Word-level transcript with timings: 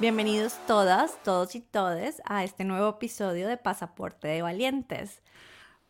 Bienvenidos 0.00 0.54
todas, 0.68 1.20
todos 1.24 1.56
y 1.56 1.60
todes 1.60 2.22
a 2.24 2.44
este 2.44 2.62
nuevo 2.62 2.88
episodio 2.88 3.48
de 3.48 3.56
Pasaporte 3.56 4.28
de 4.28 4.42
Valientes. 4.42 5.22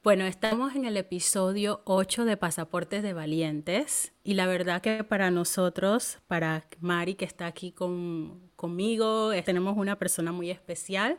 Bueno, 0.03 0.25
estamos 0.25 0.75
en 0.75 0.87
el 0.87 0.96
episodio 0.96 1.82
8 1.84 2.25
de 2.25 2.39
Pasaportes 2.39 3.02
de 3.02 3.12
Valientes 3.12 4.14
y 4.25 4.32
la 4.32 4.46
verdad 4.46 4.80
que 4.80 5.05
para 5.05 5.30
nosotros, 5.30 6.21
para 6.27 6.64
Mari 6.80 7.16
que 7.16 7.27
está 7.27 7.45
aquí 7.45 7.75
conmigo, 8.57 9.30
tenemos 9.45 9.77
una 9.77 9.98
persona 9.98 10.32
muy 10.32 10.50
especial, 10.50 11.18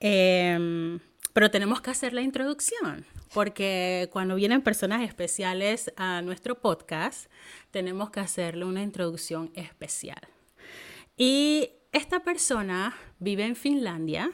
em, 0.00 0.98
pero 1.34 1.50
tenemos 1.50 1.82
que 1.82 1.90
hacer 1.90 2.14
la 2.14 2.22
introducción 2.22 3.04
porque 3.34 4.08
cuando 4.10 4.34
vienen 4.34 4.62
personas 4.62 5.02
especiales 5.02 5.92
a 5.96 6.22
nuestro 6.22 6.58
podcast, 6.58 7.30
tenemos 7.70 8.10
que 8.10 8.20
hacerle 8.20 8.64
una 8.64 8.82
introducción 8.82 9.50
especial. 9.54 10.22
Y 11.18 11.72
esta 11.92 12.20
persona 12.20 12.94
vive 13.18 13.44
en 13.44 13.54
Finlandia. 13.54 14.32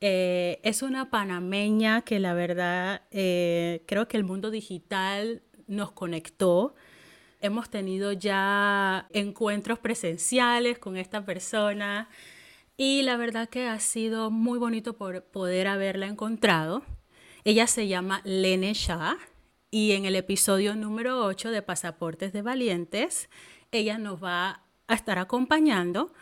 Eh, 0.00 0.60
es 0.62 0.82
una 0.82 1.10
panameña 1.10 2.02
que 2.02 2.20
la 2.20 2.32
verdad 2.32 3.02
eh, 3.10 3.82
creo 3.86 4.08
que 4.08 4.16
el 4.16 4.24
mundo 4.24 4.50
digital 4.50 5.42
nos 5.66 5.92
conectó. 5.92 6.74
Hemos 7.40 7.70
tenido 7.70 8.12
ya 8.12 9.08
encuentros 9.10 9.78
presenciales 9.78 10.78
con 10.78 10.96
esta 10.96 11.24
persona 11.24 12.08
y 12.76 13.02
la 13.02 13.16
verdad 13.16 13.48
que 13.48 13.66
ha 13.66 13.78
sido 13.80 14.30
muy 14.30 14.58
bonito 14.58 14.96
por 14.96 15.24
poder 15.24 15.66
haberla 15.66 16.06
encontrado. 16.06 16.82
Ella 17.44 17.66
se 17.66 17.88
llama 17.88 18.22
Lene 18.24 18.74
Shah 18.74 19.16
y 19.70 19.92
en 19.92 20.04
el 20.04 20.16
episodio 20.16 20.76
número 20.76 21.24
8 21.24 21.50
de 21.50 21.62
Pasaportes 21.62 22.32
de 22.32 22.42
Valientes, 22.42 23.28
ella 23.72 23.98
nos 23.98 24.22
va 24.22 24.62
a 24.86 24.94
estar 24.94 25.18
acompañando 25.18 26.12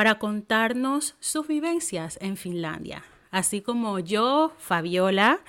para 0.00 0.18
contarnos 0.18 1.14
sus 1.20 1.46
vivencias 1.46 2.16
en 2.22 2.38
Finlandia. 2.38 3.04
Así 3.30 3.60
como 3.60 3.98
yo, 3.98 4.50
Fabiola, 4.56 5.40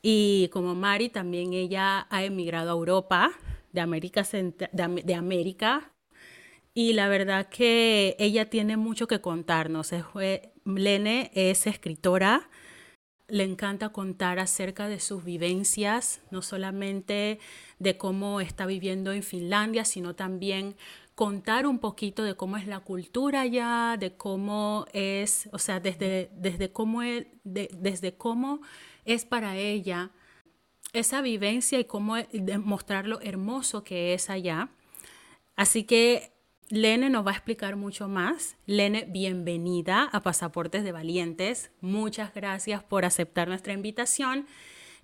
y 0.00 0.48
como 0.54 0.74
Mari, 0.74 1.10
también 1.10 1.52
ella 1.52 2.06
ha 2.08 2.24
emigrado 2.24 2.70
a 2.70 2.72
Europa, 2.72 3.30
de 3.72 3.82
América, 3.82 4.26
de, 4.72 5.14
América 5.14 5.92
y 6.72 6.94
la 6.94 7.08
verdad 7.08 7.50
que 7.50 8.16
ella 8.18 8.48
tiene 8.48 8.78
mucho 8.78 9.06
que 9.06 9.20
contarnos. 9.20 9.90
Lene 10.64 11.30
es 11.34 11.66
escritora, 11.66 12.48
le 13.28 13.44
encanta 13.44 13.90
contar 13.90 14.38
acerca 14.38 14.88
de 14.88 14.98
sus 14.98 15.24
vivencias, 15.24 16.22
no 16.30 16.40
solamente 16.40 17.38
de 17.78 17.98
cómo 17.98 18.40
está 18.40 18.64
viviendo 18.64 19.12
en 19.12 19.22
Finlandia, 19.22 19.84
sino 19.84 20.14
también 20.14 20.74
contar 21.20 21.66
un 21.66 21.80
poquito 21.80 22.24
de 22.24 22.34
cómo 22.34 22.56
es 22.56 22.66
la 22.66 22.80
cultura 22.80 23.42
allá, 23.42 23.98
de 24.00 24.16
cómo 24.16 24.86
es, 24.94 25.50
o 25.52 25.58
sea, 25.58 25.78
desde, 25.78 26.30
desde, 26.32 26.72
cómo, 26.72 27.02
es, 27.02 27.26
desde 27.44 28.14
cómo 28.14 28.62
es 29.04 29.26
para 29.26 29.54
ella 29.58 30.12
esa 30.94 31.20
vivencia 31.20 31.78
y 31.78 31.84
cómo 31.84 32.16
demostrar 32.32 33.06
lo 33.06 33.20
hermoso 33.20 33.84
que 33.84 34.14
es 34.14 34.30
allá. 34.30 34.70
Así 35.56 35.84
que 35.84 36.32
Lene 36.70 37.10
nos 37.10 37.26
va 37.26 37.32
a 37.32 37.34
explicar 37.34 37.76
mucho 37.76 38.08
más. 38.08 38.56
Lene, 38.64 39.04
bienvenida 39.06 40.04
a 40.04 40.22
Pasaportes 40.22 40.84
de 40.84 40.92
Valientes. 40.92 41.70
Muchas 41.82 42.32
gracias 42.32 42.82
por 42.82 43.04
aceptar 43.04 43.46
nuestra 43.46 43.74
invitación. 43.74 44.46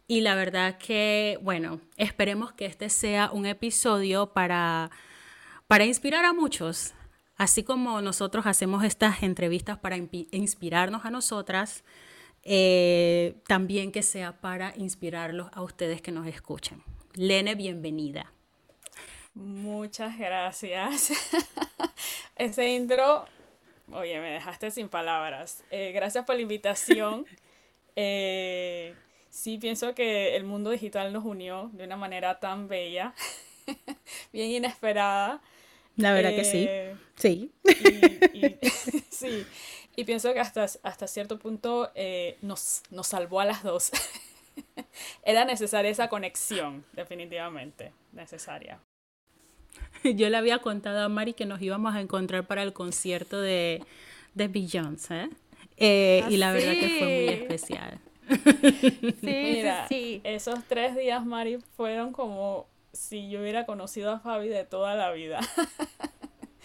Y 0.08 0.22
la 0.22 0.34
verdad 0.34 0.78
que, 0.78 1.38
bueno, 1.42 1.82
esperemos 1.98 2.54
que 2.54 2.64
este 2.64 2.88
sea 2.88 3.30
un 3.30 3.44
episodio 3.44 4.32
para 4.32 4.90
para 5.66 5.84
inspirar 5.84 6.24
a 6.24 6.32
muchos, 6.32 6.94
así 7.36 7.64
como 7.64 8.00
nosotros 8.00 8.46
hacemos 8.46 8.84
estas 8.84 9.22
entrevistas 9.22 9.78
para 9.78 9.96
inspirarnos 9.96 11.04
a 11.04 11.10
nosotras, 11.10 11.84
eh, 12.42 13.34
también 13.48 13.90
que 13.90 14.02
sea 14.02 14.40
para 14.40 14.72
inspirarlos 14.76 15.48
a 15.52 15.62
ustedes 15.62 16.00
que 16.00 16.12
nos 16.12 16.26
escuchen. 16.26 16.82
Lene, 17.14 17.56
bienvenida. 17.56 18.32
Muchas 19.34 20.16
gracias. 20.16 21.12
Ese 22.36 22.68
intro, 22.70 23.26
oye, 23.90 24.20
me 24.20 24.30
dejaste 24.30 24.70
sin 24.70 24.88
palabras. 24.88 25.64
Eh, 25.70 25.92
gracias 25.92 26.24
por 26.24 26.36
la 26.36 26.42
invitación. 26.42 27.26
Eh, 27.98 28.94
sí, 29.30 29.56
pienso 29.56 29.94
que 29.94 30.36
el 30.36 30.44
mundo 30.44 30.68
digital 30.68 31.14
nos 31.14 31.24
unió 31.24 31.70
de 31.72 31.84
una 31.84 31.96
manera 31.96 32.40
tan 32.40 32.68
bella, 32.68 33.14
bien 34.34 34.50
inesperada. 34.50 35.40
La 35.96 36.12
verdad 36.12 36.30
que 36.30 36.44
sí. 36.44 36.66
Eh, 36.68 36.94
sí. 37.16 37.52
Y, 38.34 38.56
sí. 39.10 39.46
Y 39.96 40.04
pienso 40.04 40.32
que 40.34 40.40
hasta, 40.40 40.64
hasta 40.82 41.06
cierto 41.06 41.38
punto 41.38 41.90
eh, 41.94 42.36
nos, 42.42 42.82
nos 42.90 43.06
salvó 43.06 43.40
a 43.40 43.46
las 43.46 43.62
dos. 43.62 43.90
Era 45.22 45.44
necesaria 45.44 45.90
esa 45.90 46.08
conexión, 46.08 46.84
definitivamente. 46.92 47.92
Necesaria. 48.12 48.78
Yo 50.04 50.28
le 50.28 50.36
había 50.36 50.58
contado 50.58 51.04
a 51.04 51.08
Mari 51.08 51.32
que 51.32 51.46
nos 51.46 51.60
íbamos 51.62 51.94
a 51.94 52.00
encontrar 52.00 52.46
para 52.46 52.62
el 52.62 52.72
concierto 52.72 53.40
de, 53.40 53.82
de 54.34 54.48
Beyoncé. 54.48 55.30
Eh, 55.78 56.24
y 56.28 56.36
la 56.36 56.52
verdad 56.52 56.72
que 56.72 56.98
fue 56.98 57.06
muy 57.06 57.28
especial. 57.28 57.98
Sí, 58.28 59.14
Mira, 59.22 59.86
sí. 59.88 60.20
Esos 60.24 60.64
tres 60.66 60.96
días, 60.96 61.24
Mari, 61.24 61.58
fueron 61.76 62.12
como 62.12 62.66
si 62.96 63.28
yo 63.28 63.40
hubiera 63.40 63.66
conocido 63.66 64.10
a 64.10 64.20
Fabi 64.20 64.48
de 64.48 64.64
toda 64.64 64.94
la 64.94 65.12
vida. 65.12 65.40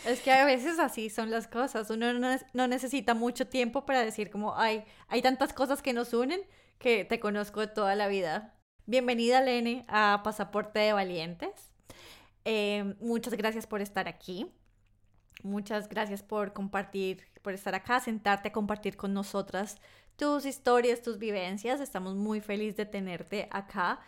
Es 0.05 0.19
que 0.21 0.31
a 0.31 0.45
veces 0.45 0.79
así 0.79 1.11
son 1.11 1.29
las 1.29 1.47
cosas. 1.47 1.89
Uno 1.91 2.11
no, 2.13 2.67
necesita 2.67 3.13
mucho 3.13 3.47
tiempo 3.47 3.85
para 3.85 4.03
decir 4.03 4.31
como, 4.31 4.57
ay, 4.57 4.83
hay 5.07 5.21
tantas 5.21 5.53
cosas 5.53 5.83
que 5.83 5.93
nos 5.93 6.13
unen 6.13 6.41
que 6.79 7.05
te 7.05 7.19
conozco 7.19 7.59
de 7.59 7.67
toda 7.67 7.95
la 7.95 8.07
vida. 8.07 8.55
Bienvenida, 8.87 9.41
Lene, 9.41 9.85
a 9.87 10.21
Pasaporte 10.23 10.79
de 10.79 10.93
Valientes. 10.93 11.51
Eh, 12.45 12.95
muchas 12.99 13.35
gracias 13.35 13.67
por 13.67 13.81
estar 13.81 14.07
aquí. 14.07 14.51
Muchas 15.43 15.87
gracias 15.87 16.23
por 16.23 16.53
compartir, 16.53 17.27
por 17.43 17.53
estar 17.53 17.75
acá, 17.75 17.99
sentarte 17.99 18.49
a 18.49 18.51
compartir 18.51 18.97
con 18.97 19.13
nosotras 19.13 19.77
tus 20.15 20.45
historias, 20.45 21.03
tus 21.03 21.19
vivencias. 21.19 21.79
Estamos 21.79 22.15
muy 22.15 22.41
felices 22.41 22.77
de 22.77 22.85
tenerte 22.87 23.47
acá 23.51 23.99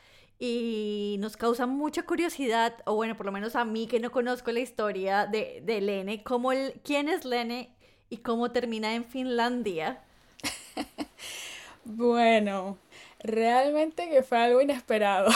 y 0.45 1.15
nos 1.19 1.37
causa 1.37 1.67
mucha 1.67 2.03
curiosidad, 2.03 2.73
o 2.83 2.95
bueno, 2.95 3.15
por 3.15 3.25
lo 3.25 3.31
menos 3.31 3.55
a 3.55 3.63
mí 3.63 3.87
que 3.87 4.01
no 4.01 4.11
conozco 4.11 4.51
la 4.51 4.59
historia 4.59 5.25
de, 5.25 5.61
de 5.63 5.79
Lene, 5.79 6.21
cómo 6.21 6.51
el, 6.51 6.73
quién 6.83 7.07
es 7.07 7.23
Lene 7.23 7.69
y 8.09 8.17
cómo 8.17 8.51
termina 8.51 8.93
en 8.93 9.05
Finlandia. 9.05 10.01
bueno, 11.85 12.77
realmente 13.19 14.09
que 14.09 14.21
fue 14.21 14.37
algo 14.37 14.59
inesperado. 14.59 15.31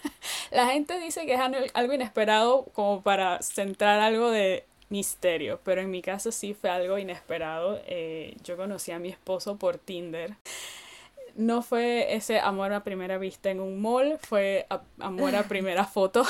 la 0.50 0.68
gente 0.68 0.98
dice 1.00 1.26
que 1.26 1.34
es 1.34 1.40
algo 1.74 1.92
inesperado 1.92 2.64
como 2.72 3.02
para 3.02 3.42
centrar 3.42 4.00
algo 4.00 4.30
de 4.30 4.64
misterio, 4.88 5.60
pero 5.64 5.82
en 5.82 5.90
mi 5.90 6.00
caso 6.00 6.32
sí 6.32 6.54
fue 6.54 6.70
algo 6.70 6.96
inesperado. 6.96 7.78
Eh, 7.86 8.34
yo 8.42 8.56
conocí 8.56 8.90
a 8.90 8.98
mi 8.98 9.10
esposo 9.10 9.56
por 9.56 9.76
Tinder 9.76 10.34
no 11.36 11.62
fue 11.62 12.14
ese 12.14 12.40
amor 12.40 12.72
a 12.72 12.82
primera 12.82 13.18
vista 13.18 13.50
en 13.50 13.60
un 13.60 13.80
mall, 13.80 14.18
fue 14.18 14.66
amor 14.98 15.34
a 15.36 15.44
primera 15.44 15.84
foto. 15.86 16.24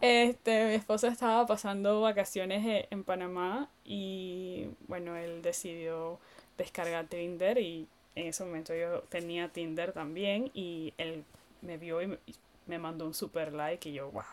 este, 0.00 0.66
mi 0.66 0.74
esposo 0.74 1.06
estaba 1.06 1.46
pasando 1.46 2.00
vacaciones 2.00 2.66
e, 2.66 2.88
en 2.90 3.04
Panamá 3.04 3.68
y 3.84 4.68
bueno, 4.88 5.16
él 5.16 5.40
decidió 5.42 6.18
descargar 6.56 7.06
Tinder 7.06 7.58
y 7.58 7.86
en 8.16 8.26
ese 8.26 8.44
momento 8.44 8.74
yo 8.74 9.02
tenía 9.08 9.48
Tinder 9.48 9.92
también 9.92 10.50
y 10.52 10.92
él 10.98 11.24
me 11.62 11.76
vio 11.78 12.02
y 12.02 12.18
me, 12.66 12.78
mandó 12.78 13.06
un 13.06 13.14
super 13.14 13.52
like 13.52 13.88
y 13.88 13.92
yo, 13.92 14.10
wow. 14.10 14.24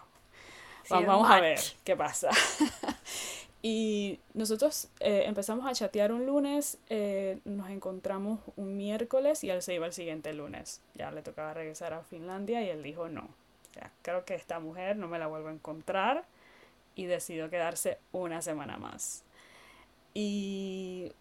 vamos 0.89 1.29
a 1.29 1.39
ver 1.39 1.59
qué 1.83 1.95
pasa. 1.95 2.29
Y 3.67 4.19
nosotros 4.35 4.89
eh, 4.99 5.23
empezamos 5.25 5.65
a 5.65 5.73
chatear 5.73 6.11
un 6.11 6.27
lunes, 6.27 6.77
eh, 6.91 7.39
nos 7.45 7.71
encontramos 7.71 8.39
un 8.57 8.77
miércoles 8.77 9.43
y 9.43 9.49
él 9.49 9.63
se 9.63 9.73
iba 9.73 9.87
el 9.87 9.91
siguiente 9.91 10.31
lunes. 10.33 10.81
Ya 10.93 11.09
le 11.09 11.23
tocaba 11.23 11.55
regresar 11.55 11.91
a 11.91 12.03
Finlandia 12.03 12.61
y 12.61 12.69
él 12.69 12.83
dijo 12.83 13.09
no. 13.09 13.27
Ya, 13.73 13.91
creo 14.03 14.23
que 14.23 14.35
esta 14.35 14.59
mujer 14.59 14.97
no 14.97 15.07
me 15.07 15.17
la 15.17 15.25
vuelvo 15.25 15.47
a 15.47 15.51
encontrar 15.51 16.25
y 16.93 17.05
decidió 17.05 17.49
quedarse 17.49 17.97
una 18.11 18.43
semana 18.43 18.77
más. 18.77 19.23
Y 20.13 21.11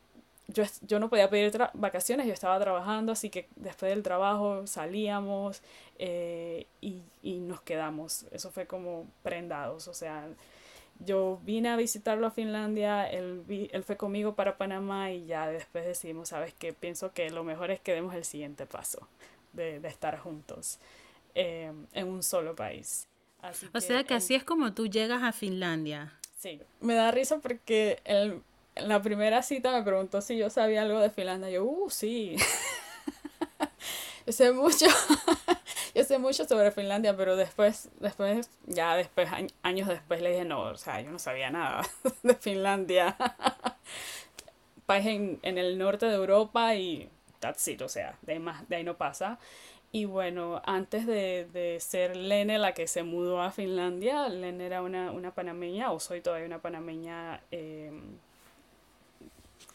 yo, 0.48 0.64
yo 0.82 0.98
no 0.98 1.08
podía 1.08 1.30
pedir 1.30 1.58
vacaciones, 1.72 2.26
yo 2.26 2.34
estaba 2.34 2.60
trabajando, 2.60 3.12
así 3.12 3.30
que 3.30 3.48
después 3.56 3.88
del 3.88 4.02
trabajo 4.02 4.66
salíamos 4.66 5.62
eh, 5.98 6.66
y, 6.82 7.00
y 7.22 7.38
nos 7.38 7.62
quedamos. 7.62 8.26
Eso 8.32 8.50
fue 8.50 8.66
como 8.66 9.06
prendados, 9.22 9.88
o 9.88 9.94
sea, 9.94 10.28
yo 11.00 11.40
vine 11.44 11.68
a 11.70 11.76
visitarlo 11.76 12.26
a 12.26 12.30
Finlandia, 12.30 13.08
él, 13.10 13.42
él 13.72 13.82
fue 13.82 13.96
conmigo 13.96 14.34
para 14.34 14.56
Panamá 14.56 15.10
y 15.10 15.26
ya 15.26 15.48
después 15.48 15.84
decidimos, 15.84 16.30
¿sabes 16.30 16.54
qué? 16.58 16.72
Pienso 16.72 17.12
que 17.12 17.30
lo 17.30 17.44
mejor 17.44 17.70
es 17.70 17.80
que 17.80 17.92
demos 17.92 18.14
el 18.14 18.24
siguiente 18.24 18.66
paso 18.66 19.08
de, 19.52 19.80
de 19.80 19.88
estar 19.88 20.18
juntos 20.18 20.78
eh, 21.34 21.72
en 21.92 22.08
un 22.08 22.22
solo 22.22 22.54
país. 22.54 23.06
o 23.72 23.80
sea 23.80 24.04
que 24.04 24.14
así 24.14 24.34
es 24.34 24.44
como 24.44 24.72
tú 24.72 24.86
llegas 24.86 25.22
a 25.22 25.32
Finlandia. 25.32 26.12
Sí, 26.38 26.60
me 26.80 26.94
da 26.94 27.10
risa 27.10 27.38
porque 27.38 28.00
él 28.04 28.42
en 28.76 28.88
la 28.88 29.02
primera 29.02 29.42
cita 29.42 29.72
me 29.72 29.82
preguntó 29.82 30.20
si 30.20 30.36
yo 30.36 30.50
sabía 30.50 30.82
algo 30.82 31.00
de 31.00 31.10
Finlandia. 31.10 31.50
Yo, 31.50 31.64
uh, 31.64 31.90
sí. 31.90 32.36
yo 34.26 34.32
sé 34.32 34.52
mucho. 34.52 34.86
yo 35.94 36.04
sé 36.04 36.18
mucho 36.18 36.44
sobre 36.44 36.70
Finlandia, 36.70 37.16
pero 37.16 37.36
después, 37.36 37.88
después, 38.00 38.50
ya 38.66 38.96
después, 38.96 39.28
años 39.62 39.88
después 39.88 40.22
le 40.22 40.30
dije, 40.30 40.44
no, 40.44 40.62
o 40.62 40.76
sea, 40.76 41.00
yo 41.00 41.10
no 41.10 41.18
sabía 41.18 41.50
nada 41.50 41.82
de 42.22 42.34
Finlandia. 42.34 43.16
País 44.86 45.06
en, 45.06 45.38
en 45.42 45.58
el 45.58 45.78
norte 45.78 46.06
de 46.06 46.14
Europa 46.14 46.74
y 46.74 47.08
that's 47.40 47.66
it, 47.68 47.80
o 47.82 47.88
sea, 47.88 48.18
de 48.22 48.34
ahí, 48.34 48.38
más, 48.38 48.68
de 48.68 48.76
ahí 48.76 48.84
no 48.84 48.96
pasa. 48.96 49.38
Y 49.92 50.06
bueno, 50.06 50.60
antes 50.64 51.06
de, 51.06 51.46
de, 51.52 51.78
ser 51.78 52.16
Lene 52.16 52.58
la 52.58 52.74
que 52.74 52.88
se 52.88 53.04
mudó 53.04 53.40
a 53.40 53.52
Finlandia, 53.52 54.28
Lene 54.28 54.66
era 54.66 54.82
una, 54.82 55.12
una 55.12 55.32
panameña, 55.32 55.92
o 55.92 56.00
soy 56.00 56.20
todavía 56.20 56.46
una 56.46 56.60
panameña 56.60 57.42
eh, 57.52 57.92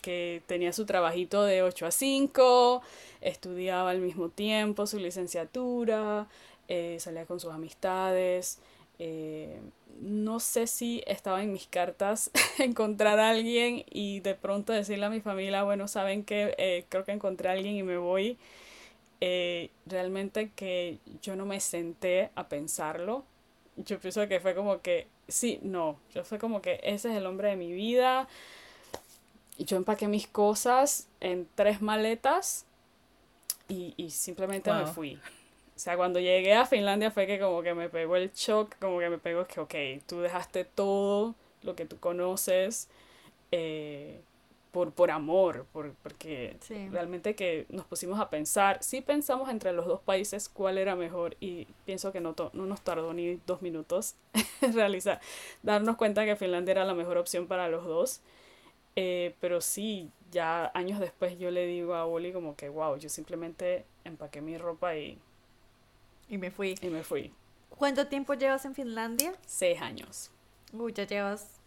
que 0.01 0.41
tenía 0.47 0.73
su 0.73 0.85
trabajito 0.85 1.43
de 1.43 1.63
8 1.63 1.85
a 1.85 1.91
5, 1.91 2.81
estudiaba 3.21 3.91
al 3.91 3.99
mismo 3.99 4.29
tiempo 4.29 4.87
su 4.87 4.99
licenciatura, 4.99 6.27
eh, 6.67 6.97
salía 6.99 7.25
con 7.25 7.39
sus 7.39 7.51
amistades. 7.51 8.59
Eh, 8.99 9.59
no 10.01 10.39
sé 10.39 10.67
si 10.67 11.03
estaba 11.07 11.43
en 11.43 11.51
mis 11.51 11.67
cartas 11.67 12.31
encontrar 12.59 13.19
a 13.19 13.29
alguien 13.29 13.83
y 13.89 14.19
de 14.21 14.35
pronto 14.35 14.73
decirle 14.73 15.05
a 15.05 15.09
mi 15.09 15.21
familia, 15.21 15.63
bueno, 15.63 15.87
saben 15.87 16.23
que 16.23 16.55
eh, 16.57 16.85
creo 16.89 17.03
que 17.03 17.11
encontré 17.11 17.49
a 17.49 17.53
alguien 17.53 17.75
y 17.75 17.83
me 17.83 17.97
voy. 17.97 18.37
realmente 19.85 20.51
que 20.55 20.99
yo 21.21 21.35
no 21.35 21.45
me 21.45 21.59
senté 21.59 22.29
a 22.35 22.47
pensarlo. 22.47 23.25
Yo 23.77 23.99
pienso 23.99 24.27
que 24.27 24.39
fue 24.39 24.55
como 24.55 24.81
que, 24.81 25.07
sí, 25.27 25.59
no, 25.61 25.99
yo 26.13 26.23
fue 26.23 26.39
como 26.39 26.61
que 26.61 26.79
ese 26.83 27.09
es 27.11 27.17
el 27.17 27.25
hombre 27.25 27.49
de 27.49 27.55
mi 27.55 27.71
vida 27.71 28.27
yo 29.65 29.77
empaqué 29.77 30.07
mis 30.07 30.27
cosas 30.27 31.07
en 31.19 31.47
tres 31.55 31.81
maletas 31.81 32.65
y, 33.67 33.93
y 33.97 34.09
simplemente 34.09 34.71
me 34.71 34.85
fui. 34.85 35.19
O 35.75 35.81
sea, 35.81 35.95
cuando 35.95 36.19
llegué 36.19 36.53
a 36.55 36.65
Finlandia 36.65 37.09
fue 37.09 37.25
que 37.25 37.39
como 37.39 37.61
que 37.61 37.73
me 37.73 37.87
pegó 37.87 38.17
el 38.17 38.31
shock, 38.33 38.75
como 38.79 38.99
que 38.99 39.09
me 39.09 39.17
pegó 39.17 39.45
que, 39.47 39.59
ok, 39.61 40.03
tú 40.05 40.19
dejaste 40.19 40.65
todo 40.65 41.35
lo 41.63 41.75
que 41.75 41.85
tú 41.85 41.97
conoces 41.99 42.89
eh, 43.51 44.19
por, 44.71 44.91
por 44.91 45.09
amor, 45.09 45.65
por, 45.71 45.93
porque 46.03 46.57
realmente 46.91 47.35
que 47.35 47.65
nos 47.69 47.85
pusimos 47.85 48.19
a 48.19 48.29
pensar, 48.29 48.83
sí 48.83 49.01
pensamos 49.01 49.49
entre 49.49 49.73
los 49.73 49.87
dos 49.87 49.99
países 50.01 50.47
cuál 50.47 50.77
era 50.77 50.95
mejor 50.95 51.35
y 51.39 51.65
pienso 51.85 52.11
que 52.11 52.19
no, 52.19 52.35
no 52.53 52.65
nos 52.65 52.81
tardó 52.81 53.13
ni 53.13 53.39
dos 53.47 53.61
minutos 53.61 54.15
realizar, 54.73 55.21
darnos 55.63 55.95
cuenta 55.97 56.25
que 56.25 56.35
Finlandia 56.35 56.73
era 56.73 56.85
la 56.85 56.93
mejor 56.93 57.17
opción 57.17 57.47
para 57.47 57.67
los 57.69 57.85
dos. 57.85 58.21
Eh, 58.95 59.35
pero 59.39 59.61
sí, 59.61 60.11
ya 60.31 60.71
años 60.73 60.99
después 60.99 61.37
yo 61.39 61.51
le 61.51 61.65
digo 61.65 61.95
a 61.95 62.05
Oli 62.05 62.31
como 62.31 62.55
que, 62.55 62.69
wow, 62.69 62.97
yo 62.97 63.09
simplemente 63.09 63.85
empaqué 64.03 64.41
mi 64.41 64.57
ropa 64.57 64.95
y... 64.95 65.17
Y 66.29 66.37
me 66.37 66.51
fui. 66.51 66.75
Y 66.81 66.87
me 66.87 67.03
fui. 67.03 67.33
¿Cuánto 67.69 68.07
tiempo 68.07 68.33
llevas 68.33 68.65
en 68.65 68.75
Finlandia? 68.75 69.33
Seis 69.45 69.81
años. 69.81 70.31
Uy, 70.73 70.93
ya 70.93 71.05
llevas 71.05 71.59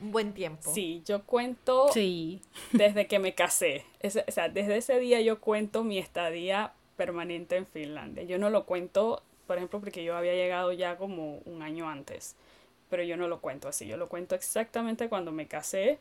un 0.00 0.12
buen 0.12 0.32
tiempo. 0.32 0.72
Sí, 0.72 1.02
yo 1.06 1.22
cuento 1.24 1.88
sí. 1.92 2.40
desde 2.72 3.06
que 3.06 3.18
me 3.18 3.34
casé. 3.34 3.84
o 4.04 4.30
sea, 4.30 4.48
desde 4.48 4.76
ese 4.76 5.00
día 5.00 5.20
yo 5.20 5.40
cuento 5.40 5.82
mi 5.82 5.98
estadía 5.98 6.72
permanente 6.96 7.56
en 7.56 7.66
Finlandia. 7.66 8.24
Yo 8.24 8.38
no 8.38 8.50
lo 8.50 8.64
cuento, 8.64 9.22
por 9.46 9.56
ejemplo, 9.56 9.80
porque 9.80 10.04
yo 10.04 10.16
había 10.16 10.34
llegado 10.34 10.72
ya 10.72 10.96
como 10.96 11.38
un 11.46 11.62
año 11.62 11.88
antes. 11.88 12.36
Pero 12.90 13.02
yo 13.02 13.16
no 13.16 13.26
lo 13.26 13.40
cuento 13.40 13.68
así. 13.68 13.86
Yo 13.86 13.96
lo 13.96 14.08
cuento 14.08 14.34
exactamente 14.34 15.08
cuando 15.08 15.32
me 15.32 15.46
casé 15.46 15.98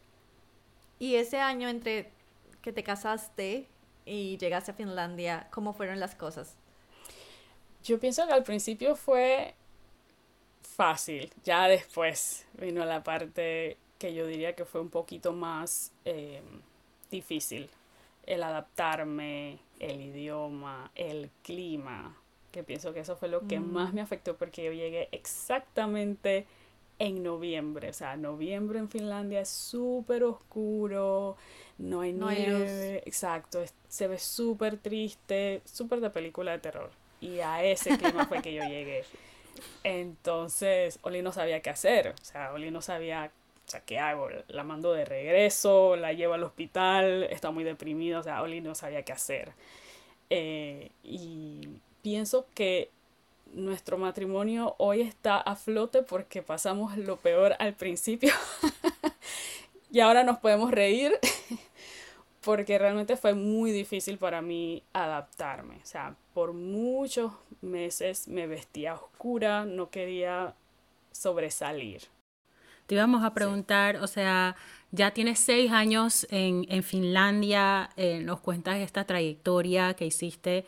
y 1.05 1.17
ese 1.17 1.37
año 1.37 1.69
entre 1.69 2.09
que 2.63 2.73
te 2.73 2.81
casaste 2.81 3.67
y 4.05 4.37
llegaste 4.37 4.71
a 4.71 4.73
Finlandia, 4.73 5.47
¿cómo 5.51 5.73
fueron 5.73 5.99
las 5.99 6.15
cosas? 6.15 6.55
Yo 7.83 7.99
pienso 7.99 8.25
que 8.25 8.33
al 8.33 8.43
principio 8.43 8.95
fue 8.95 9.53
fácil, 10.63 11.31
ya 11.43 11.67
después 11.67 12.47
vino 12.53 12.83
la 12.85 13.03
parte 13.03 13.77
que 13.99 14.15
yo 14.15 14.25
diría 14.25 14.55
que 14.55 14.65
fue 14.65 14.81
un 14.81 14.89
poquito 14.89 15.31
más 15.31 15.91
eh, 16.05 16.41
difícil, 17.11 17.69
el 18.25 18.41
adaptarme, 18.41 19.59
el 19.79 20.01
idioma, 20.01 20.89
el 20.95 21.29
clima, 21.43 22.17
que 22.51 22.63
pienso 22.63 22.95
que 22.95 23.01
eso 23.01 23.15
fue 23.15 23.29
lo 23.29 23.47
que 23.47 23.59
más 23.59 23.91
mm. 23.91 23.95
me 23.95 24.01
afectó 24.01 24.35
porque 24.37 24.63
yo 24.63 24.71
llegué 24.71 25.07
exactamente 25.11 26.47
en 26.99 27.23
noviembre. 27.23 27.89
O 27.89 27.93
sea, 27.93 28.15
noviembre 28.17 28.79
en 28.79 28.89
Finlandia 28.89 29.41
es 29.41 29.49
súper 29.49 30.23
oscuro, 30.23 31.37
no 31.77 32.01
hay 32.01 32.13
nieve, 32.13 33.01
exacto, 33.05 33.63
se 33.87 34.07
ve 34.07 34.19
súper 34.19 34.77
triste, 34.77 35.61
súper 35.65 35.99
de 35.99 36.09
película 36.09 36.51
de 36.51 36.59
terror. 36.59 36.91
Y 37.21 37.39
a 37.39 37.63
ese 37.63 37.97
clima 37.97 38.25
fue 38.27 38.41
que 38.41 38.53
yo 38.53 38.63
llegué. 38.67 39.03
Entonces, 39.83 40.99
Oli 41.01 41.21
no 41.21 41.31
sabía 41.31 41.61
qué 41.61 41.69
hacer. 41.69 42.09
O 42.09 42.23
sea, 42.25 42.53
Oli 42.53 42.71
no 42.71 42.81
sabía, 42.81 43.31
o 43.67 43.69
sea, 43.69 43.81
¿qué 43.81 43.99
hago? 43.99 44.29
La 44.47 44.63
mando 44.63 44.93
de 44.93 45.05
regreso, 45.05 45.95
la 45.95 46.13
llevo 46.13 46.33
al 46.33 46.43
hospital, 46.43 47.23
está 47.23 47.51
muy 47.51 47.63
deprimida, 47.63 48.19
o 48.19 48.23
sea, 48.23 48.41
Oli 48.41 48.61
no 48.61 48.75
sabía 48.75 49.03
qué 49.03 49.13
hacer. 49.13 49.53
Eh, 50.29 50.91
y 51.03 51.69
pienso 52.01 52.47
que 52.53 52.89
nuestro 53.55 53.97
matrimonio 53.97 54.75
hoy 54.77 55.01
está 55.01 55.37
a 55.37 55.55
flote 55.55 56.03
porque 56.03 56.41
pasamos 56.41 56.97
lo 56.97 57.15
peor 57.17 57.55
al 57.59 57.73
principio 57.73 58.33
y 59.91 60.01
ahora 60.01 60.23
nos 60.23 60.37
podemos 60.39 60.71
reír 60.71 61.13
porque 62.41 62.77
realmente 62.77 63.15
fue 63.17 63.33
muy 63.33 63.71
difícil 63.71 64.17
para 64.17 64.41
mí 64.41 64.83
adaptarme. 64.93 65.77
O 65.77 65.85
sea, 65.85 66.15
por 66.33 66.53
muchos 66.53 67.31
meses 67.61 68.27
me 68.27 68.45
vestía 68.45 68.93
oscura, 68.93 69.65
no 69.65 69.89
quería 69.89 70.53
sobresalir. 71.11 72.03
Te 72.85 72.95
íbamos 72.95 73.23
a 73.23 73.33
preguntar, 73.33 73.95
o 73.95 74.05
sea, 74.05 74.55
ya 74.91 75.11
tienes 75.11 75.39
seis 75.39 75.71
años 75.71 76.27
en, 76.29 76.67
en 76.69 76.83
Finlandia, 76.83 77.89
eh, 77.97 78.19
nos 78.19 78.41
cuentas 78.41 78.77
esta 78.77 79.05
trayectoria 79.05 79.95
que 79.95 80.05
hiciste 80.05 80.65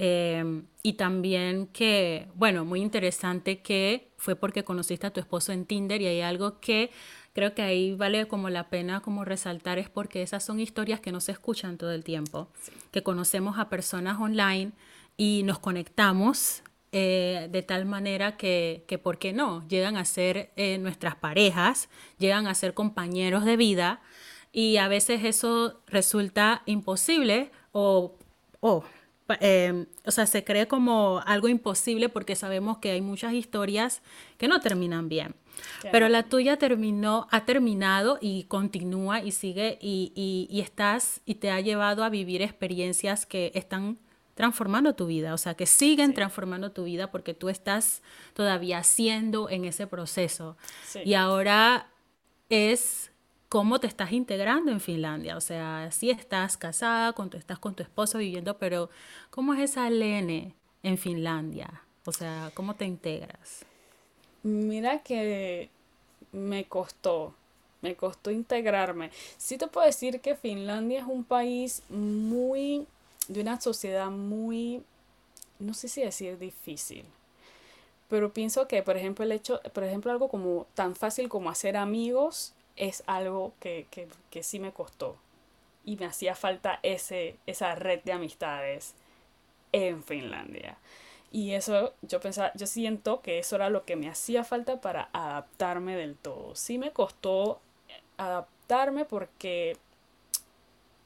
Em, 0.00 0.62
y 0.84 0.92
también 0.92 1.66
que, 1.66 2.28
bueno, 2.36 2.64
muy 2.64 2.80
interesante 2.80 3.62
que 3.62 4.12
fue 4.16 4.36
porque 4.36 4.62
conociste 4.62 5.08
a 5.08 5.10
tu 5.10 5.18
esposo 5.18 5.50
en 5.50 5.66
Tinder 5.66 6.00
y 6.00 6.06
hay 6.06 6.20
algo 6.20 6.60
que 6.60 6.92
creo 7.32 7.52
que 7.52 7.62
ahí 7.62 7.96
vale 7.96 8.28
como 8.28 8.48
la 8.48 8.70
pena 8.70 9.00
como 9.00 9.24
resaltar 9.24 9.76
es 9.76 9.88
porque 9.90 10.22
esas 10.22 10.44
son 10.44 10.60
historias 10.60 11.00
que 11.00 11.10
no 11.10 11.18
se 11.20 11.32
escuchan 11.32 11.78
todo 11.78 11.90
el 11.90 12.04
tiempo, 12.04 12.46
que 12.92 13.02
conocemos 13.02 13.58
a 13.58 13.68
personas 13.68 14.20
online 14.20 14.70
y 15.16 15.42
nos 15.42 15.58
conectamos 15.58 16.62
eh, 16.92 17.48
de 17.50 17.62
tal 17.62 17.84
manera 17.84 18.36
que, 18.36 18.84
que, 18.86 18.98
¿por 18.98 19.18
qué 19.18 19.32
no? 19.32 19.66
Llegan 19.66 19.96
a 19.96 20.04
ser 20.04 20.52
eh, 20.54 20.78
nuestras 20.78 21.16
parejas, 21.16 21.88
llegan 22.18 22.46
a 22.46 22.54
ser 22.54 22.72
compañeros 22.72 23.44
de 23.44 23.56
vida 23.56 24.00
y 24.52 24.76
a 24.76 24.86
veces 24.86 25.24
eso 25.24 25.80
resulta 25.88 26.62
imposible 26.66 27.50
o, 27.72 28.14
o 28.60 28.84
Em, 29.40 29.86
o 30.06 30.10
sea, 30.10 30.26
se 30.26 30.42
cree 30.42 30.66
como 30.68 31.20
algo 31.26 31.48
imposible 31.48 32.08
porque 32.08 32.34
sabemos 32.34 32.78
que 32.78 32.92
hay 32.92 33.00
muchas 33.00 33.34
historias 33.34 34.02
que 34.38 34.48
no 34.48 34.60
terminan 34.60 35.08
bien. 35.08 35.34
Pero 35.92 36.08
la 36.08 36.22
tuya 36.22 36.56
terminó, 36.56 37.26
ha 37.30 37.44
terminado 37.44 38.18
y 38.20 38.44
continúa 38.44 39.22
y 39.22 39.32
sigue 39.32 39.78
y, 39.80 40.12
y, 40.48 40.60
estás 40.60 41.20
y 41.26 41.36
te 41.36 41.50
ha 41.50 41.60
llevado 41.60 42.04
a 42.04 42.08
vivir 42.10 42.42
experiencias 42.42 43.26
que 43.26 43.50
están 43.54 43.98
transformando 44.34 44.94
tu 44.94 45.06
vida, 45.06 45.34
o 45.34 45.38
sea, 45.38 45.54
que 45.54 45.66
siguen 45.66 46.14
transformando 46.14 46.70
tu 46.70 46.84
vida 46.84 47.10
porque 47.10 47.34
tú 47.34 47.48
estás 47.48 48.02
todavía 48.34 48.84
siendo 48.84 49.50
en 49.50 49.64
ese 49.64 49.88
proceso. 49.88 50.56
Y 51.04 51.14
ahora 51.14 51.90
es 52.48 53.10
cómo 53.48 53.80
te 53.80 53.86
estás 53.86 54.12
integrando 54.12 54.70
en 54.70 54.80
Finlandia. 54.80 55.36
O 55.36 55.40
sea, 55.40 55.90
si 55.90 56.10
estás 56.10 56.56
casada, 56.56 57.12
con 57.12 57.30
estás 57.34 57.58
con 57.58 57.74
tu 57.74 57.82
esposo 57.82 58.18
viviendo, 58.18 58.58
pero 58.58 58.90
¿cómo 59.30 59.54
es 59.54 59.60
esa 59.70 59.88
Lene 59.90 60.54
en 60.82 60.98
Finlandia? 60.98 61.82
O 62.04 62.12
sea, 62.12 62.50
¿cómo 62.54 62.74
te 62.74 62.84
integras? 62.84 63.64
Mira 64.42 65.00
que 65.02 65.70
me 66.32 66.64
costó, 66.64 67.34
me 67.82 67.94
costó 67.96 68.30
integrarme. 68.30 69.10
Sí 69.36 69.58
te 69.58 69.66
puedo 69.66 69.86
decir 69.86 70.20
que 70.20 70.34
Finlandia 70.34 71.00
es 71.00 71.06
un 71.06 71.24
país 71.24 71.82
muy, 71.88 72.86
de 73.28 73.40
una 73.40 73.60
sociedad 73.60 74.10
muy, 74.10 74.82
no 75.58 75.74
sé 75.74 75.88
si 75.88 76.02
decir 76.02 76.38
difícil, 76.38 77.04
pero 78.08 78.32
pienso 78.32 78.68
que, 78.68 78.82
por 78.82 78.96
ejemplo, 78.96 79.24
el 79.24 79.32
hecho, 79.32 79.60
por 79.72 79.84
ejemplo, 79.84 80.10
algo 80.10 80.28
como 80.28 80.66
tan 80.74 80.94
fácil 80.94 81.28
como 81.28 81.50
hacer 81.50 81.76
amigos, 81.76 82.54
es 82.78 83.02
algo 83.06 83.52
que, 83.60 83.86
que, 83.90 84.08
que 84.30 84.42
sí 84.42 84.58
me 84.58 84.72
costó. 84.72 85.16
Y 85.84 85.96
me 85.96 86.06
hacía 86.06 86.34
falta 86.34 86.80
ese, 86.82 87.36
esa 87.46 87.74
red 87.74 88.00
de 88.04 88.12
amistades 88.12 88.94
en 89.72 90.02
Finlandia. 90.02 90.78
Y 91.30 91.52
eso 91.52 91.92
yo 92.02 92.20
pensaba, 92.20 92.52
yo 92.54 92.66
siento 92.66 93.20
que 93.20 93.38
eso 93.38 93.56
era 93.56 93.68
lo 93.68 93.84
que 93.84 93.96
me 93.96 94.08
hacía 94.08 94.44
falta 94.44 94.80
para 94.80 95.10
adaptarme 95.12 95.96
del 95.96 96.16
todo. 96.16 96.54
Sí 96.54 96.78
me 96.78 96.92
costó 96.92 97.60
adaptarme 98.16 99.04
porque 99.04 99.76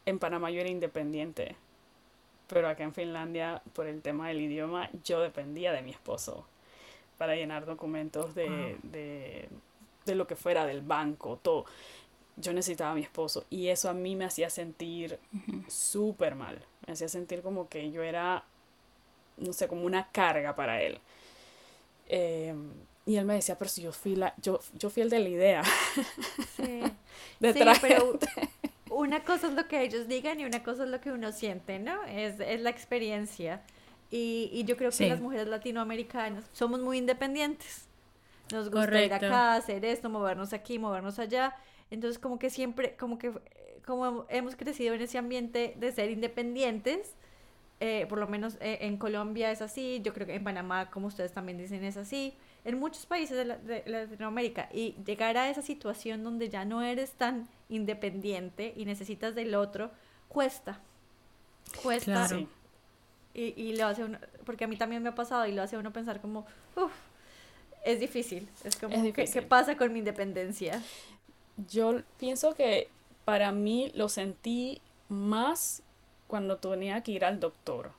en 0.07 0.19
Panamá 0.19 0.51
yo 0.51 0.61
era 0.61 0.71
independiente, 0.71 1.57
pero 2.49 2.69
acá 2.69 2.85
en 2.85 2.95
Finlandia, 2.95 3.63
por 3.73 3.87
el 3.87 4.03
tema 4.03 4.29
del 4.29 4.41
idioma, 4.41 4.91
yo 5.05 5.21
dependía 5.21 5.73
de 5.73 5.83
mi 5.83 5.91
esposo 5.91 6.47
para 7.19 7.35
llenar 7.35 7.67
documentos 7.67 8.35
de, 8.35 8.77
de, 8.83 9.49
de 10.05 10.15
lo 10.15 10.27
que 10.27 10.37
fuera 10.37 10.67
del 10.67 10.81
banco, 10.83 11.39
todo. 11.43 11.65
Yo 12.37 12.53
necesitaba 12.53 12.93
a 12.93 12.95
mi 12.95 13.03
esposo 13.03 13.45
y 13.51 13.69
eso 13.69 13.91
a 13.91 13.95
mí 13.95 14.17
me 14.17 14.25
hacía 14.25 14.49
sentir 14.51 15.19
súper 15.69 16.35
mal. 16.35 16.65
Me 16.87 16.95
hacía 16.95 17.09
sentir 17.09 17.43
como 17.43 17.69
que 17.69 17.91
yo 17.91 18.03
era, 18.03 18.45
no 19.37 19.53
sé, 19.53 19.69
como 19.69 19.83
una 19.85 20.09
carga 20.11 20.57
para 20.57 20.81
él. 20.83 20.99
Em, 22.09 22.71
y 23.07 23.17
él 23.17 23.25
me 23.25 23.35
decía, 23.35 23.59
pero 23.59 23.69
si 23.71 23.83
yo 23.83 23.93
fui, 23.93 24.17
la, 24.17 24.35
yo, 24.41 24.61
yo 24.75 24.89
fui 24.91 25.03
el 25.03 25.11
de 25.11 25.19
la 25.21 25.29
idea. 25.29 25.63
Sí. 26.57 26.83
de 27.41 27.53
Sí, 27.53 27.61
pero 27.81 28.19
una 28.91 29.25
cosa 29.25 29.49
es 29.49 29.55
lo 29.55 29.67
que 29.69 29.83
ellos 29.83 30.09
digan 30.09 30.41
y 30.41 30.45
una 30.45 30.63
cosa 30.63 30.85
es 30.85 30.91
lo 30.91 31.01
que 31.01 31.11
uno 31.13 31.33
siente, 31.33 31.79
¿no? 31.79 32.03
Es, 32.05 32.41
es 32.41 32.61
la 32.61 32.71
experiencia. 32.71 33.63
Y, 34.11 34.51
y 34.53 34.65
yo 34.65 34.77
creo 34.77 34.91
que 34.91 34.97
Sí. 34.97 35.09
las 35.09 35.21
mujeres 35.21 35.49
latinoamericanas 35.49 36.45
somos 36.53 36.81
muy 36.81 36.99
independientes. 36.99 37.87
Nos 38.53 38.67
gusta 38.71 38.81
ir 39.03 39.11
Correcto. 39.11 39.27
acá, 39.27 39.55
hacer 39.55 39.85
esto, 39.85 40.09
movernos 40.11 40.53
aquí, 40.53 40.79
movernos 40.79 41.19
allá. 41.19 41.55
Entonces, 41.91 42.19
como 42.19 42.39
que 42.39 42.51
siempre, 42.51 42.97
como 42.97 43.19
que 43.19 43.29
eh, 43.29 43.81
como 43.87 44.27
hemos 44.29 44.57
crecido 44.57 44.95
en 44.95 45.03
ese 45.03 45.19
ambiente 45.19 45.75
de 45.79 45.93
ser 45.93 46.11
independientes, 46.11 47.15
eh, 47.81 48.07
por 48.09 48.19
lo 48.19 48.29
menos 48.29 48.57
eh, 48.61 48.79
en 48.83 48.97
Colombia 48.97 49.51
es 49.51 49.61
así, 49.61 50.01
yo 50.05 50.15
creo 50.15 50.27
que 50.27 50.35
en 50.37 50.45
Panamá, 50.45 50.91
como 50.91 51.09
ustedes 51.09 51.33
también 51.33 51.59
dicen, 51.59 51.83
es 51.85 51.97
así, 51.97 52.35
en 52.65 52.79
muchos 52.79 53.07
países 53.07 53.37
de, 53.37 53.45
la- 53.45 53.59
de 53.59 53.83
Latinoamérica, 53.87 54.69
y 54.73 54.95
llegar 55.05 55.37
a 55.37 55.51
esa 55.51 55.63
situación 55.63 56.23
donde 56.23 56.49
ya 56.49 56.65
no 56.65 56.83
eres 56.83 57.13
tan 57.13 57.49
independiente 57.69 58.73
y 58.77 58.85
necesitas 58.85 59.35
del 59.35 59.55
otro, 59.57 59.91
cuesta, 60.29 60.81
cuesta, 61.83 62.05
Claro. 62.29 62.47
Y, 63.35 63.55
y 63.57 63.77
lo 63.77 63.87
hace 63.87 64.05
uno, 64.05 64.19
porque 64.45 64.65
a 64.65 64.69
mí 64.69 64.77
también 64.77 65.03
me 65.03 65.09
ha 65.09 65.15
pasado 65.15 65.47
y 65.47 65.53
lo 65.53 65.63
hace 65.63 65.77
uno 65.79 65.93
pensar 65.93 66.21
como, 66.21 66.47
uff, 66.77 66.93
es 67.85 68.01
difícil, 68.01 68.49
es 68.65 68.77
como, 68.77 68.95
Es 68.95 69.03
¿qué- 69.13 69.31
¿qué, 69.31 69.43
difícil. 69.43 69.43
pasa 69.43 69.77
con 69.77 69.93
mi 69.93 70.01
independencia? 70.01 70.83
Yo 71.71 72.01
pienso 72.19 72.55
que 72.55 72.89
para 73.25 73.53
mí 73.53 73.91
lo 73.95 74.09
sentí 74.09 74.81
más 75.09 75.83
cuando 76.27 76.57
tenía 76.59 77.03
que 77.03 77.13
ir 77.13 77.25
al 77.25 77.41
doctor. 77.41 77.93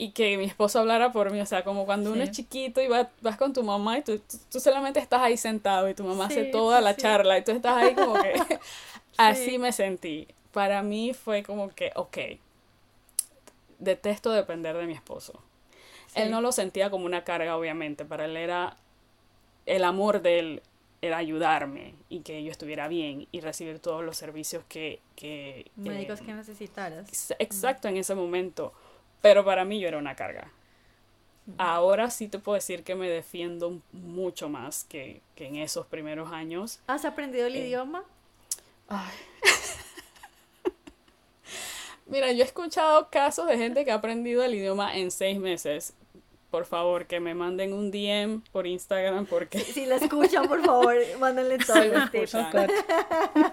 Y 0.00 0.12
que 0.12 0.36
mi 0.38 0.44
esposo 0.44 0.78
hablara 0.78 1.10
por 1.10 1.32
mí, 1.32 1.40
o 1.40 1.46
sea, 1.46 1.64
como 1.64 1.84
cuando 1.84 2.12
uno 2.12 2.22
es 2.22 2.30
chiquito 2.30 2.80
y 2.80 2.86
va- 2.86 3.10
vas 3.20 3.36
con 3.36 3.52
tu 3.52 3.64
mamá 3.64 3.98
y 3.98 4.02
tú, 4.02 4.18
tú, 4.20 4.38
tú 4.50 4.60
solamente 4.60 5.00
estás 5.00 5.20
ahí 5.22 5.36
sentado 5.36 5.88
y 5.88 5.94
tu 5.94 6.04
mamá 6.04 6.26
hace 6.26 6.44
toda 6.44 6.78
sí, 6.78 6.84
la 6.84 6.96
charla 6.96 7.38
y 7.38 7.42
tú 7.44 7.50
estás 7.52 7.74
ahí 7.76 7.94
como 7.94 8.14
que... 8.20 8.34
Así 9.16 9.52
Sí. 9.52 9.58
me 9.58 9.72
sentí. 9.72 10.28
Para 10.52 10.82
mí 10.82 11.12
fue 11.14 11.42
como 11.42 11.70
que, 11.70 11.90
ok, 11.96 12.16
detesto 13.78 14.32
depender 14.32 14.76
de 14.76 14.86
mi 14.86 14.92
esposo. 14.94 15.40
Él 16.14 16.30
no 16.30 16.40
lo 16.40 16.52
sentía 16.52 16.90
como 16.90 17.04
una 17.06 17.24
carga, 17.24 17.56
obviamente. 17.56 18.04
Para 18.04 18.24
él 18.24 18.36
era 18.36 18.76
el 19.66 19.84
amor 19.84 20.22
de 20.22 20.38
él 20.38 20.62
era 21.00 21.18
ayudarme 21.18 21.94
y 22.08 22.20
que 22.20 22.42
yo 22.42 22.50
estuviera 22.50 22.88
bien 22.88 23.28
y 23.30 23.40
recibir 23.40 23.78
todos 23.78 24.04
los 24.04 24.16
servicios 24.16 24.64
que... 24.68 25.00
que 25.14 25.70
Médicos 25.76 26.20
eh, 26.20 26.24
que 26.24 26.32
necesitaras. 26.34 27.08
ex- 27.08 27.34
Exacto, 27.38 27.86
en 27.88 27.96
ese 27.98 28.14
momento. 28.16 28.72
Pero 29.22 29.44
para 29.44 29.64
mí 29.64 29.78
yo 29.78 29.86
era 29.88 29.98
una 29.98 30.16
carga. 30.16 30.50
Ahora 31.56 32.10
sí 32.10 32.28
te 32.28 32.38
puedo 32.38 32.56
decir 32.56 32.82
que 32.84 32.94
me 32.94 33.08
defiendo 33.08 33.80
mucho 33.92 34.48
más 34.48 34.84
que, 34.84 35.22
que 35.34 35.46
en 35.46 35.56
esos 35.56 35.86
primeros 35.86 36.30
años. 36.32 36.80
¿Has 36.88 37.04
aprendido 37.04 37.46
el 37.46 37.54
Eh, 37.56 37.66
idioma? 37.68 38.02
Ay. 38.88 39.14
Mira, 42.06 42.32
yo 42.32 42.42
he 42.42 42.46
escuchado 42.46 43.08
casos 43.10 43.46
de 43.46 43.58
gente 43.58 43.84
que 43.84 43.90
ha 43.90 43.96
aprendido 43.96 44.42
el 44.42 44.54
idioma 44.54 44.96
en 44.96 45.10
seis 45.10 45.38
meses. 45.38 45.92
Por 46.50 46.64
favor, 46.64 47.06
que 47.06 47.20
me 47.20 47.34
manden 47.34 47.74
un 47.74 47.90
DM 47.90 48.40
por 48.52 48.66
Instagram 48.66 49.26
porque, 49.26 49.58
Si 49.60 49.84
la 49.84 49.96
escuchan, 49.96 50.48
por 50.48 50.64
favor, 50.64 50.96
mándenle 51.18 51.58
todos 51.58 51.86
los 51.86 52.10
tips. 52.10 52.36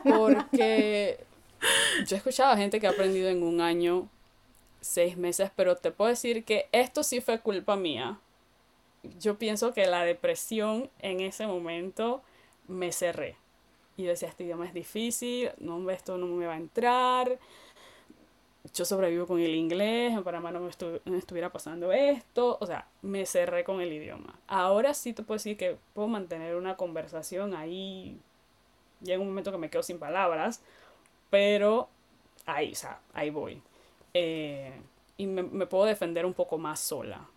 porque 0.03 1.17
yo 2.07 2.15
he 2.15 2.17
escuchado 2.17 2.53
a 2.53 2.57
gente 2.57 2.79
que 2.79 2.87
ha 2.87 2.91
aprendido 2.91 3.29
en 3.29 3.43
un 3.43 3.59
año, 3.61 4.07
seis 4.81 5.17
meses, 5.17 5.51
pero 5.55 5.75
te 5.75 5.91
puedo 5.91 6.09
decir 6.09 6.45
que 6.45 6.67
esto 6.71 7.03
sí 7.03 7.19
fue 7.21 7.39
culpa 7.39 7.75
mía. 7.75 8.19
Yo 9.19 9.37
pienso 9.37 9.73
que 9.73 9.85
la 9.87 10.03
depresión 10.03 10.89
en 10.99 11.19
ese 11.19 11.47
momento 11.47 12.21
me 12.67 12.91
cerré. 12.91 13.35
Y 13.97 14.03
decía, 14.03 14.29
este 14.29 14.43
idioma 14.43 14.65
es 14.67 14.73
difícil, 14.73 15.51
no, 15.57 15.89
esto 15.89 16.17
no 16.17 16.27
me 16.27 16.45
va 16.45 16.53
a 16.53 16.57
entrar. 16.57 17.39
Yo 18.73 18.83
sobrevivo 18.85 19.27
con 19.27 19.39
el 19.39 19.53
inglés, 19.53 20.13
en 20.13 20.23
Panamá 20.23 20.51
no 20.51 20.59
me 20.59 20.69
estu- 20.69 20.99
estuviera 21.17 21.51
pasando 21.51 21.91
esto. 21.91 22.57
O 22.59 22.65
sea, 22.65 22.87
me 23.01 23.25
cerré 23.25 23.63
con 23.63 23.79
el 23.81 23.93
idioma. 23.93 24.39
Ahora 24.47 24.93
sí 24.93 25.13
te 25.13 25.23
puedo 25.23 25.37
decir 25.37 25.55
que 25.57 25.77
puedo 25.93 26.07
mantener 26.07 26.55
una 26.55 26.75
conversación 26.75 27.53
ahí. 27.53 28.17
Llega 29.01 29.19
un 29.21 29.27
momento 29.27 29.51
que 29.51 29.57
me 29.57 29.69
quedo 29.69 29.83
sin 29.83 29.99
palabras, 29.99 30.61
pero 31.29 31.89
ahí, 32.45 32.71
o 32.71 32.75
sea, 32.75 32.99
ahí 33.13 33.29
voy. 33.29 33.61
Eh, 34.13 34.73
y 35.17 35.27
me, 35.27 35.43
me 35.43 35.67
puedo 35.67 35.85
defender 35.85 36.25
un 36.25 36.33
poco 36.33 36.57
más 36.57 36.79
sola. 36.79 37.27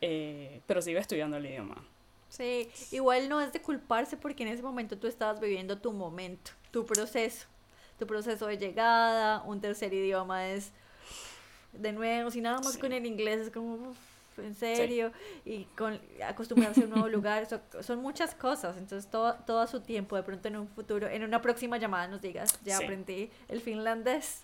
Eh, 0.00 0.60
pero 0.66 0.80
sigo 0.80 0.98
estudiando 1.00 1.36
el 1.36 1.46
idioma. 1.46 1.76
Sí, 2.28 2.68
igual 2.92 3.28
no 3.28 3.40
es 3.40 3.52
de 3.52 3.60
culparse 3.60 4.16
porque 4.16 4.42
en 4.44 4.50
ese 4.50 4.62
momento 4.62 4.98
tú 4.98 5.06
estabas 5.06 5.40
viviendo 5.40 5.78
tu 5.78 5.92
momento, 5.92 6.52
tu 6.70 6.84
proceso, 6.86 7.46
tu 7.98 8.06
proceso 8.06 8.46
de 8.46 8.56
llegada, 8.58 9.42
un 9.42 9.60
tercer 9.60 9.92
idioma 9.92 10.48
es 10.48 10.72
de 11.72 11.92
nuevo, 11.92 12.30
si 12.30 12.40
nada 12.40 12.58
más 12.60 12.74
Sí. 12.74 12.80
con 12.80 12.92
el 12.92 13.04
inglés 13.06 13.40
es 13.40 13.50
como, 13.50 13.74
uf, 13.90 13.98
en 14.38 14.54
serio, 14.54 15.12
y 15.44 15.64
con 15.76 16.00
acostumbrarse 16.24 16.82
a 16.82 16.84
un 16.84 16.90
nuevo 16.90 17.08
lugar, 17.08 17.46
so- 17.46 17.60
son 17.82 18.00
muchas 18.00 18.34
cosas, 18.34 18.76
entonces 18.76 19.10
todo, 19.10 19.34
todo 19.46 19.60
a 19.60 19.66
su 19.66 19.80
tiempo, 19.80 20.14
de 20.16 20.22
pronto 20.22 20.46
en 20.48 20.56
un 20.56 20.68
futuro, 20.68 21.08
en 21.08 21.24
una 21.24 21.42
próxima 21.42 21.76
llamada 21.76 22.06
nos 22.08 22.20
digas, 22.22 22.58
ya 22.64 22.78
Sí. 22.78 22.84
aprendí 22.84 23.30
el 23.48 23.60
finlandés. 23.60 24.40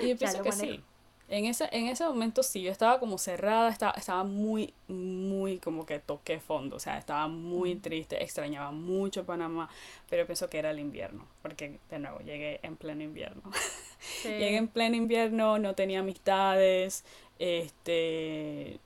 Y 0.00 0.08
yo 0.10 0.16
pienso 0.18 0.42
que 0.42 0.50
manejo. 0.50 0.74
sí. 0.74 0.84
En 1.30 1.44
ese, 1.44 1.68
en 1.70 1.86
ese 1.86 2.04
momento 2.04 2.42
sí, 2.42 2.60
yo 2.60 2.72
estaba 2.72 2.98
como 2.98 3.16
cerrada, 3.16 3.70
estaba, 3.70 3.92
estaba 3.92 4.24
muy, 4.24 4.74
muy 4.88 5.58
como 5.58 5.86
que 5.86 6.00
toqué 6.00 6.40
fondo, 6.40 6.74
o 6.74 6.80
sea, 6.80 6.98
estaba 6.98 7.28
muy 7.28 7.76
triste, 7.76 8.20
extrañaba 8.20 8.72
mucho 8.72 9.24
Panamá, 9.24 9.70
pero 10.08 10.26
pienso 10.26 10.50
que 10.50 10.58
era 10.58 10.72
el 10.72 10.80
invierno, 10.80 11.24
porque 11.40 11.78
de 11.88 11.98
nuevo 12.00 12.18
llegué 12.18 12.58
en 12.62 12.76
pleno 12.76 13.02
invierno. 13.02 13.42
Sí. 14.22 14.28
Llegué 14.28 14.56
en 14.56 14.66
pleno 14.66 14.96
invierno, 14.96 15.58
no 15.58 15.74
tenía 15.74 16.00
amistades, 16.00 17.04
este, 17.38 18.80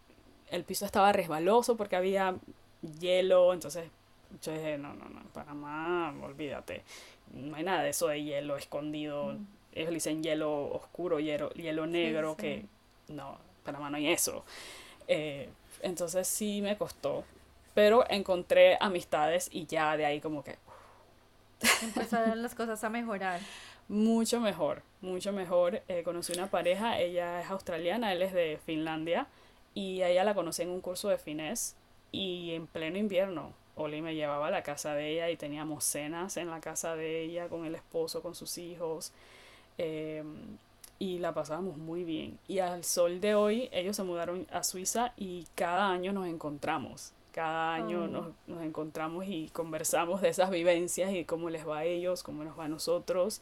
el 0.50 0.64
piso 0.64 0.84
estaba 0.86 1.12
resbaloso 1.12 1.76
porque 1.76 1.94
había 1.94 2.34
hielo, 2.98 3.52
entonces 3.54 3.88
yo 4.42 4.52
dije, 4.52 4.76
no, 4.76 4.92
no, 4.94 5.08
no, 5.08 5.20
en 5.20 5.28
Panamá, 5.28 6.12
olvídate, 6.20 6.82
no 7.32 7.54
hay 7.54 7.62
nada 7.62 7.84
de 7.84 7.90
eso 7.90 8.08
de 8.08 8.24
hielo 8.24 8.56
escondido, 8.56 9.34
Mm. 9.34 9.46
Ellos 9.75 9.90
le 9.90 9.95
dicen 9.95 10.23
hielo 10.23 10.71
oscuro, 10.73 11.21
hielo, 11.21 11.50
hielo 11.50 11.87
negro, 11.87 12.33
sí. 12.33 12.43
que 12.43 12.66
no, 13.09 13.38
Panamá 13.64 13.90
no 13.90 13.97
hay 13.97 14.09
eso. 14.09 14.45
Eh, 15.09 15.49
entonces 15.83 16.26
sí 16.26 16.62
me 16.62 16.76
costó, 16.78 17.25
pero 17.75 18.04
encontré 18.09 18.78
amistades 18.81 19.49
y 19.52 19.66
ya 19.66 19.97
de 19.97 20.07
ahí 20.07 20.21
como 20.21 20.43
que 20.45 20.57
Empezaron 21.83 22.43
las 22.43 22.54
cosas 22.54 22.83
a 22.85 22.90
mejorar. 22.90 23.40
mucho 23.88 24.40
mejor, 24.40 24.83
mucho 25.00 25.33
mejor. 25.33 25.83
Eh, 25.88 26.02
conocí 26.04 26.33
una 26.33 26.50
pareja, 26.50 26.99
ella 26.99 27.40
es 27.40 27.50
australiana, 27.50 28.12
él 28.12 28.23
es 28.23 28.33
de 28.33 28.59
Finlandia, 28.64 29.26
y 29.75 30.02
a 30.02 30.09
ella 30.09 30.25
la 30.25 30.35
conocí 30.35 30.62
en 30.62 30.71
un 30.71 30.81
curso 30.81 31.09
de 31.09 31.19
finés 31.19 31.76
y 32.12 32.52
en 32.54 32.66
pleno 32.66 32.99
invierno. 32.99 33.52
Oli 33.76 34.02
me 34.02 34.14
llevaba 34.14 34.49
a 34.49 34.50
la 34.50 34.62
casa 34.62 34.95
de 34.95 35.11
ella 35.11 35.31
y 35.31 35.37
teníamos 35.37 35.85
cenas 35.85 36.37
en 36.37 36.49
la 36.49 36.61
casa 36.61 36.95
de 36.95 37.23
ella 37.23 37.49
con 37.49 37.64
el 37.66 37.75
esposo, 37.75 38.23
con 38.23 38.35
sus 38.35 38.57
hijos. 38.59 39.12
Eh, 39.78 40.23
y 40.99 41.19
la 41.19 41.35
pasábamos 41.35 41.76
muy 41.76 42.04
bien. 42.04 42.38
Y 42.49 42.61
al 42.61 42.85
sol 42.85 43.21
de 43.21 43.35
hoy, 43.35 43.69
ellos 43.73 43.97
se 43.97 44.02
mudaron 44.04 44.47
a 44.52 44.62
Suiza 44.62 45.12
y 45.16 45.47
cada 45.54 45.90
año 45.90 46.12
nos 46.12 46.26
encontramos. 46.28 47.12
Cada 47.33 47.75
año 47.75 48.04
Oh. 48.04 48.07
nos, 48.07 48.26
nos 48.47 48.62
encontramos 48.62 49.25
y 49.26 49.49
conversamos 49.52 50.21
de 50.23 50.28
esas 50.28 50.50
vivencias 50.50 51.12
y 51.12 51.25
cómo 51.25 51.50
les 51.50 51.66
va 51.69 51.78
a 51.78 51.85
ellos, 51.85 52.23
cómo 52.23 52.45
nos 52.45 52.57
va 52.59 52.66
a 52.66 52.69
nosotros. 52.69 53.40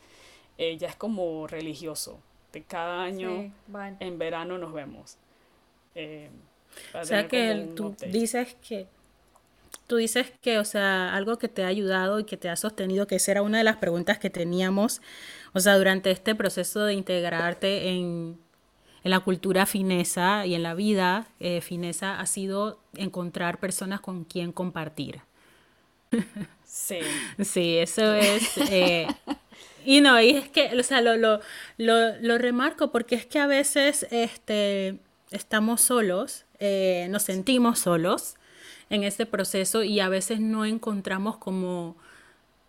Eh, 0.59 0.77
ya 0.79 0.89
es 0.89 0.97
como 0.97 1.47
religioso. 1.47 2.19
De 2.53 2.63
cada 2.63 3.03
año 3.03 3.31
Sí, 3.31 3.53
en 4.01 4.19
verano 4.19 4.59
nos 4.59 4.73
vemos. 4.73 5.17
Eh, 5.95 6.31
O 6.95 7.05
sea 7.05 7.29
que 7.29 7.51
el- 7.51 7.75
tú 7.75 7.89
update. 7.89 8.11
dices 8.13 8.57
que 8.67 8.87
tú 9.93 9.99
dices 9.99 10.33
que, 10.41 10.59
o 10.59 10.65
sea, 10.65 11.15
algo 11.15 11.37
que 11.37 11.49
te 11.49 11.65
ha 11.65 11.67
ayudado 11.67 12.19
y 12.19 12.25
que 12.25 12.39
te 12.39 12.49
ha 12.49 12.57
sostenido, 12.57 13.07
que 13.07 13.17
esa 13.17 13.33
era 13.33 13.43
una 13.43 13.59
de 13.59 13.65
las 13.65 13.77
preguntas 13.77 14.19
que 14.19 14.31
teníamos, 14.31 15.03
o 15.53 15.61
sea, 15.61 15.77
durante 15.77 16.11
este 16.11 16.35
proceso 16.35 16.87
de 16.87 16.95
integrarte 16.95 17.91
en, 17.91 18.39
en 19.05 19.11
la 19.11 19.21
cultura 19.21 19.67
finesa 19.67 20.47
y 20.47 20.55
en 20.55 20.63
la 20.63 20.73
vida 20.73 21.27
eh, 21.41 21.61
finesa, 21.61 22.19
ha 22.19 22.25
sido 22.25 22.81
encontrar 22.97 23.61
personas 23.61 24.01
con 24.01 24.25
quien 24.25 24.51
compartir. 24.51 25.21
Sí. 26.65 27.01
Sí, 27.39 27.77
eso 27.77 28.15
es... 28.15 28.57
Eh, 28.71 29.07
y 29.85 30.01
no, 30.01 30.19
y 30.23 30.31
es 30.31 30.49
que, 30.49 30.75
o 30.81 30.83
sea, 30.83 31.03
lo, 31.03 31.19
lo, 31.19 31.41
lo, 31.77 32.17
lo, 32.19 32.39
remarco 32.39 32.91
porque 32.91 33.15
es 33.15 33.27
que 33.27 33.39
a 33.39 33.47
veces 33.47 34.07
este, 34.11 34.99
estamos 35.33 35.83
solos, 35.83 36.47
eh, 36.61 37.09
nos 37.11 37.25
sentimos 37.25 37.81
solos 37.81 38.37
en 38.91 39.05
este 39.05 39.27
proceso 39.27 39.83
y 39.83 40.01
a 40.01 40.09
veces 40.09 40.41
no 40.41 40.65
encontramos 40.65 41.37
como, 41.37 41.97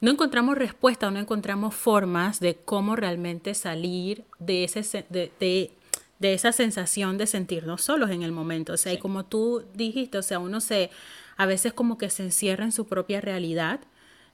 no 0.01 0.11
encontramos 0.11 0.57
respuesta 0.57 1.07
o 1.07 1.11
no 1.11 1.19
encontramos 1.19 1.73
formas 1.75 2.39
de 2.39 2.55
cómo 2.55 2.95
realmente 2.95 3.53
salir 3.53 4.25
de, 4.39 4.63
ese, 4.63 5.05
de, 5.09 5.31
de, 5.39 5.71
de 6.19 6.33
esa 6.33 6.51
sensación 6.51 7.17
de 7.17 7.27
sentirnos 7.27 7.81
solos 7.81 8.09
en 8.09 8.23
el 8.23 8.31
momento. 8.31 8.73
O 8.73 8.77
sea, 8.77 8.93
y 8.93 8.97
como 8.97 9.25
tú 9.25 9.63
dijiste, 9.73 10.17
o 10.17 10.23
sea, 10.23 10.39
uno 10.39 10.59
se, 10.59 10.89
a 11.37 11.45
veces 11.45 11.73
como 11.73 11.97
que 11.97 12.09
se 12.09 12.23
encierra 12.23 12.63
en 12.63 12.71
su 12.71 12.85
propia 12.85 13.21
realidad 13.21 13.81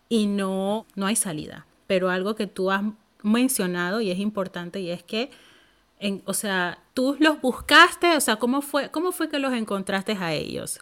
y 0.10 0.28
no, 0.28 0.86
no 0.96 1.06
hay 1.06 1.16
salida. 1.16 1.66
Pero 1.88 2.10
algo 2.10 2.36
que 2.36 2.48
tú 2.48 2.72
has 2.72 2.84
mencionado 3.24 4.02
y 4.02 4.12
es 4.12 4.20
importante 4.20 4.80
y 4.80 4.92
es 4.92 5.04
que, 5.04 5.32
en, 6.00 6.22
o 6.26 6.34
sea, 6.34 6.80
tú 6.94 7.18
los 7.20 7.42
buscaste, 7.42 8.16
o 8.16 8.22
sea, 8.22 8.38
¿cómo 8.38 8.62
fue, 8.62 8.90
cómo 8.92 9.12
fue 9.12 9.30
que 9.30 9.40
los 9.40 9.54
encontraste 9.54 10.14
a 10.14 10.34
ellos? 10.34 10.80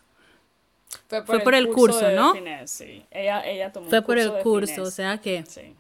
Fue 1.07 1.19
por, 1.19 1.25
fue 1.25 1.35
el, 1.37 1.43
por 1.43 1.55
el, 1.55 1.67
curso, 1.69 1.99
curso 1.99 2.11
¿no? 2.11 2.33
Sí. 2.67 3.05
Ella, 3.11 3.45
ella 3.47 3.71
tomó 3.71 3.89
fue 3.89 3.99
un 3.99 4.05
por 4.05 4.15
curso 4.15 4.29
el 4.31 4.37
de 4.37 4.43
curso, 4.43 4.81
o 4.83 4.91
sea 4.91 5.17
que, 5.19 5.43
Sí. 5.45 5.75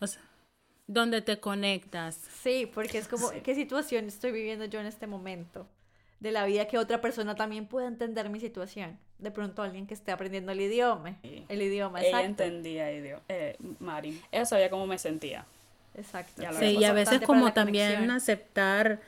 o 0.00 0.06
sea, 0.06 0.20
donde 0.86 1.20
te 1.22 1.38
conectas. 1.38 2.18
Sí, 2.42 2.70
porque 2.72 2.98
es 2.98 3.08
como, 3.08 3.28
Sí. 3.30 3.40
¿qué 3.42 3.54
situación 3.54 4.06
estoy 4.06 4.32
viviendo 4.32 4.64
yo 4.64 4.80
en 4.80 4.86
este 4.86 5.06
momento? 5.06 5.66
De 6.20 6.32
la 6.32 6.44
vida 6.46 6.66
que 6.66 6.78
otra 6.78 7.00
persona 7.00 7.36
también 7.36 7.66
pueda 7.66 7.86
entender 7.86 8.28
mi 8.30 8.40
situación. 8.40 8.98
De 9.18 9.30
pronto 9.30 9.62
alguien 9.62 9.86
que 9.86 9.94
esté 9.94 10.10
aprendiendo 10.12 10.50
el 10.52 10.60
idioma. 10.60 11.16
Sí. 11.22 11.44
El 11.48 11.62
idioma, 11.62 12.00
Ella 12.00 12.08
exacto. 12.20 12.42
entendía, 12.44 12.92
idio- 12.92 13.20
eh, 13.28 13.56
Mari. 13.78 14.20
Ella 14.32 14.44
sabía 14.44 14.70
cómo 14.70 14.86
me 14.86 14.98
sentía. 14.98 15.44
Exacto. 15.96 16.42
Sí, 16.58 16.76
y 16.78 16.84
a 16.84 16.92
veces 16.92 17.20
como 17.22 17.52
también 17.52 17.86
conexión. 17.94 18.10
aceptar, 18.16 19.00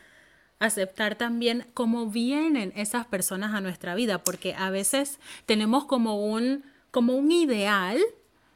aceptar 0.60 1.16
también 1.16 1.66
cómo 1.74 2.06
vienen 2.06 2.72
esas 2.76 3.06
personas 3.06 3.54
a 3.54 3.60
nuestra 3.60 3.94
vida, 3.94 4.22
porque 4.22 4.54
a 4.54 4.70
veces 4.70 5.18
tenemos 5.46 5.86
como 5.86 6.24
un, 6.24 6.64
como 6.90 7.16
un 7.16 7.32
ideal 7.32 7.98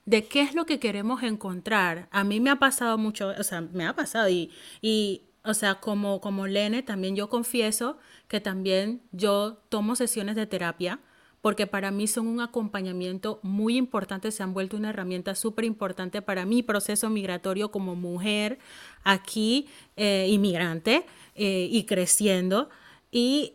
de 0.05 0.27
qué 0.27 0.43
es 0.43 0.55
lo 0.55 0.67
que 0.67 0.79
queremos 0.79 1.23
encontrar. 1.23 2.09
A 2.13 2.23
mí 2.23 2.39
me 2.41 2.51
ha 2.51 2.57
pasado 2.57 2.99
mucho, 2.99 3.33
o 3.39 3.43
sea, 3.43 3.63
me 3.63 3.87
ha 3.87 3.95
pasado 3.97 4.29
y, 4.29 4.51
y 4.83 5.23
o 5.43 5.55
sea, 5.55 5.77
como, 5.77 6.21
como 6.21 6.47
Lene, 6.47 6.83
también 6.83 7.17
yo 7.17 7.29
confieso 7.29 7.99
que 8.29 8.41
también 8.41 9.01
yo 9.13 9.59
tomo 9.69 9.97
sesiones 9.97 10.37
de 10.37 10.47
terapia 10.47 11.01
porque 11.41 11.67
para 11.67 11.91
mí 11.91 12.07
son 12.07 12.27
un 12.27 12.41
acompañamiento 12.41 13.39
muy 13.43 13.77
importante, 13.77 14.31
se 14.31 14.43
han 14.43 14.55
vuelto 14.55 14.79
una 14.79 14.89
herramienta 14.89 15.35
súper 15.35 15.67
importante 15.67 16.23
para 16.23 16.47
mi 16.47 16.63
proceso 16.63 17.11
migratorio 17.11 17.71
como 17.71 17.95
mujer 17.95 18.59
aquí, 19.05 19.69
eh, 19.97 20.27
inmigrante 20.31 21.05
eh, 21.35 21.69
y 21.71 21.85
creciendo. 21.85 22.71
Y, 23.11 23.55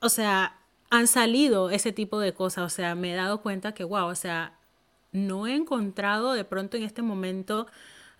o 0.00 0.08
sea, 0.08 0.58
han 0.90 1.06
salido 1.06 1.70
ese 1.70 1.92
tipo 1.92 2.18
de 2.20 2.32
cosas, 2.34 2.64
o 2.64 2.74
sea, 2.74 2.94
me 2.94 3.12
he 3.12 3.16
dado 3.16 3.42
cuenta 3.42 3.74
que, 3.74 3.84
wow, 3.84 4.06
o 4.06 4.14
sea, 4.14 4.58
no 5.12 5.46
he 5.46 5.54
encontrado 5.54 6.32
de 6.32 6.44
pronto 6.44 6.76
en 6.76 6.82
este 6.84 7.02
momento, 7.02 7.66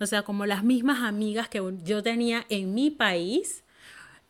o 0.00 0.06
sea, 0.06 0.22
como 0.22 0.46
las 0.46 0.64
mismas 0.64 1.00
amigas 1.02 1.48
que 1.48 1.62
yo 1.84 2.02
tenía 2.02 2.46
en 2.48 2.74
mi 2.74 2.90
país. 2.90 3.64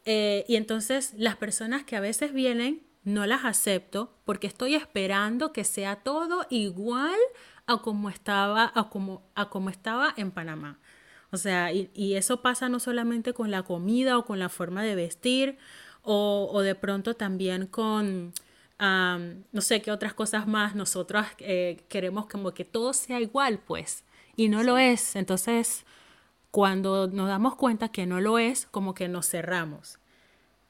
Eh, 0.04 0.44
y 0.48 0.56
entonces 0.56 1.12
las 1.16 1.36
personas 1.36 1.84
que 1.84 1.96
a 1.96 2.00
veces 2.00 2.32
vienen 2.32 2.82
no 3.04 3.26
las 3.26 3.44
acepto 3.44 4.14
porque 4.24 4.46
estoy 4.46 4.74
esperando 4.74 5.52
que 5.52 5.64
sea 5.64 5.96
todo 5.96 6.46
igual 6.50 7.18
a 7.66 7.78
como 7.78 8.08
estaba, 8.10 8.72
a 8.74 8.88
como, 8.88 9.22
a 9.34 9.50
como 9.50 9.70
estaba 9.70 10.14
en 10.16 10.30
Panamá. 10.30 10.78
O 11.30 11.36
sea, 11.36 11.72
y, 11.72 11.90
y 11.94 12.14
eso 12.14 12.42
pasa 12.42 12.68
no 12.68 12.80
solamente 12.80 13.32
con 13.34 13.50
la 13.50 13.62
comida 13.62 14.18
o 14.18 14.24
con 14.24 14.38
la 14.38 14.48
forma 14.48 14.82
de 14.82 14.94
vestir, 14.94 15.58
o, 16.02 16.48
o 16.52 16.60
de 16.62 16.74
pronto 16.74 17.14
también 17.14 17.66
con, 17.66 18.32
um, 18.80 19.42
no 19.52 19.60
sé 19.60 19.82
qué 19.82 19.90
otras 19.90 20.14
cosas 20.14 20.46
más, 20.46 20.74
nosotros 20.74 21.26
eh, 21.38 21.84
queremos 21.88 22.26
como 22.26 22.52
que 22.52 22.64
todo 22.64 22.92
sea 22.92 23.20
igual, 23.20 23.58
pues, 23.58 24.04
y 24.36 24.48
no 24.48 24.62
lo 24.62 24.78
es. 24.78 25.16
Entonces, 25.16 25.84
cuando 26.50 27.08
nos 27.08 27.28
damos 27.28 27.56
cuenta 27.56 27.90
que 27.90 28.06
no 28.06 28.20
lo 28.20 28.38
es, 28.38 28.66
como 28.66 28.94
que 28.94 29.08
nos 29.08 29.28
cerramos. 29.28 29.98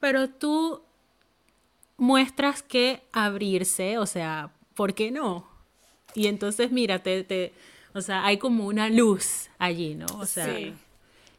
Pero 0.01 0.29
tú 0.29 0.83
muestras 1.97 2.63
que 2.63 3.03
abrirse, 3.13 3.99
o 3.99 4.07
sea, 4.07 4.53
¿por 4.75 4.95
qué 4.95 5.11
no? 5.11 5.49
Y 6.15 6.27
entonces, 6.27 6.73
mira, 6.73 7.03
te, 7.03 7.25
te, 7.25 7.53
o 7.99 8.03
sea, 8.03 8.25
hay 8.25 8.39
como 8.39 8.67
una 8.67 8.89
luz 8.89 9.51
allí, 9.59 9.95
¿no? 9.95 10.07
O 10.19 10.27
sea, 10.27 10.47
Sí. 10.47 10.75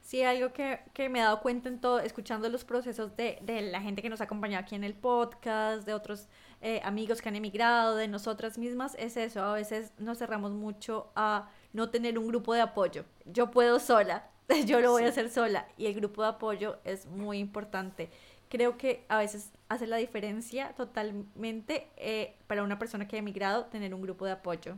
Sí, 0.10 0.24
algo 0.24 0.52
que, 0.54 0.80
que 0.96 1.08
me 1.08 1.20
he 1.20 1.22
dado 1.22 1.40
cuenta 1.40 1.70
en 1.70 1.80
todo, 1.80 2.00
escuchando 2.00 2.50
los 2.50 2.66
procesos 2.66 3.16
de, 3.16 3.38
de 3.44 3.62
la 3.62 3.80
gente 3.80 4.02
que 4.02 4.10
nos 4.10 4.22
ha 4.22 4.24
acompañado 4.24 4.64
aquí 4.64 4.74
en 4.74 4.84
el 4.84 4.96
podcast, 4.96 5.86
de 5.86 5.94
otros 5.94 6.28
eh, 6.62 6.82
amigos 6.84 7.22
que 7.22 7.30
han 7.30 7.36
emigrado, 7.36 7.96
de 7.96 8.08
nosotras 8.08 8.58
mismas, 8.58 8.96
es 8.98 9.18
eso. 9.18 9.44
A 9.44 9.54
veces 9.54 9.92
nos 10.00 10.18
cerramos 10.18 10.52
mucho 10.52 11.12
a 11.16 11.52
no 11.74 11.92
tener 11.92 12.18
un 12.18 12.28
grupo 12.28 12.56
de 12.56 12.62
apoyo. 12.62 13.06
Yo 13.26 13.52
puedo 13.52 13.80
sola, 13.80 14.28
yo 14.66 14.82
lo 14.82 14.90
voy 14.92 15.04
a 15.04 15.10
hacer 15.10 15.30
sola. 15.30 15.68
Y 15.78 15.86
el 15.86 15.94
grupo 15.94 16.24
de 16.24 16.30
apoyo 16.30 16.80
es 16.86 17.06
muy 17.06 17.38
importante. 17.38 18.10
Creo 18.50 18.80
que 18.80 19.06
a 19.10 19.20
veces 19.20 19.52
hace 19.68 19.86
la 19.86 19.98
diferencia 19.98 20.74
totalmente 20.74 21.88
eh, 21.98 22.36
para 22.48 22.64
una 22.64 22.80
persona 22.80 23.08
que 23.08 23.16
ha 23.16 23.20
emigrado 23.20 23.66
tener 23.66 23.94
un 23.94 24.02
grupo 24.02 24.26
de 24.26 24.32
apoyo. 24.32 24.76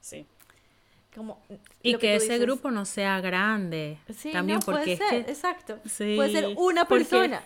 Sí. 0.00 0.28
Como, 1.14 1.42
y 1.82 1.92
que, 1.94 1.98
tú 1.98 2.06
ese 2.06 2.24
dices. 2.24 2.40
grupo 2.40 2.70
no 2.70 2.84
sea 2.84 3.20
grande. 3.20 3.98
Sí, 4.16 4.30
también 4.32 4.58
no, 4.60 4.64
porque 4.64 4.96
puede 4.96 4.96
ser, 4.96 5.14
es 5.20 5.24
que 5.24 5.30
exacto. 5.32 5.78
Sí, 5.84 6.14
puede 6.16 6.32
ser 6.32 6.54
una 6.56 6.84
porque- 6.86 7.04
persona. 7.04 7.42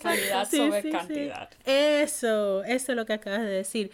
Calidad 0.00 0.46
Sí, 0.48 0.56
sobre 0.58 0.82
sí, 0.82 0.88
sí. 0.88 0.92
cantidad. 0.96 1.50
Eso, 1.64 2.62
eso 2.62 2.92
es 2.92 2.96
lo 2.96 3.06
que 3.06 3.14
acabas 3.14 3.40
de 3.40 3.46
decir. 3.46 3.90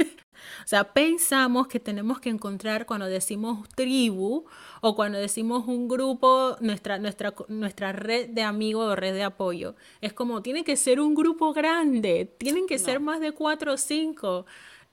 O 0.62 0.66
sea, 0.68 0.84
pensamos 0.92 1.68
que 1.68 1.80
tenemos 1.80 2.20
que 2.20 2.28
encontrar 2.28 2.84
cuando 2.84 3.06
decimos 3.06 3.66
tribu 3.74 4.44
o 4.82 4.94
cuando 4.94 5.16
decimos 5.16 5.66
un 5.66 5.88
grupo, 5.88 6.58
nuestra, 6.60 6.98
nuestra, 6.98 7.32
nuestra 7.48 7.92
red 7.92 8.28
de 8.28 8.42
amigos 8.42 8.92
o 8.92 8.94
red 8.94 9.14
de 9.14 9.22
apoyo. 9.22 9.74
Es 10.02 10.12
como, 10.12 10.42
tiene 10.42 10.62
que 10.64 10.76
ser 10.76 11.00
un 11.00 11.14
grupo 11.14 11.54
grande, 11.54 12.30
tienen 12.36 12.66
que 12.66 12.78
ser 12.78 13.00
más 13.00 13.18
de 13.20 13.32
cuatro 13.32 13.72
o 13.72 13.76
cinco. 13.78 14.44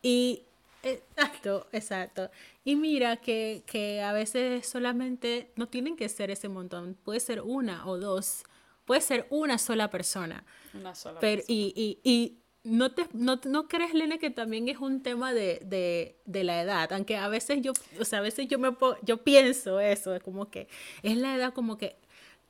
Y, 0.01 0.43
exacto, 0.83 1.67
exacto. 1.71 2.29
Y 2.63 2.75
mira 2.75 3.17
que, 3.17 3.63
que 3.65 4.01
a 4.01 4.13
veces 4.13 4.65
solamente 4.67 5.51
no 5.55 5.67
tienen 5.67 5.95
que 5.95 6.09
ser 6.09 6.31
ese 6.31 6.49
montón, 6.49 6.95
puede 7.03 7.19
ser 7.19 7.41
una 7.41 7.85
o 7.87 7.97
dos, 7.97 8.43
puede 8.85 9.01
ser 9.01 9.27
una 9.29 9.57
sola 9.57 9.89
persona. 9.89 10.45
Una 10.73 10.93
sola 10.93 11.19
Pero, 11.21 11.43
persona. 11.43 11.55
y, 11.55 11.99
y, 12.03 12.09
y 12.11 12.39
no, 12.63 12.93
te, 12.93 13.07
no, 13.13 13.39
no 13.45 13.67
crees, 13.67 13.93
Lene, 13.93 14.19
que 14.19 14.29
también 14.31 14.69
es 14.69 14.79
un 14.79 15.03
tema 15.03 15.33
de, 15.33 15.61
de, 15.65 16.17
de 16.25 16.43
la 16.43 16.61
edad, 16.61 16.91
aunque 16.93 17.17
a 17.17 17.27
veces 17.29 17.61
yo, 17.61 17.73
o 17.99 18.05
sea, 18.05 18.19
a 18.19 18.21
veces 18.21 18.47
yo, 18.47 18.59
me, 18.59 18.71
po- 18.73 18.97
yo 19.03 19.23
pienso 19.23 19.79
eso, 19.79 20.15
es 20.15 20.23
como 20.23 20.49
que 20.51 20.67
es 21.03 21.17
la 21.17 21.35
edad 21.35 21.53
como 21.53 21.77
que 21.77 21.97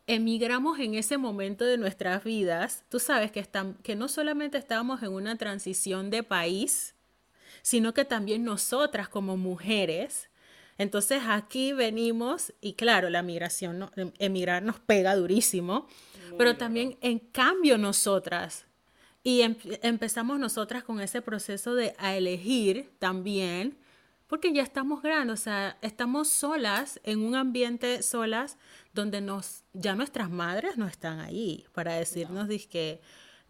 emigramos 0.08 0.80
en 0.80 0.96
ese 0.96 1.18
momento 1.18 1.66
de 1.66 1.78
nuestras 1.78 2.24
vidas, 2.24 2.84
tú 2.90 3.00
sabes 3.00 3.32
que, 3.32 3.40
están, 3.40 3.76
que 3.84 3.96
no 3.96 4.08
solamente 4.10 4.58
estábamos 4.58 5.02
en 5.04 5.14
una 5.14 5.38
transición 5.38 6.10
de 6.10 6.24
país, 6.24 6.96
sino 7.64 7.96
que 7.96 8.06
también 8.06 8.44
nosotras 8.44 9.10
como 9.10 9.38
mujeres, 9.38 10.30
entonces 10.78 11.24
aquí 11.28 11.72
venimos 11.74 12.54
y 12.62 12.74
claro, 12.74 13.10
la 13.10 13.24
migración, 13.24 13.80
¿no? 13.80 13.92
Em- 13.96 14.12
emigrar 14.20 14.62
nos 14.62 14.80
pega 14.80 15.16
durísimo, 15.16 15.88
pero 16.38 16.58
también 16.58 16.98
en 17.02 17.20
cambio 17.20 17.78
nosotras, 17.78 18.66
y 19.24 19.42
em- 19.42 19.56
empezamos 19.82 20.40
nosotras 20.40 20.84
con 20.84 21.00
ese 21.00 21.22
proceso 21.22 21.74
de 21.74 21.96
a 21.98 22.16
elegir 22.16 22.92
también, 23.00 23.78
porque 24.28 24.52
ya 24.52 24.64
estamos 24.64 25.02
grandes, 25.02 25.40
o 25.40 25.44
sea, 25.44 25.78
estamos 25.82 26.28
solas 26.28 27.00
en 27.04 27.22
un 27.22 27.36
ambiente 27.36 28.02
solas 28.02 28.58
donde 28.94 29.22
nos, 29.22 29.64
ya 29.74 29.96
nuestras 29.96 30.30
madres 30.30 30.76
no 30.76 30.88
están 30.88 31.20
ahí 31.20 31.66
para 31.72 31.94
decirnos, 31.94 32.48
dizque, 32.48 33.00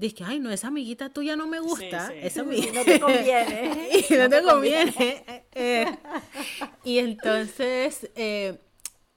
dizque, 0.03 0.23
ay, 0.25 0.39
no, 0.39 0.51
esa 0.51 0.67
amiguita 0.69 1.09
tuya 1.09 1.35
no 1.35 1.47
me 1.47 1.59
gusta, 1.59 2.07
sí. 2.09 2.13
esa 2.21 2.41
amiguita 2.43 2.79
No 2.85 2.85
te 2.85 2.99
conviene. 2.99 3.89
y 4.09 4.13
no, 4.15 4.29
te 4.29 4.43
conviene. 4.43 4.93
eh, 4.99 5.45
eh. 5.53 5.85
y 6.83 6.99
entonces 6.99 8.09
eh, 8.15 8.59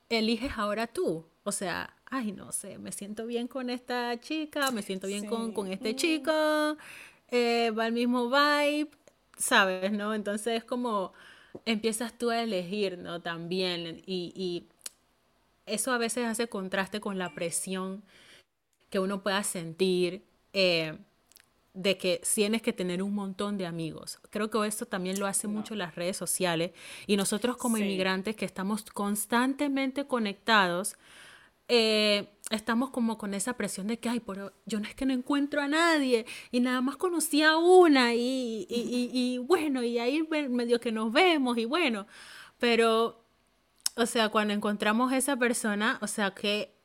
eliges 0.08 0.52
ahora 0.56 0.86
tú. 0.86 1.26
O 1.44 1.52
sea, 1.52 1.94
ay, 2.06 2.32
no 2.32 2.52
sé, 2.52 2.78
me 2.78 2.92
siento 2.92 3.26
bien 3.26 3.48
con 3.48 3.70
esta 3.70 4.18
chica, 4.20 4.70
me 4.72 4.82
siento 4.82 5.06
bien 5.06 5.26
con, 5.26 5.48
Sí. 5.48 5.52
con 5.52 5.72
este 5.72 5.94
chico, 5.96 6.32
eh, 7.30 7.70
va 7.76 7.84
al 7.86 7.92
mismo 7.92 8.28
vibe, 8.30 8.88
¿sabes? 9.38 9.92
¿No? 9.92 10.14
Entonces 10.14 10.64
como 10.64 11.12
empiezas 11.66 12.16
tú 12.18 12.30
a 12.30 12.42
elegir, 12.42 12.98
¿no? 12.98 13.22
También. 13.22 14.02
Y, 14.06 14.32
y 14.36 14.68
eso 15.66 15.92
a 15.92 15.98
veces 15.98 16.26
hace 16.26 16.48
contraste 16.48 17.00
con 17.00 17.18
la 17.18 17.34
presión 17.34 18.04
que 18.90 19.00
uno 19.00 19.22
pueda 19.22 19.42
sentir. 19.44 20.24
Eh, 20.58 20.96
de 21.74 21.98
que 21.98 22.22
tienes 22.34 22.62
que 22.62 22.72
tener 22.72 23.02
un 23.02 23.14
montón 23.14 23.58
de 23.58 23.66
amigos. 23.66 24.18
Creo 24.30 24.48
que 24.48 24.66
esto 24.66 24.86
también 24.86 25.20
lo 25.20 25.26
hace 25.26 25.48
mucho 25.48 25.74
las 25.74 25.94
redes 25.94 26.16
sociales. 26.16 26.70
Y 27.06 27.18
nosotros 27.18 27.58
como 27.58 27.76
inmigrantes 27.76 28.34
que 28.36 28.46
estamos 28.46 28.82
constantemente 28.84 30.06
conectados, 30.06 30.96
eh, 31.68 32.30
estamos 32.48 32.88
como 32.88 33.18
con 33.18 33.34
esa 33.34 33.58
presión 33.58 33.86
de 33.88 33.98
que, 33.98 34.08
ay, 34.08 34.20
pero 34.20 34.54
yo 34.64 34.80
no 34.80 34.88
es 34.88 34.94
que 34.94 35.04
no 35.04 35.12
encuentro 35.12 35.60
a 35.60 35.68
nadie 35.68 36.24
y 36.50 36.60
nada 36.60 36.80
más 36.80 36.96
conocí 36.96 37.42
a 37.42 37.58
una 37.58 38.14
y, 38.14 38.66
y, 38.70 39.10
y 39.12 39.36
bueno, 39.36 39.82
y 39.82 39.98
ahí 39.98 40.26
medio 40.48 40.80
que 40.80 40.92
nos 40.92 41.12
vemos 41.12 41.58
y 41.58 41.66
bueno, 41.66 42.06
pero, 42.58 43.22
o 43.96 44.06
sea, 44.06 44.30
cuando 44.30 44.54
encontramos 44.54 45.12
a 45.12 45.18
esa 45.18 45.36
persona, 45.36 45.98
o 46.00 46.06
sea, 46.06 46.30
que 46.30 46.75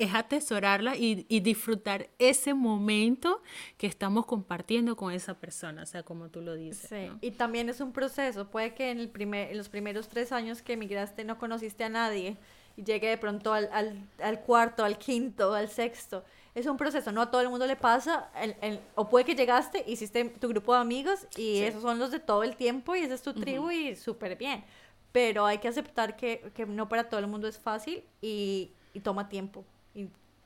es 0.00 0.14
atesorarla 0.14 0.96
y, 0.96 1.26
y, 1.28 1.40
disfrutar 1.40 2.08
ese 2.18 2.54
momento 2.54 3.42
que 3.76 3.86
estamos 3.86 4.24
compartiendo 4.24 4.96
con 4.96 5.12
esa 5.12 5.34
persona, 5.34 5.82
o 5.82 5.86
sea, 5.86 6.02
como 6.02 6.30
tú 6.30 6.40
lo 6.40 6.54
dices. 6.54 6.88
Sí, 6.88 7.10
y 7.20 7.32
también 7.32 7.68
es 7.68 7.80
un 7.82 7.92
proceso. 7.92 8.48
Puede 8.48 8.72
que 8.72 8.90
en, 8.90 8.98
el 8.98 9.10
primer, 9.10 9.50
en 9.50 9.58
los 9.58 9.68
primeros 9.68 10.08
tres 10.08 10.32
años 10.32 10.62
que 10.62 10.72
emigraste 10.72 11.22
no 11.24 11.36
conociste 11.38 11.84
a 11.84 11.90
nadie 11.90 12.38
y 12.78 12.84
llegue 12.84 13.10
de 13.10 13.18
pronto 13.18 13.52
al, 13.52 13.68
al, 13.72 14.08
al 14.22 14.40
cuarto, 14.40 14.84
al 14.84 14.96
quinto, 14.96 15.52
al 15.52 15.68
sexto. 15.68 16.24
Es 16.54 16.64
un 16.64 16.78
proceso, 16.78 17.12
no 17.12 17.20
a 17.20 17.30
todo 17.30 17.42
el 17.42 17.50
mundo 17.50 17.66
le 17.66 17.76
pasa, 17.76 18.30
el, 18.40 18.56
el, 18.62 18.80
o 18.94 19.10
puede 19.10 19.26
que 19.26 19.34
llegaste, 19.34 19.84
hiciste 19.86 20.24
tu 20.24 20.48
grupo 20.48 20.72
de 20.72 20.80
amigos 20.80 21.26
y 21.36 21.58
sí. 21.58 21.62
esos 21.62 21.82
son 21.82 21.98
los 21.98 22.10
de 22.10 22.20
todo 22.20 22.42
el 22.42 22.56
tiempo 22.56 22.96
y 22.96 23.00
esa 23.00 23.14
es 23.14 23.22
tu 23.22 23.34
tribu 23.34 23.66
uh 23.66 23.70
-huh. 23.70 23.92
y 23.92 23.96
súper 23.96 24.36
bien. 24.36 24.64
Pero 25.12 25.44
hay 25.44 25.58
que 25.58 25.68
aceptar 25.68 26.16
que, 26.16 26.50
que 26.54 26.64
no 26.64 26.88
para 26.88 27.08
todo 27.10 27.20
el 27.20 27.26
mundo 27.26 27.48
es 27.48 27.58
fácil 27.58 28.02
y, 28.22 28.72
y 28.94 29.00
toma 29.00 29.28
tiempo 29.28 29.62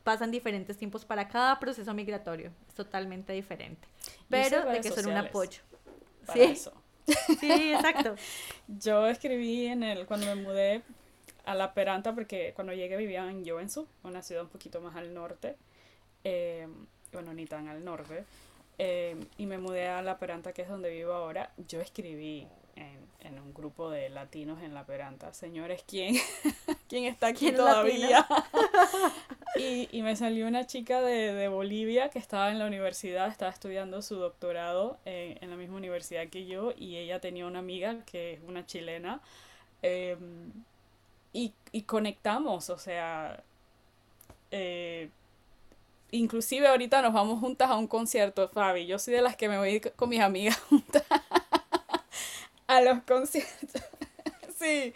pasan 0.04 0.30
diferentes 0.30 0.76
tiempos 0.76 1.04
para 1.04 1.26
cada 1.26 1.58
proceso 1.58 1.92
migratorio. 1.94 2.52
Es 2.68 2.74
totalmente 2.74 3.32
diferente. 3.32 3.88
Pero 4.28 4.64
de 4.66 4.80
que 4.80 4.90
son 4.90 5.06
un 5.06 5.16
apoyo. 5.16 5.60
Para 6.26 6.38
¿Sí? 6.38 6.52
eso. 6.52 6.72
Sí, 7.40 7.72
exacto. 7.74 8.14
Yo 8.68 9.06
escribí 9.08 9.66
en 9.66 9.82
el, 9.82 10.06
cuando 10.06 10.26
me 10.26 10.36
mudé 10.36 10.82
a 11.44 11.54
La 11.54 11.74
Peranta, 11.74 12.14
porque 12.14 12.52
cuando 12.54 12.72
llegué 12.72 12.96
vivía 12.96 13.28
en 13.28 13.46
Joensuu, 13.46 13.86
una 14.04 14.22
ciudad 14.22 14.44
un 14.44 14.48
poquito 14.48 14.80
más 14.80 14.96
al 14.96 15.12
norte. 15.12 15.56
Eh, 16.22 16.66
bueno, 17.12 17.34
ni 17.34 17.44
tan 17.46 17.68
al 17.68 17.84
norte. 17.84 18.24
Eh, 18.78 19.16
y 19.38 19.46
me 19.46 19.58
mudé 19.58 19.88
a 19.88 20.02
La 20.02 20.18
Peranta, 20.18 20.52
que 20.52 20.62
es 20.62 20.68
donde 20.68 20.90
vivo 20.90 21.12
ahora. 21.12 21.50
Yo 21.68 21.80
escribí 21.80 22.48
en, 22.74 23.06
en, 23.20 23.38
un 23.38 23.52
grupo 23.52 23.90
de 23.90 24.08
latinos 24.08 24.62
en 24.62 24.74
La 24.74 24.84
Peranta. 24.84 25.32
Señores, 25.34 25.84
¿quién, 25.86 26.16
¿quién 26.88 27.04
está 27.04 27.28
aquí 27.28 27.46
¿Quién 27.46 27.56
todavía? 27.56 28.26
Y, 29.56 29.88
y, 29.92 30.02
me 30.02 30.16
salió 30.16 30.46
una 30.46 30.66
chica 30.66 31.00
de, 31.00 31.32
de, 31.32 31.48
Bolivia 31.48 32.10
que 32.10 32.18
estaba 32.18 32.50
en 32.50 32.58
la 32.58 32.66
universidad, 32.66 33.28
estaba 33.28 33.50
estudiando 33.50 34.02
su 34.02 34.16
doctorado 34.16 34.98
en, 35.04 35.38
en, 35.42 35.50
la 35.50 35.56
misma 35.56 35.76
universidad 35.76 36.28
que 36.28 36.46
yo 36.46 36.72
y 36.76 36.96
ella 36.96 37.20
tenía 37.20 37.46
una 37.46 37.60
amiga 37.60 38.04
que 38.04 38.34
es 38.34 38.40
una 38.46 38.66
chilena. 38.66 39.20
Eh, 39.82 40.16
y, 41.32 41.52
y, 41.72 41.82
conectamos, 41.82 42.70
o 42.70 42.78
sea... 42.78 43.42
Eh, 44.50 45.10
inclusive 46.12 46.68
ahorita 46.68 47.02
nos 47.02 47.12
vamos 47.12 47.40
juntas 47.40 47.70
a 47.70 47.76
un 47.76 47.88
concierto, 47.88 48.48
Fabi. 48.48 48.86
Yo 48.86 48.98
soy 48.98 49.14
de 49.14 49.22
las 49.22 49.36
que 49.36 49.48
me 49.48 49.58
voy 49.58 49.80
con 49.80 50.08
mis 50.08 50.20
amigas 50.20 50.56
juntas 50.68 51.02
a 52.66 52.80
los 52.80 53.02
conciertos. 53.02 53.82
sí. 54.58 54.94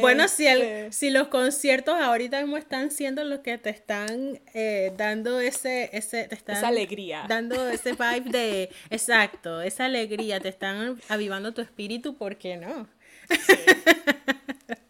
Bueno, 0.00 0.28
si, 0.28 0.46
el, 0.46 0.62
este 0.62 0.92
si 0.92 1.10
los 1.10 1.28
conciertos 1.28 1.94
ahorita 2.00 2.40
mismo 2.40 2.56
están 2.56 2.90
siendo 2.90 3.24
los 3.24 3.40
que 3.40 3.58
te 3.58 3.70
están 3.70 4.40
eh, 4.54 4.92
dando 4.96 5.40
ese, 5.40 5.90
ese 5.92 6.24
te 6.24 6.34
están 6.34 6.56
esa 6.56 6.68
alegría. 6.68 7.24
Dando 7.28 7.68
ese 7.68 7.92
vibe 7.92 8.30
de, 8.30 8.70
exacto, 8.90 9.62
esa 9.62 9.86
alegría, 9.86 10.40
te 10.40 10.48
están 10.48 11.00
avivando 11.08 11.52
tu 11.52 11.60
espíritu, 11.60 12.16
¿por 12.16 12.36
qué 12.36 12.56
no? 12.56 12.88
Sí. 13.28 13.54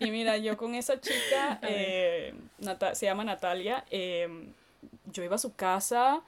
Y 0.00 0.10
mira, 0.10 0.36
yo 0.36 0.56
con 0.56 0.74
esa 0.74 1.00
chica, 1.00 1.58
eh, 1.62 2.34
se 2.92 3.06
llama 3.06 3.24
Natalia, 3.24 3.84
eh, 3.90 4.28
yo 5.06 5.22
iba 5.24 5.36
a 5.36 5.38
su 5.38 5.54
casa, 5.54 6.22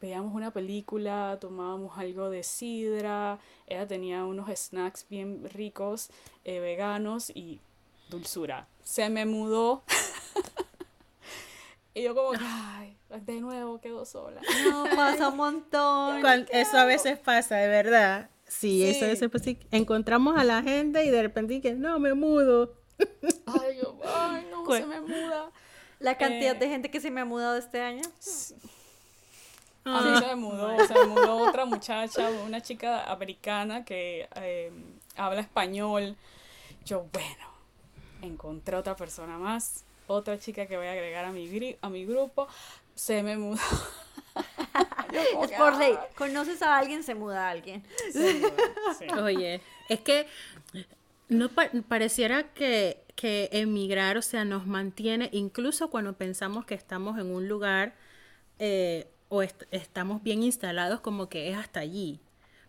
veíamos 0.00 0.34
una 0.34 0.52
película, 0.52 1.38
tomábamos 1.40 1.98
algo 1.98 2.30
de 2.30 2.42
sidra, 2.42 3.38
ella 3.66 3.86
tenía 3.86 4.24
unos 4.24 4.48
snacks 4.50 5.06
bien 5.08 5.48
ricos, 5.50 6.10
eh, 6.44 6.60
veganos 6.60 7.30
y 7.30 7.60
dulzura. 8.08 8.68
Se 8.82 9.08
me 9.10 9.26
mudó. 9.26 9.82
y 11.94 12.02
yo 12.02 12.14
como, 12.14 12.32
ay, 12.40 12.96
de 13.26 13.40
nuevo 13.40 13.80
quedo 13.80 14.04
sola. 14.04 14.40
No, 14.64 14.84
pasa 14.96 15.28
un 15.28 15.36
montón. 15.36 16.24
eso 16.50 16.78
a 16.78 16.84
veces 16.84 17.18
pasa, 17.18 17.56
de 17.56 17.68
verdad. 17.68 18.30
Sí, 18.46 18.82
sí. 18.82 18.84
eso 18.84 19.04
a 19.04 19.08
veces 19.08 19.30
pasa. 19.30 19.50
Encontramos 19.70 20.38
a 20.38 20.44
la 20.44 20.62
gente 20.62 21.04
y 21.04 21.10
de 21.10 21.22
repente 21.22 21.60
que 21.60 21.74
no, 21.74 21.98
me 21.98 22.14
mudo. 22.14 22.74
Ay, 23.46 23.78
yo, 23.80 23.96
ay, 24.04 24.48
no, 24.50 24.66
se 24.74 24.84
me 24.84 25.00
muda. 25.00 25.52
La 26.00 26.18
cantidad 26.18 26.56
eh, 26.56 26.58
de 26.58 26.68
gente 26.68 26.90
que 26.90 27.00
se 27.00 27.12
me 27.12 27.20
ha 27.20 27.24
mudado 27.24 27.56
este 27.56 27.80
año. 27.80 28.02
A 29.96 30.00
mí 30.02 30.18
se 30.18 30.26
me 30.26 30.36
mudó, 30.36 30.86
se 30.86 30.94
me 30.94 31.06
mudó 31.06 31.36
otra 31.48 31.64
muchacha, 31.64 32.28
una 32.44 32.60
chica 32.60 33.10
americana 33.10 33.84
que 33.84 34.28
eh, 34.36 34.70
habla 35.16 35.40
español. 35.40 36.16
Yo, 36.84 37.06
bueno, 37.12 37.46
encontré 38.22 38.76
otra 38.76 38.96
persona 38.96 39.38
más, 39.38 39.84
otra 40.06 40.38
chica 40.38 40.66
que 40.66 40.76
voy 40.76 40.86
a 40.86 40.92
agregar 40.92 41.24
a 41.24 41.32
mi, 41.32 41.76
a 41.80 41.88
mi 41.88 42.04
grupo. 42.04 42.48
Se 42.94 43.22
me 43.22 43.36
mudó. 43.36 43.60
es 45.12 45.52
por 45.52 45.76
ley. 45.76 45.96
Conoces 46.16 46.62
a 46.62 46.76
alguien, 46.78 47.02
se 47.02 47.14
muda 47.14 47.48
a 47.48 47.50
alguien. 47.50 47.82
Sí, 48.12 48.42
sí. 48.98 49.10
Oye, 49.22 49.60
es 49.88 50.00
que 50.00 50.26
no 51.28 51.48
pa 51.48 51.70
pareciera 51.88 52.52
que, 52.54 53.02
que 53.14 53.48
emigrar, 53.52 54.16
o 54.16 54.22
sea, 54.22 54.44
nos 54.44 54.66
mantiene, 54.66 55.28
incluso 55.32 55.90
cuando 55.90 56.14
pensamos 56.14 56.64
que 56.64 56.74
estamos 56.74 57.18
en 57.18 57.34
un 57.34 57.48
lugar 57.48 57.94
eh, 58.58 59.06
o 59.28 59.42
est 59.42 59.64
estamos 59.70 60.22
bien 60.22 60.42
instalados, 60.42 61.00
como 61.00 61.28
que 61.28 61.50
es 61.50 61.56
hasta 61.56 61.80
allí. 61.80 62.20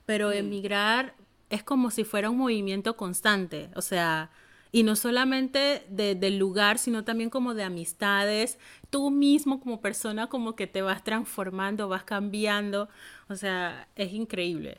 Pero 0.05 0.29
mm. 0.29 0.33
emigrar 0.33 1.13
es 1.49 1.63
como 1.63 1.91
si 1.91 2.03
fuera 2.03 2.29
un 2.29 2.37
movimiento 2.37 2.95
constante, 2.95 3.69
o 3.75 3.81
sea, 3.81 4.29
y 4.71 4.83
no 4.83 4.95
solamente 4.95 5.83
de, 5.89 6.15
del 6.15 6.37
lugar, 6.37 6.77
sino 6.77 7.03
también 7.03 7.29
como 7.29 7.53
de 7.55 7.63
amistades. 7.63 8.59
Tú 8.89 9.09
mismo 9.09 9.59
como 9.59 9.81
persona 9.81 10.27
como 10.27 10.55
que 10.55 10.67
te 10.67 10.81
vas 10.81 11.03
transformando, 11.03 11.89
vas 11.89 12.03
cambiando, 12.03 12.87
o 13.29 13.35
sea, 13.35 13.87
es 13.95 14.13
increíble. 14.13 14.77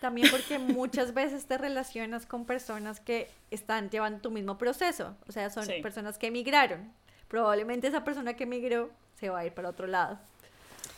También 0.00 0.28
porque 0.30 0.58
muchas 0.58 1.12
veces 1.12 1.46
te 1.46 1.58
relacionas 1.58 2.24
con 2.24 2.46
personas 2.46 3.00
que 3.00 3.28
están 3.50 3.90
llevando 3.90 4.20
tu 4.20 4.30
mismo 4.30 4.56
proceso, 4.56 5.14
o 5.28 5.32
sea, 5.32 5.50
son 5.50 5.66
sí. 5.66 5.74
personas 5.82 6.16
que 6.16 6.28
emigraron. 6.28 6.90
Probablemente 7.28 7.88
esa 7.88 8.04
persona 8.04 8.34
que 8.34 8.44
emigró 8.44 8.90
se 9.20 9.28
va 9.28 9.40
a 9.40 9.46
ir 9.46 9.52
para 9.52 9.68
otro 9.68 9.86
lado. 9.86 10.18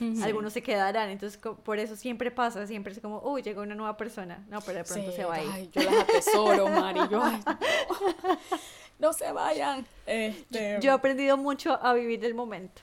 Sí. 0.01 0.23
Algunos 0.23 0.55
se 0.55 0.63
quedarán, 0.63 1.11
entonces 1.11 1.39
por 1.39 1.79
eso 1.79 1.95
siempre 1.95 2.31
pasa, 2.31 2.67
siempre 2.67 2.95
es 2.95 3.01
como, 3.01 3.21
uy, 3.21 3.43
llegó 3.43 3.61
una 3.61 3.75
nueva 3.75 3.99
persona, 3.99 4.43
no, 4.49 4.63
pero 4.63 4.79
de 4.79 4.85
pronto 4.85 5.11
sí, 5.11 5.17
se 5.17 5.25
va 5.27 5.35
a 5.35 5.43
ir. 5.43 5.51
Ay, 5.53 5.71
yo 5.75 5.83
las 5.83 5.95
atesoro, 5.95 6.69
Mari, 6.69 7.01
yo, 7.11 7.23
ay, 7.23 7.39
no, 7.45 7.59
no, 8.99 9.13
se 9.13 9.31
vayan. 9.31 9.87
Este... 10.07 10.79
Yo 10.81 10.93
he 10.93 10.95
aprendido 10.95 11.37
mucho 11.37 11.79
a 11.83 11.93
vivir 11.93 12.25
el 12.25 12.33
momento. 12.33 12.81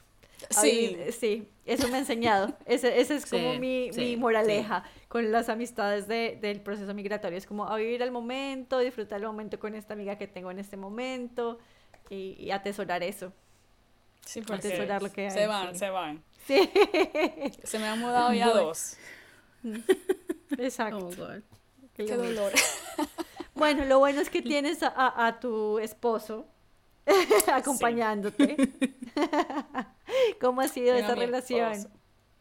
Sí. 0.52 0.96
Vivir, 0.96 1.12
sí, 1.12 1.50
eso 1.66 1.88
me 1.88 1.96
ha 1.96 2.00
enseñado. 2.00 2.54
Ese, 2.68 3.00
ese 3.00 3.16
es 3.16 3.26
como 3.26 3.54
sí, 3.54 3.60
mi, 3.60 3.90
sí, 3.92 4.02
mi, 4.02 4.18
moraleja 4.18 4.84
con 5.08 5.32
las 5.32 5.50
amistades 5.50 6.08
de, 6.08 6.38
del 6.40 6.62
proceso 6.62 6.94
migratorio. 6.94 7.36
Es 7.36 7.48
como 7.48 7.68
a 7.68 7.78
vivir 7.78 8.04
el 8.04 8.12
momento, 8.12 8.78
disfrutar 8.78 9.20
el 9.22 9.26
momento 9.26 9.58
con 9.58 9.74
esta 9.74 9.96
amiga 9.96 10.20
que 10.20 10.28
tengo 10.28 10.52
en 10.52 10.60
este 10.60 10.78
momento 10.78 11.58
y, 12.12 12.36
y 12.38 12.52
atesorar 12.52 13.02
eso. 13.02 13.34
Sí, 14.28 14.42
porque 14.42 14.68
atesorar 14.68 15.02
lo 15.02 15.12
que 15.12 15.26
hay. 15.26 15.32
Se 15.32 15.48
van, 15.48 15.76
se 15.76 15.90
van. 15.90 16.24
Sí. 16.46 16.70
Se 17.64 17.80
me 17.80 17.88
han 17.88 18.00
mudado 18.00 18.34
ya 18.34 18.50
dos. 18.50 18.98
Exacto. 20.58 21.10
Oh, 21.10 21.28
Qué, 21.96 22.06
Qué 22.06 22.16
dolor. 22.16 22.52
Bueno, 23.56 23.86
lo 23.86 23.98
bueno 23.98 24.22
es 24.22 24.30
que 24.30 24.42
tienes 24.44 24.84
a, 24.84 24.90
a, 24.90 25.26
a 25.26 25.40
tu 25.40 25.80
esposo 25.80 26.46
acompañándote. 27.52 28.56
¿Cómo 30.40 30.62
ha 30.62 30.68
sido 30.68 30.94
esa 30.94 31.16
relación 31.16 31.72
esposo. 31.72 31.96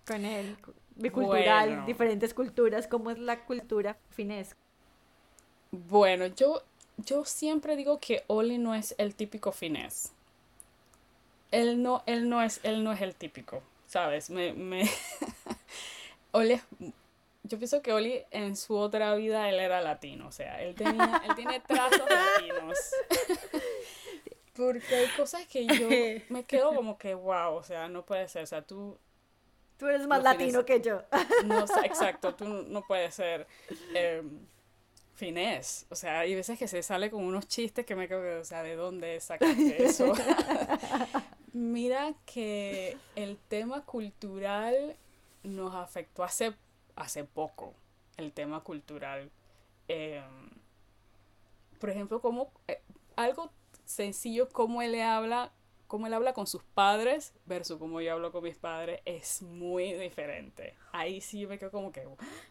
con 0.06 0.24
él? 0.26 0.56
Bicultural, 0.94 1.68
bueno. 1.68 1.86
diferentes 1.86 2.34
culturas, 2.34 2.86
¿cómo 2.86 3.10
es 3.10 3.18
la 3.18 3.44
cultura 3.44 3.96
finés? 4.10 4.56
Bueno, 5.70 6.26
yo, 6.26 6.62
yo 6.98 7.24
siempre 7.24 7.76
digo 7.76 7.98
que 7.98 8.24
Oli 8.26 8.58
no 8.58 8.74
es 8.74 8.94
el 8.98 9.14
típico 9.14 9.52
finés. 9.52 10.12
Él 11.50 11.82
no, 11.82 12.02
él 12.06 12.28
no 12.28 12.42
es, 12.42 12.60
él 12.62 12.82
no 12.84 12.92
es 12.92 13.00
el 13.00 13.14
típico, 13.14 13.62
¿sabes? 13.86 14.30
Me, 14.30 14.52
me 14.52 14.88
Oli 16.32 16.54
es, 16.54 16.62
yo 17.44 17.58
pienso 17.58 17.82
que 17.82 17.92
Oli 17.92 18.24
en 18.30 18.56
su 18.56 18.76
otra 18.76 19.14
vida 19.14 19.48
él 19.48 19.60
era 19.60 19.80
latino, 19.80 20.28
o 20.28 20.32
sea, 20.32 20.60
él 20.62 20.74
tenía, 20.74 21.22
él 21.28 21.34
tiene 21.34 21.60
trazos 21.66 22.02
latinos. 22.08 22.78
Porque 24.54 24.94
hay 24.94 25.08
cosas 25.16 25.46
que 25.46 25.66
yo 25.66 25.88
me 26.34 26.44
quedo 26.44 26.74
como 26.74 26.98
que, 26.98 27.14
wow, 27.14 27.54
o 27.54 27.62
sea, 27.62 27.88
no 27.88 28.04
puede 28.04 28.26
ser, 28.28 28.42
o 28.42 28.46
sea, 28.46 28.62
tú, 28.62 28.98
Tú 29.76 29.86
eres 29.86 30.06
más 30.06 30.22
latino 30.22 30.64
que 30.64 30.80
yo. 30.80 31.02
No, 31.44 31.64
exacto, 31.84 32.34
tú 32.34 32.46
no 32.46 32.82
puedes 32.86 33.14
ser 33.14 33.46
eh, 33.94 34.22
finés. 35.14 35.86
O 35.90 35.94
sea, 35.94 36.20
hay 36.20 36.34
veces 36.34 36.58
que 36.58 36.66
se 36.66 36.82
sale 36.82 37.10
con 37.10 37.22
unos 37.22 37.46
chistes 37.46 37.84
que 37.84 37.94
me 37.94 38.08
quedo, 38.08 38.40
o 38.40 38.44
sea, 38.44 38.62
¿de 38.62 38.74
dónde 38.74 39.20
sacaste 39.20 39.84
eso? 39.84 40.14
Mira 41.56 42.12
que 42.26 42.98
el 43.14 43.38
tema 43.48 43.86
cultural 43.86 44.94
nos 45.42 45.74
afectó 45.74 46.22
hace, 46.22 46.54
hace 46.96 47.24
poco, 47.24 47.72
el 48.18 48.30
tema 48.34 48.62
cultural. 48.62 49.30
Eh, 49.88 50.22
por 51.80 51.88
ejemplo, 51.88 52.20
como 52.20 52.52
eh, 52.68 52.82
algo 53.16 53.50
sencillo 53.86 54.50
como 54.50 54.82
él 54.82 54.92
le 54.92 55.02
habla 55.02 55.50
cómo 55.86 56.06
él 56.06 56.14
habla 56.14 56.32
con 56.32 56.46
sus 56.46 56.62
padres 56.62 57.32
versus 57.44 57.78
cómo 57.78 58.00
yo 58.00 58.12
hablo 58.12 58.32
con 58.32 58.42
mis 58.42 58.56
padres 58.56 59.00
es 59.04 59.42
muy 59.42 59.94
diferente. 59.94 60.74
Ahí 60.92 61.20
sí 61.20 61.46
me 61.46 61.58
quedo 61.58 61.70
como 61.70 61.92
que, 61.92 62.06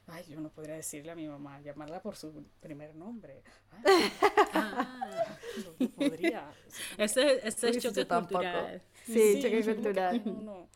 ay, 0.07 0.23
yo 0.27 0.39
no 0.39 0.49
podría 0.49 0.75
decirle 0.75 1.11
a 1.11 1.15
mi 1.15 1.27
mamá, 1.27 1.61
llamarla 1.61 2.01
por 2.01 2.15
su 2.15 2.45
primer 2.59 2.95
nombre. 2.95 3.43
ah, 4.53 5.37
no, 5.79 5.89
podría. 5.89 6.51
Ese, 6.97 7.47
ese 7.47 7.69
es 7.69 7.83
choque 7.83 8.07
cultural. 8.07 8.81
Sí, 9.05 9.39
choque 9.41 9.63
cultural. 9.63 10.67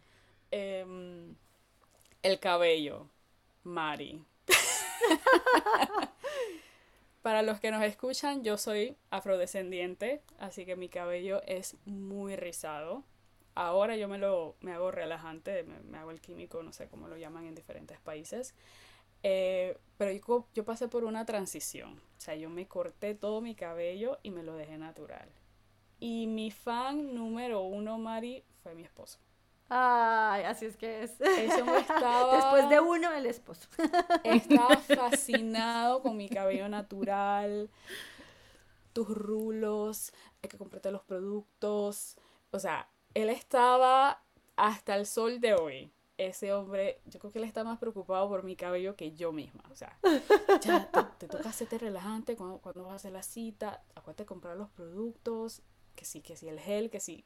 Em, 0.52 1.36
el 2.24 2.40
cabello, 2.40 3.08
Mari. 3.64 4.24
Para 7.22 7.42
los 7.42 7.60
que 7.60 7.72
nos 7.72 7.84
escuchan, 7.84 8.44
yo 8.44 8.58
soy 8.58 8.96
afrodescendiente, 9.10 10.22
así 10.38 10.66
que 10.66 10.76
mi 10.76 10.90
cabello 10.90 11.42
es 11.46 11.76
muy 11.86 12.36
rizado. 12.36 13.04
Ahora 13.56 13.98
yo 13.98 14.08
me 14.08 14.18
lo 14.18 14.56
me 14.62 14.72
hago 14.72 14.90
relajante, 14.90 15.64
me, 15.64 15.98
hago 15.98 16.12
el 16.12 16.22
químico, 16.22 16.64
no 16.64 16.72
sé 16.72 16.88
cómo 16.88 17.08
lo 17.08 17.18
llaman 17.18 17.46
en 17.46 17.56
diferentes 17.56 18.00
países. 18.00 18.54
Eh, 19.24 19.78
pero 19.98 20.12
yo, 20.12 20.48
yo 20.54 20.64
pasé 20.64 20.88
por 20.88 21.04
una 21.04 21.26
transición. 21.26 22.00
O 22.18 22.22
sea, 22.22 22.36
yo 22.36 22.50
me 22.50 22.68
corté 22.68 23.16
todo 23.16 23.42
mi 23.42 23.54
cabello 23.54 24.18
y 24.24 24.32
me 24.32 24.44
lo 24.44 24.56
dejé 24.56 24.78
natural. 24.78 25.30
Y 26.00 26.28
mi 26.28 26.52
fan 26.52 27.14
número 27.14 27.62
uno, 27.62 27.98
Mari, 27.98 28.44
fue 28.64 28.74
mi 28.76 28.84
esposo. 28.84 29.20
Ay, 29.70 30.44
así 30.46 30.66
es 30.66 30.76
que 30.78 31.04
es. 31.04 31.22
Eso 31.22 31.76
estaba... 31.78 32.36
Después 32.36 32.70
de 32.70 32.80
uno, 32.80 33.14
el 33.14 33.26
esposo. 33.28 33.68
Estaba 34.24 34.78
fascinado 34.96 36.02
con 36.02 36.18
mi 36.18 36.28
cabello 36.28 36.68
natural, 36.68 37.70
tus 38.94 39.08
rulos, 39.10 40.12
hay 40.42 40.50
que 40.50 40.58
comprarte 40.58 40.92
los 40.92 41.04
productos. 41.04 42.18
O 42.52 42.60
sea, 42.60 42.90
él 43.14 43.30
estaba 43.30 44.24
hasta 44.56 44.96
el 44.96 45.06
sol 45.06 45.40
de 45.40 45.54
hoy. 45.54 45.92
Ese 46.18 46.52
hombre, 46.52 47.00
yo 47.06 47.18
creo 47.20 47.32
que 47.32 47.40
él 47.40 47.46
está 47.46 47.64
más 47.64 47.80
preocupado 47.80 48.28
por 48.28 48.44
mi 48.44 48.58
cabello 48.58 48.98
que 48.98 49.14
yo 49.14 49.32
misma. 49.32 49.64
O 49.72 49.76
sea, 49.76 49.98
ya 50.62 50.92
te, 51.18 51.28
toca 51.28 51.48
hacerte 51.48 51.78
relajante 51.78 52.36
cuando, 52.36 52.58
cuando 52.58 52.84
vas 52.84 52.92
a 52.92 52.96
hacer 52.96 53.14
la 53.14 53.24
cita. 53.24 53.84
Acuérdate 53.96 54.24
de 54.24 54.28
comprar 54.28 54.58
los 54.58 54.70
productos. 54.70 55.62
Que 56.00 56.06
sí, 56.06 56.22
que 56.22 56.38
sí, 56.38 56.48
el 56.48 56.60
gel, 56.60 56.90
que 56.90 57.02
sí 57.02 57.26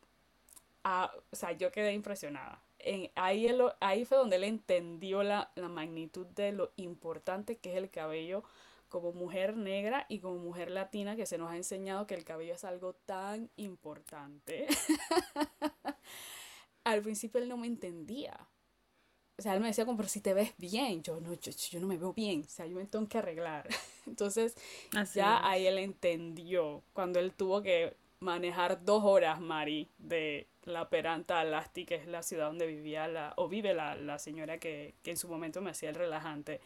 o 0.83 1.35
sea, 1.35 1.51
yo 1.53 1.71
quedé 1.71 1.93
impresionada. 1.93 2.61
En, 2.79 3.09
ahí, 3.15 3.47
ahí 3.79 4.05
fue 4.05 4.17
donde 4.17 4.35
él 4.35 4.43
entendió 4.43 5.23
la, 5.23 5.51
la 5.55 5.69
magnitud 5.69 6.27
de 6.27 6.51
lo 6.51 6.73
importante 6.75 7.57
que 7.57 7.71
es 7.71 7.77
el 7.77 7.89
cabello 7.89 8.43
como 8.89 9.13
mujer 9.13 9.55
negra 9.55 10.05
y 10.09 10.19
como 10.19 10.37
mujer 10.37 10.69
latina 10.69 11.15
que 11.15 11.25
se 11.25 11.37
nos 11.37 11.49
ha 11.49 11.55
enseñado 11.55 12.05
que 12.05 12.15
el 12.15 12.25
cabello 12.25 12.53
es 12.53 12.63
algo 12.63 12.93
tan 12.93 13.49
importante. 13.55 14.67
Al 16.83 17.01
principio 17.01 17.41
él 17.41 17.47
no 17.47 17.57
me 17.57 17.67
entendía. 17.67 18.47
O 19.37 19.41
sea, 19.41 19.55
él 19.55 19.61
me 19.61 19.67
decía 19.67 19.85
como, 19.85 19.97
pero 19.97 20.09
si 20.09 20.21
te 20.21 20.33
ves 20.33 20.53
bien, 20.57 21.01
yo 21.01 21.19
no, 21.19 21.33
yo, 21.33 21.51
yo 21.51 21.79
no 21.79 21.87
me 21.87 21.97
veo 21.97 22.13
bien, 22.13 22.43
o 22.45 22.49
sea, 22.49 22.67
yo 22.67 22.75
me 22.75 22.85
tengo 22.85 23.07
que 23.07 23.17
arreglar. 23.17 23.67
Entonces, 24.05 24.53
ya 25.15 25.47
ahí 25.47 25.65
él 25.65 25.79
entendió 25.79 26.83
cuando 26.93 27.19
él 27.19 27.33
tuvo 27.33 27.63
que 27.63 27.95
manejar 28.23 28.83
dos 28.83 29.03
horas, 29.03 29.39
Mari, 29.39 29.89
de 29.97 30.47
la 30.63 30.89
Peranta 30.89 31.39
Alasti, 31.39 31.85
que 31.85 31.95
es 31.95 32.07
la 32.07 32.23
ciudad 32.23 32.47
donde 32.47 32.65
vivía 32.65 33.07
la, 33.07 33.33
o 33.37 33.47
vive 33.47 33.73
la, 33.73 33.95
la 33.95 34.17
señora 34.17 34.57
que, 34.57 34.95
que 35.03 35.11
en 35.11 35.17
su 35.17 35.27
momento 35.27 35.61
me 35.61 35.71
hacía 35.71 35.89
el 35.89 35.95
relajante. 35.95 36.61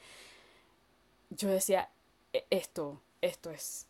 Yo 1.29 1.49
decía, 1.49 1.89
e, 2.31 2.45
esto, 2.49 3.01
esto 3.21 3.51
es. 3.51 3.87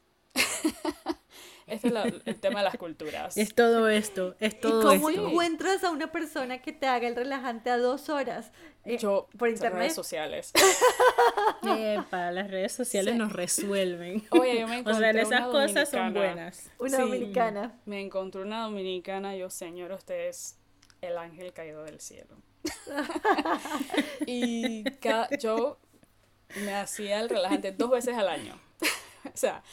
Este 1.68 1.90
es 1.90 2.14
el 2.26 2.40
tema 2.40 2.60
de 2.60 2.66
las 2.66 2.78
culturas. 2.78 3.36
Es 3.36 3.54
todo 3.54 3.90
esto, 3.90 4.36
es 4.40 4.58
todo 4.60 4.94
¿Y 4.94 5.00
cómo 5.00 5.10
encuentras 5.10 5.84
a 5.84 5.92
una 5.92 6.14
persona 6.14 6.62
que 6.62 6.72
te 6.72 6.88
haga 6.88 7.10
el 7.10 7.16
relajante 7.16 7.70
a 7.70 7.78
dos 7.78 8.08
horas? 8.08 8.52
Eh, 8.86 8.98
Yo, 8.98 9.28
por 9.38 9.50
internet. 9.50 9.80
redes 9.80 9.94
sociales. 9.94 10.54
para 12.10 12.32
las 12.32 12.50
redes 12.50 12.72
sociales 12.72 13.16
nos 13.16 13.34
resuelven. 13.34 14.26
Oye, 14.30 14.62
yo 14.62 14.68
me 14.70 14.80
encontré 14.80 15.10
O 15.10 15.14
sea, 15.14 15.22
esas 15.22 15.48
cosas 15.48 15.90
son 15.90 16.14
buenas. 16.14 16.72
Una 16.80 17.00
dominicana. 17.00 17.78
Me 17.86 18.00
encontré 18.00 18.42
una 18.42 18.64
dominicana, 18.64 19.36
yo, 19.36 19.50
señor, 19.50 19.92
usted 19.92 20.30
es 20.30 20.58
el 21.02 21.18
ángel 21.18 21.52
caído 21.52 21.84
del 21.84 22.00
cielo. 22.00 22.38
y 24.26 24.86
yo 25.40 25.80
me 26.64 26.76
hacía 26.76 27.20
el 27.20 27.28
relajante 27.28 27.74
dos 27.74 27.92
veces 27.92 28.16
al 28.16 28.30
año. 28.30 28.58
o 29.26 29.36
sea, 29.38 29.64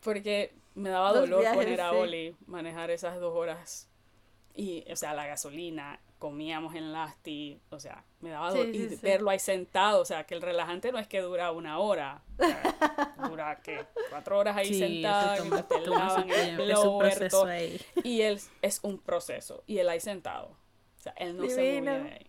porque 0.00 0.54
me 0.78 0.90
daba 0.90 1.12
dolor 1.12 1.44
poner 1.54 1.80
a 1.80 1.92
Oli 1.92 2.36
manejar 2.46 2.90
esas 2.90 3.20
dos 3.20 3.34
horas. 3.34 3.88
Y, 4.54 4.84
o 4.90 4.96
sea, 4.96 5.14
la 5.14 5.26
gasolina, 5.26 6.00
comíamos 6.18 6.74
en 6.74 6.92
Lasti, 6.92 7.60
o 7.70 7.78
sea, 7.78 8.04
me 8.20 8.30
daba 8.30 8.50
dolor. 8.50 8.74
y 8.74 8.86
verlo 8.96 9.30
ahí 9.30 9.38
sentado, 9.38 10.00
o 10.00 10.04
sea, 10.04 10.24
que 10.24 10.34
el 10.34 10.42
relajante 10.42 10.90
no 10.90 10.98
es 10.98 11.06
que 11.06 11.20
dura 11.20 11.52
una 11.52 11.78
hora, 11.78 12.22
dura, 13.28 13.60
¿qué? 13.62 13.86
Cuatro 14.10 14.38
horas 14.38 14.56
ahí 14.56 14.76
sentado, 14.76 15.44
y 15.44 15.62
te 15.62 15.86
lavan 15.86 16.30
el 16.30 16.56
blower, 16.56 17.30
Y 18.02 18.22
él 18.22 18.40
es 18.62 18.80
un 18.82 18.98
proceso, 18.98 19.62
y 19.66 19.78
él 19.78 19.88
ahí 19.88 20.00
sentado. 20.00 20.48
O 20.48 21.00
sea, 21.00 21.12
él 21.16 21.36
no 21.36 21.48
se 21.48 21.80
movía 21.80 21.98
de 22.00 22.10
ahí. 22.10 22.26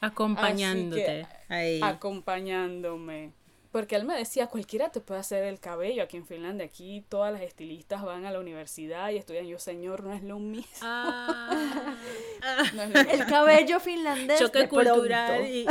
Acompañándote 0.00 1.26
ahí. 1.48 1.80
Acompañándome. 1.82 3.32
Porque 3.70 3.94
él 3.94 4.04
me 4.04 4.16
decía, 4.16 4.48
cualquiera 4.48 4.90
te 4.90 5.00
puede 5.00 5.20
hacer 5.20 5.44
el 5.44 5.60
cabello 5.60 6.02
aquí 6.02 6.16
en 6.16 6.26
Finlandia. 6.26 6.66
Aquí 6.66 7.04
todas 7.08 7.32
las 7.32 7.42
estilistas 7.42 8.02
van 8.02 8.26
a 8.26 8.32
la 8.32 8.40
universidad 8.40 9.10
y 9.10 9.16
estudian. 9.16 9.46
Yo, 9.46 9.60
señor, 9.60 10.02
no 10.02 10.12
es 10.12 10.24
lo 10.24 10.40
mismo. 10.40 10.70
Ah. 10.82 11.96
El 13.10 13.26
cabello 13.26 13.78
finlandés. 13.80 14.40
Choque 14.40 14.68
cultural. 14.68 15.46
Y, 15.46 15.66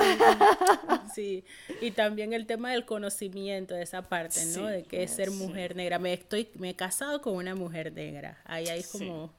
sí. 1.13 1.43
y 1.81 1.91
también 1.91 2.33
el 2.33 2.45
tema 2.45 2.71
del 2.71 2.85
conocimiento 2.85 3.73
de 3.73 3.83
esa 3.83 4.03
parte, 4.03 4.45
¿no? 4.55 4.67
de 4.67 4.83
que 4.83 5.03
es 5.03 5.11
ser 5.11 5.31
mujer 5.31 5.75
negra. 5.75 5.99
Me, 5.99 6.13
estoy, 6.13 6.49
me 6.55 6.69
he 6.69 6.75
casado 6.75 7.21
con 7.21 7.35
una 7.35 7.55
mujer 7.55 7.91
negra. 7.91 8.39
Ahí 8.45 8.67
hay 8.67 8.83
como... 8.83 9.33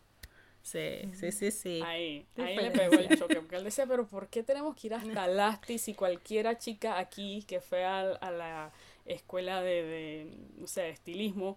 Sí, 0.70 1.10
sí, 1.14 1.32
sí, 1.32 1.50
sí. 1.50 1.82
Ahí, 1.84 2.24
ahí 2.36 2.56
le 2.56 2.70
pegó 2.70 2.94
el 2.94 3.18
choque, 3.18 3.34
porque 3.36 3.56
él 3.56 3.64
decía, 3.64 3.86
pero 3.86 4.06
¿por 4.06 4.28
qué 4.28 4.44
tenemos 4.44 4.76
que 4.76 4.86
ir 4.86 4.94
hasta 4.94 5.26
Lasti 5.26 5.78
si 5.78 5.94
cualquiera 5.94 6.58
chica 6.58 7.00
aquí 7.00 7.42
que 7.48 7.60
fue 7.60 7.84
a, 7.84 8.04
la 8.30 8.70
escuela 9.04 9.62
de, 9.62 9.82
de, 9.82 10.36
no 10.58 10.68
sé, 10.68 10.90
estilismo, 10.90 11.56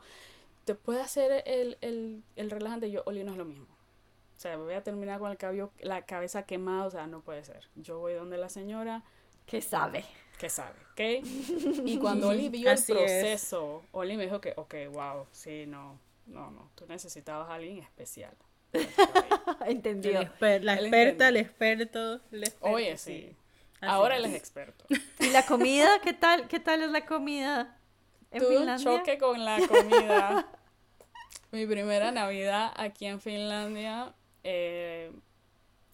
te 0.66 0.74
puede 0.74 1.02
hacer 1.02 1.44
el, 1.46 1.78
el, 1.82 2.24
el 2.36 2.50
relajante? 2.50 2.90
Yo, 2.90 3.04
Oli, 3.06 3.24
no 3.24 3.34
es 3.34 3.38
lo 3.38 3.46
mismo. 3.46 3.68
O 4.36 4.40
sea, 4.40 4.58
voy 4.58 4.74
a 4.74 4.82
terminar 4.82 5.20
con 5.20 5.30
el 5.30 5.38
cabello, 5.38 5.72
la 5.80 6.02
cabeza 6.08 6.48
quemada, 6.48 6.86
o 6.86 6.90
sea, 6.90 7.06
no 7.06 7.22
puede 7.22 7.44
ser. 7.44 7.70
Yo 7.76 8.00
voy 8.00 8.14
donde 8.14 8.40
la 8.40 8.50
señora... 8.50 9.04
Que 9.46 9.62
sabe. 9.62 10.06
Que 10.40 10.50
sabe, 10.50 10.80
¿ok? 10.94 11.28
Y 11.86 11.98
cuando 12.02 12.30
Oli 12.30 12.50
vio 12.50 12.72
el 12.72 12.84
proceso, 12.84 13.84
Oli 13.92 14.18
me 14.18 14.24
dijo 14.24 14.42
que, 14.42 14.54
ok, 14.58 14.74
wow, 14.92 15.28
sí, 15.32 15.66
no, 15.68 16.00
no, 16.26 16.50
no, 16.50 16.72
tú 16.74 16.88
necesitabas 16.88 17.48
a 17.52 17.54
alguien 17.54 17.78
especial. 17.78 18.36
Entendió. 19.66 20.14
la 20.14 20.22
experta, 20.76 21.30
el 21.30 21.38
experto, 21.38 22.22
Oye, 22.62 22.98
sí. 22.98 23.36
Ahora 23.82 24.18
él 24.18 24.26
es 24.26 24.36
experto. 24.36 24.86
¿Y 25.20 25.30
la 25.30 25.46
comida? 25.46 26.00
¿Qué 26.02 26.14
tal? 26.14 26.48
¿Qué 26.48 26.60
tal 26.60 26.84
es 26.84 26.92
la 26.92 27.06
comida 27.06 27.78
en 28.32 28.42
Tuve 28.42 28.58
un 28.58 28.78
choque 28.78 29.18
con 29.18 29.44
la 29.44 29.60
comida. 29.68 30.48
Mi 31.52 31.68
primera 31.68 32.12
Navidad 32.12 32.72
aquí 32.76 33.06
en 33.06 33.20
Finlandia. 33.22 34.14
Eh, 34.44 35.12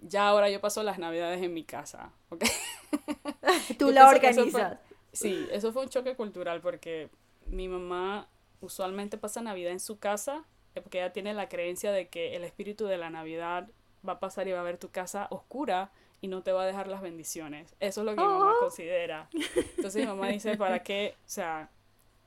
ya 0.01 0.29
ahora 0.29 0.49
yo 0.49 0.61
paso 0.61 0.83
las 0.83 0.99
Navidades 0.99 1.41
en 1.41 1.53
mi 1.53 1.63
casa. 1.63 2.11
Tú 3.77 3.91
la 3.91 4.09
organizas. 4.09 4.77
sí, 5.11 5.47
eso 5.51 5.73
fue 5.73 5.83
un 5.83 5.89
choque 5.89 6.15
cultural 6.15 6.61
porque 6.61 7.09
mi 7.45 7.67
mamá 7.67 8.29
usualmente 8.61 9.17
pasa 9.17 9.41
Navidad 9.41 9.71
en 9.71 9.79
su 9.79 9.99
casa 9.99 10.45
porque 10.75 10.99
ella 10.99 11.11
tiene 11.11 11.33
la 11.33 11.49
creencia 11.49 11.91
de 11.91 12.07
que 12.07 12.35
el 12.35 12.43
espíritu 12.43 12.85
de 12.85 12.97
la 12.97 13.09
Navidad 13.09 13.67
va 14.07 14.13
a 14.13 14.19
pasar 14.19 14.47
y 14.47 14.51
va 14.51 14.61
a 14.61 14.63
ver 14.63 14.77
tu 14.77 14.89
casa 14.89 15.27
oscura 15.29 15.91
y 16.21 16.27
no 16.27 16.43
te 16.43 16.51
va 16.51 16.63
a 16.63 16.65
dejar 16.65 16.87
las 16.87 17.01
bendiciones. 17.01 17.75
Eso 17.79 18.01
es 18.01 18.05
lo 18.05 18.15
que 18.15 18.21
mi 18.21 18.27
mamá 18.27 18.53
oh. 18.55 18.59
considera. 18.59 19.29
Entonces 19.77 20.01
mi 20.01 20.07
mamá 20.07 20.27
dice, 20.27 20.57
¿para 20.57 20.83
qué? 20.83 21.15
O 21.25 21.29
sea, 21.29 21.69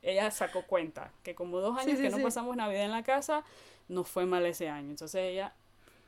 ella 0.02 0.30
sacó 0.30 0.62
cuenta 0.62 1.12
que 1.22 1.34
como 1.34 1.60
dos 1.60 1.78
años 1.78 1.98
que 1.98 2.10
no 2.10 2.18
pasamos 2.18 2.56
Navidad 2.56 2.84
en 2.84 2.90
la 2.90 3.02
casa, 3.02 3.44
nos 3.88 4.08
fue 4.08 4.26
mal 4.26 4.44
ese 4.46 4.68
año. 4.68 4.90
Entonces 4.90 5.20
ella 5.20 5.54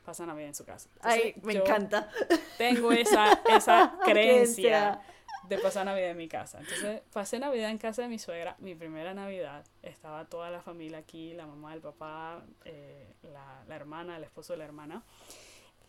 pasa 0.03 0.25
Navidad 0.25 0.49
en 0.49 0.55
su 0.55 0.65
casa. 0.65 0.89
Ay, 1.01 1.33
Entonces, 1.35 1.43
me 1.43 1.53
yo 1.53 1.61
encanta. 1.61 2.09
Tengo 2.57 2.91
esa, 2.91 3.41
esa 3.49 3.97
Creencia. 4.05 5.01
De 5.47 5.57
pasar 5.59 5.85
Navidad 5.85 6.11
en 6.11 6.17
mi 6.17 6.27
casa. 6.27 6.59
Entonces, 6.59 7.01
pasé 7.11 7.39
Navidad 7.39 7.69
en 7.69 7.77
casa 7.77 8.01
de 8.01 8.07
mi 8.07 8.19
suegra, 8.19 8.55
mi 8.59 8.75
primera 8.75 9.13
Navidad. 9.13 9.65
Estaba 9.81 10.25
toda 10.25 10.49
la 10.49 10.61
familia 10.61 10.99
aquí, 10.99 11.33
la 11.33 11.45
mamá, 11.45 11.73
el 11.73 11.81
papá, 11.81 12.43
eh, 12.65 13.13
la, 13.23 13.63
la 13.67 13.75
hermana, 13.75 14.17
el 14.17 14.23
esposo 14.23 14.53
de 14.53 14.59
la 14.59 14.65
hermana. 14.65 15.03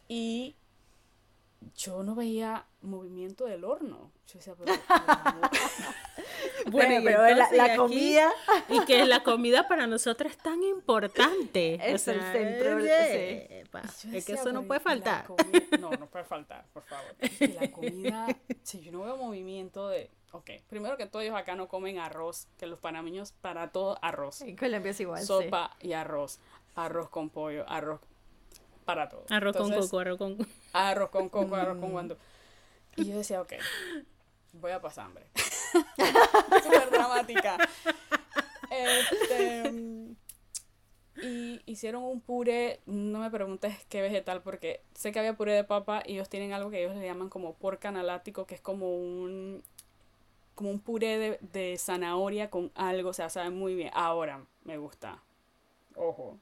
Y 0.08 0.56
yo 1.74 2.02
no 2.02 2.14
veía 2.14 2.66
movimiento 2.82 3.46
del 3.46 3.64
horno. 3.64 4.12
Yo 4.26 4.38
decía, 4.38 4.54
pero... 4.58 4.72
Bueno, 6.70 7.00
y 7.00 7.04
pero 7.04 7.22
la, 7.22 7.30
entonces 7.30 7.56
la 7.58 7.64
aquí- 7.64 7.76
comida 7.76 8.32
Y 8.68 8.80
que 8.86 9.04
la 9.04 9.22
comida 9.22 9.68
para 9.68 9.86
nosotros 9.86 10.32
es 10.32 10.38
tan 10.38 10.62
importante. 10.64 11.74
Es 11.94 12.08
el 12.08 12.20
centro, 12.20 12.76
oye, 12.76 13.62
sí. 13.62 13.70
pa, 13.70 13.82
Yo 13.82 13.88
es 13.88 14.02
que 14.02 14.10
decía, 14.32 14.34
eso 14.36 14.52
no 14.52 14.64
puede 14.64 14.80
¿y 14.80 14.84
la 14.84 14.90
faltar. 14.90 15.26
No, 15.78 15.90
no 15.90 16.06
puede 16.08 16.24
faltar, 16.24 16.66
por 16.72 16.82
favor. 16.84 17.14
Y 17.40 17.46
la 17.48 17.70
comida, 17.70 18.26
si 18.62 18.80
yo 18.80 18.90
no 18.92 19.02
veo 19.02 19.16
movimiento 19.16 19.88
de... 19.88 20.10
Ok, 20.32 20.50
primero 20.68 20.96
que 20.96 21.06
todo 21.06 21.22
ellos 21.22 21.36
acá 21.36 21.54
no 21.54 21.68
comen 21.68 21.98
arroz, 21.98 22.48
que 22.58 22.66
los 22.66 22.78
panameños 22.80 23.32
para 23.32 23.70
todo 23.70 23.96
arroz. 24.02 24.42
en 24.42 24.56
Colombia 24.56 24.90
es 24.90 25.00
igual. 25.00 25.20
sí. 25.20 25.26
sopa 25.26 25.76
y 25.80 25.92
arroz, 25.92 26.40
arroz 26.74 27.08
con 27.08 27.30
pollo, 27.30 27.64
arroz 27.68 28.00
para 28.86 29.08
todo. 29.08 29.26
Arroz 29.28 29.56
con 29.56 29.70
coco, 29.70 29.98
arroz 29.98 30.16
con 30.16 30.46
Arroz 30.72 31.10
con 31.10 31.28
coco, 31.28 31.56
arroz 31.56 31.78
con 31.78 31.90
guandú. 31.90 32.16
Y 32.96 33.10
yo 33.10 33.18
decía, 33.18 33.42
ok, 33.42 33.52
voy 34.54 34.70
a 34.70 34.80
pasar 34.80 35.06
hambre. 35.06 35.26
Súper 36.62 36.90
dramática. 36.90 37.58
Este, 38.70 40.14
y 41.22 41.60
hicieron 41.66 42.04
un 42.04 42.20
puré, 42.20 42.80
no 42.86 43.18
me 43.18 43.30
preguntes 43.30 43.76
qué 43.88 44.00
vegetal, 44.00 44.42
porque 44.42 44.82
sé 44.94 45.12
que 45.12 45.18
había 45.18 45.36
puré 45.36 45.52
de 45.52 45.64
papa 45.64 46.02
y 46.06 46.14
ellos 46.14 46.28
tienen 46.28 46.52
algo 46.52 46.70
que 46.70 46.82
ellos 46.82 46.94
le 46.94 47.04
llaman 47.04 47.28
como 47.28 47.54
porca 47.54 47.88
analático, 47.88 48.46
que 48.46 48.54
es 48.54 48.60
como 48.60 48.96
un 48.96 49.62
como 50.54 50.70
un 50.70 50.80
puré 50.80 51.18
de, 51.18 51.38
de 51.52 51.76
zanahoria 51.76 52.48
con 52.48 52.72
algo, 52.74 53.10
o 53.10 53.12
sea, 53.12 53.28
sabe 53.28 53.50
muy 53.50 53.74
bien. 53.74 53.90
Ahora 53.92 54.46
me 54.64 54.78
gusta. 54.78 55.22
Ojo. 55.96 56.38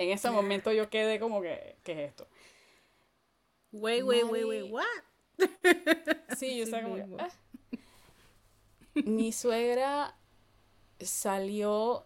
En 0.00 0.10
ese 0.10 0.30
momento 0.38 0.72
yo 0.72 0.88
quedé 0.88 1.20
como 1.20 1.42
que, 1.42 1.76
¿qué 1.82 1.92
es 1.92 1.98
esto? 2.10 2.26
Wait, 3.72 4.02
wait, 4.02 4.24
wait, 4.24 4.44
wait, 4.46 4.62
Mari- 4.62 4.72
what? 4.72 4.84
Sí, 6.36 6.56
yo 6.58 6.64
estaba 6.64 6.82
como 6.84 6.96
que. 6.96 7.06
"Ah". 7.18 7.28
Mi 9.04 9.32
suegra 9.32 10.14
salió, 10.98 12.04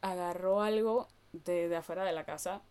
agarró 0.00 0.62
algo 0.62 1.08
de, 1.32 1.68
de 1.68 1.76
afuera 1.76 2.04
de 2.04 2.12
la 2.12 2.24
casa 2.24 2.62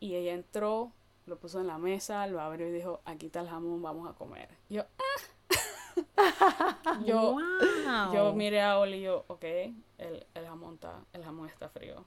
y 0.00 0.14
ella 0.16 0.32
entró, 0.32 0.92
lo 1.26 1.38
puso 1.38 1.60
en 1.60 1.66
la 1.66 1.78
mesa, 1.78 2.26
lo 2.26 2.40
abrió 2.40 2.66
y 2.68 2.72
dijo, 2.72 3.00
aquí 3.04 3.26
está 3.26 3.40
el 3.40 3.48
jamón, 3.48 3.80
vamos 3.82 4.08
a 4.10 4.14
comer. 4.14 4.48
Yo, 4.68 4.82
ah. 4.98 5.96
yo, 7.06 7.32
Wow. 7.32 8.12
yo 8.14 8.32
miré 8.34 8.60
a 8.62 8.78
Oli 8.78 8.98
y 8.98 9.02
yo, 9.02 9.24
ok, 9.28 9.44
el, 9.44 10.26
el 10.34 10.46
jamón 10.46 10.74
está, 10.74 11.04
el 11.12 11.24
jamón 11.24 11.48
está 11.48 11.68
frío. 11.68 12.04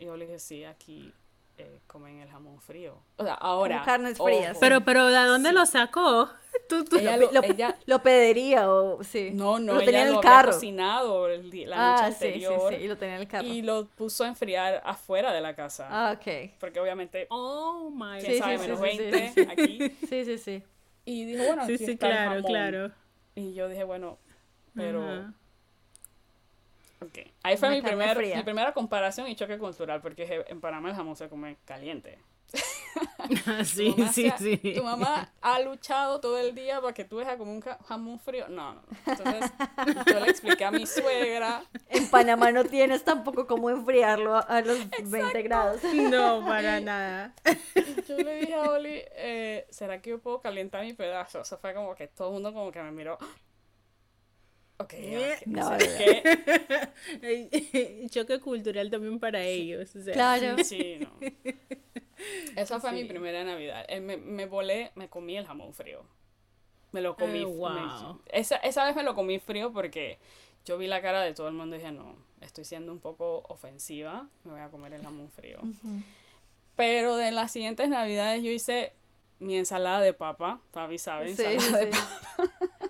Y 0.00 0.08
Oli 0.08 0.24
dije, 0.26 0.38
sí, 0.38 0.64
aquí 0.64 1.12
eh, 1.62 1.80
comen 1.86 2.18
el 2.20 2.28
jamón 2.28 2.60
frío. 2.60 2.98
O 3.16 3.24
sea, 3.24 3.34
ahora. 3.34 3.76
Como 3.76 3.86
carnes 3.86 4.18
frías. 4.18 4.50
ojo, 4.52 4.60
Pero, 4.60 4.80
pero, 4.82 5.06
¿de 5.06 5.24
dónde 5.26 5.48
Sí. 5.50 5.54
lo 5.54 5.66
sacó? 5.66 6.28
Tú, 6.68 6.84
tú. 6.84 6.96
ella, 6.98 7.16
Lo, 7.16 7.26
lo, 7.26 7.40
lo- 7.40 7.44
ella- 7.44 7.76
lo 7.86 8.02
pediría 8.02 8.70
o 8.70 9.02
sí. 9.02 9.30
no, 9.32 9.58
no, 9.58 9.74
lo 9.74 9.80
ella 9.80 9.86
tenía 9.86 10.02
en 10.02 10.08
lo 10.12 10.12
el 10.20 10.26
había 10.26 10.30
carro. 10.30 10.52
cocinado 10.52 11.28
la 11.28 11.36
noche 11.36 11.74
ah, 11.76 12.12
sí, 12.12 12.18
sí, 12.18 12.24
anterior 12.26 12.74
sí, 12.74 12.80
y 12.84 12.88
lo 12.88 12.96
tenía 12.98 13.14
en 13.16 13.20
el 13.22 13.28
carro. 13.28 13.46
y 13.46 13.62
lo 13.62 13.86
puso 13.86 14.24
a 14.24 14.28
enfriar 14.28 14.82
afuera 14.84 15.32
de 15.32 15.40
la 15.40 15.54
casa. 15.56 15.88
Ah, 15.90 16.12
ok. 16.18 16.52
Porque 16.60 16.78
obviamente, 16.80 17.26
Oh 17.30 17.90
my 17.90 18.18
quién 18.20 18.32
Sí, 18.32 18.38
sabe, 18.38 18.58
sí, 18.58 18.62
menos 18.62 18.80
sí, 18.80 18.90
sí, 18.90 18.98
20 19.10 19.28
sí. 19.32 19.40
aquí. 19.50 19.96
Sí, 20.08 20.24
sí, 20.24 20.38
sí. 20.38 20.62
Y 21.04 21.24
dijo, 21.24 21.44
bueno, 21.44 21.66
Sí, 21.66 21.74
aquí 21.74 21.84
sí, 21.86 21.90
está 21.92 22.06
el 22.06 22.12
claro, 22.12 22.28
jamón. 22.30 22.44
claro. 22.44 22.90
Y 23.34 23.54
yo 23.54 23.68
dije, 23.68 23.84
bueno, 23.84 24.18
pero... 24.74 25.32
ok. 27.02 27.18
Ahí 27.42 27.56
fue 27.56 27.70
mi, 27.70 27.82
primer, 27.82 28.18
mi 28.18 28.42
primera 28.42 28.72
comparación 28.72 29.28
y 29.28 29.36
choque 29.36 29.58
cultural, 29.58 30.00
porque 30.00 30.44
en 30.48 30.60
Panamá 30.60 30.90
el 30.90 30.96
jamón 30.96 31.16
se 31.16 31.28
come 31.28 31.58
caliente. 31.64 32.18
sí, 33.64 33.92
Tu 33.92 33.98
mamá 33.98 34.12
sí, 34.12 34.32
sí. 34.38 34.58
Tu 34.74 34.82
mamá 34.82 35.32
ha 35.40 35.60
luchado 35.60 36.20
todo 36.20 36.38
el 36.38 36.54
día 36.54 36.80
para 36.80 36.92
que 36.92 37.04
tú 37.04 37.18
dejes 37.18 37.36
como 37.36 37.52
un 37.52 37.60
ja- 37.60 37.78
jamón 37.86 38.18
frío. 38.18 38.48
No, 38.48 38.74
no. 38.74 38.82
no. 38.82 38.96
Entonces, 39.06 39.50
yo 40.06 40.20
le 40.20 40.30
expliqué 40.30 40.64
a 40.64 40.70
mi 40.70 40.86
suegra. 40.86 41.62
En 41.88 42.08
Panamá 42.10 42.52
no 42.52 42.64
tienes 42.64 43.04
tampoco 43.04 43.46
cómo 43.46 43.70
enfriarlo 43.70 44.36
a, 44.36 44.60
los 44.60 44.78
20 45.02 45.42
grados. 45.42 45.82
No, 45.94 46.44
para 46.44 46.80
nada. 46.80 47.34
Yo 48.08 48.16
le 48.18 48.40
dije 48.40 48.54
a 48.54 48.62
Oli, 48.62 49.02
eh, 49.16 49.66
¿será 49.70 50.00
que 50.02 50.10
yo 50.10 50.20
puedo 50.20 50.40
calentar 50.40 50.84
mi 50.84 50.92
pedazo? 50.92 51.40
O 51.40 51.44
sea, 51.44 51.58
fue 51.58 51.72
como 51.74 51.94
que 51.94 52.08
todo 52.08 52.28
el 52.28 52.34
mundo 52.34 52.52
como 52.52 52.70
que 52.70 52.82
me 52.82 52.90
miró. 52.92 53.18
Ok, 54.82 54.92
ya, 54.92 55.38
¿qué- 55.38 55.42
No, 55.46 55.70
no. 55.70 55.78
¿qué? 55.78 56.22
Choque 58.10 58.40
cultural 58.40 58.90
también 58.90 59.18
para 59.18 59.42
ellos. 59.42 59.94
o 59.96 60.02
sea. 60.02 60.12
Claro. 60.14 60.56
Sí, 60.64 60.98
no. 61.00 61.10
Esa 62.56 62.80
fue 62.80 62.92
mi 62.92 63.04
primera 63.04 63.42
Navidad. 63.44 63.84
Eh, 63.88 64.00
Me, 64.00 64.16
me 64.16 64.46
volé, 64.46 64.92
me 64.94 65.08
comí 65.08 65.36
el 65.36 65.46
jamón 65.46 65.72
frío. 65.74 66.04
Me 66.92 67.00
lo 67.00 67.16
comí. 67.16 67.40
Eh, 67.40 67.46
me- 67.46 67.56
wow. 67.56 68.20
esa, 68.26 68.56
esa 68.56 68.84
vez 68.84 68.94
me 68.94 69.02
lo 69.02 69.14
comí 69.14 69.38
frío 69.40 69.72
porque 69.72 70.18
yo 70.64 70.78
vi 70.78 70.86
la 70.86 71.02
cara 71.02 71.22
de 71.22 71.34
todo 71.34 71.48
el 71.48 71.54
mundo 71.54 71.74
y 71.74 71.80
dije, 71.80 71.90
no, 71.90 72.14
estoy 72.40 72.64
siendo 72.64 72.92
un 72.92 73.00
poco 73.00 73.42
ofensiva, 73.48 74.28
me 74.44 74.52
voy 74.52 74.60
a 74.60 74.68
comer 74.68 74.92
el 74.92 75.02
jamón 75.02 75.28
frío. 75.30 75.58
Pero 76.76 77.16
de 77.16 77.32
las 77.32 77.50
siguientes 77.50 77.88
Navidades 77.88 78.42
yo 78.44 78.50
hice 78.50 78.92
mi 79.40 79.56
ensalada 79.56 80.00
de 80.00 80.12
papa, 80.12 80.60
Fabi 80.72 80.98
sabe, 80.98 81.34
Sí, 81.34 81.42
de 81.42 81.58
sí. 81.58 81.66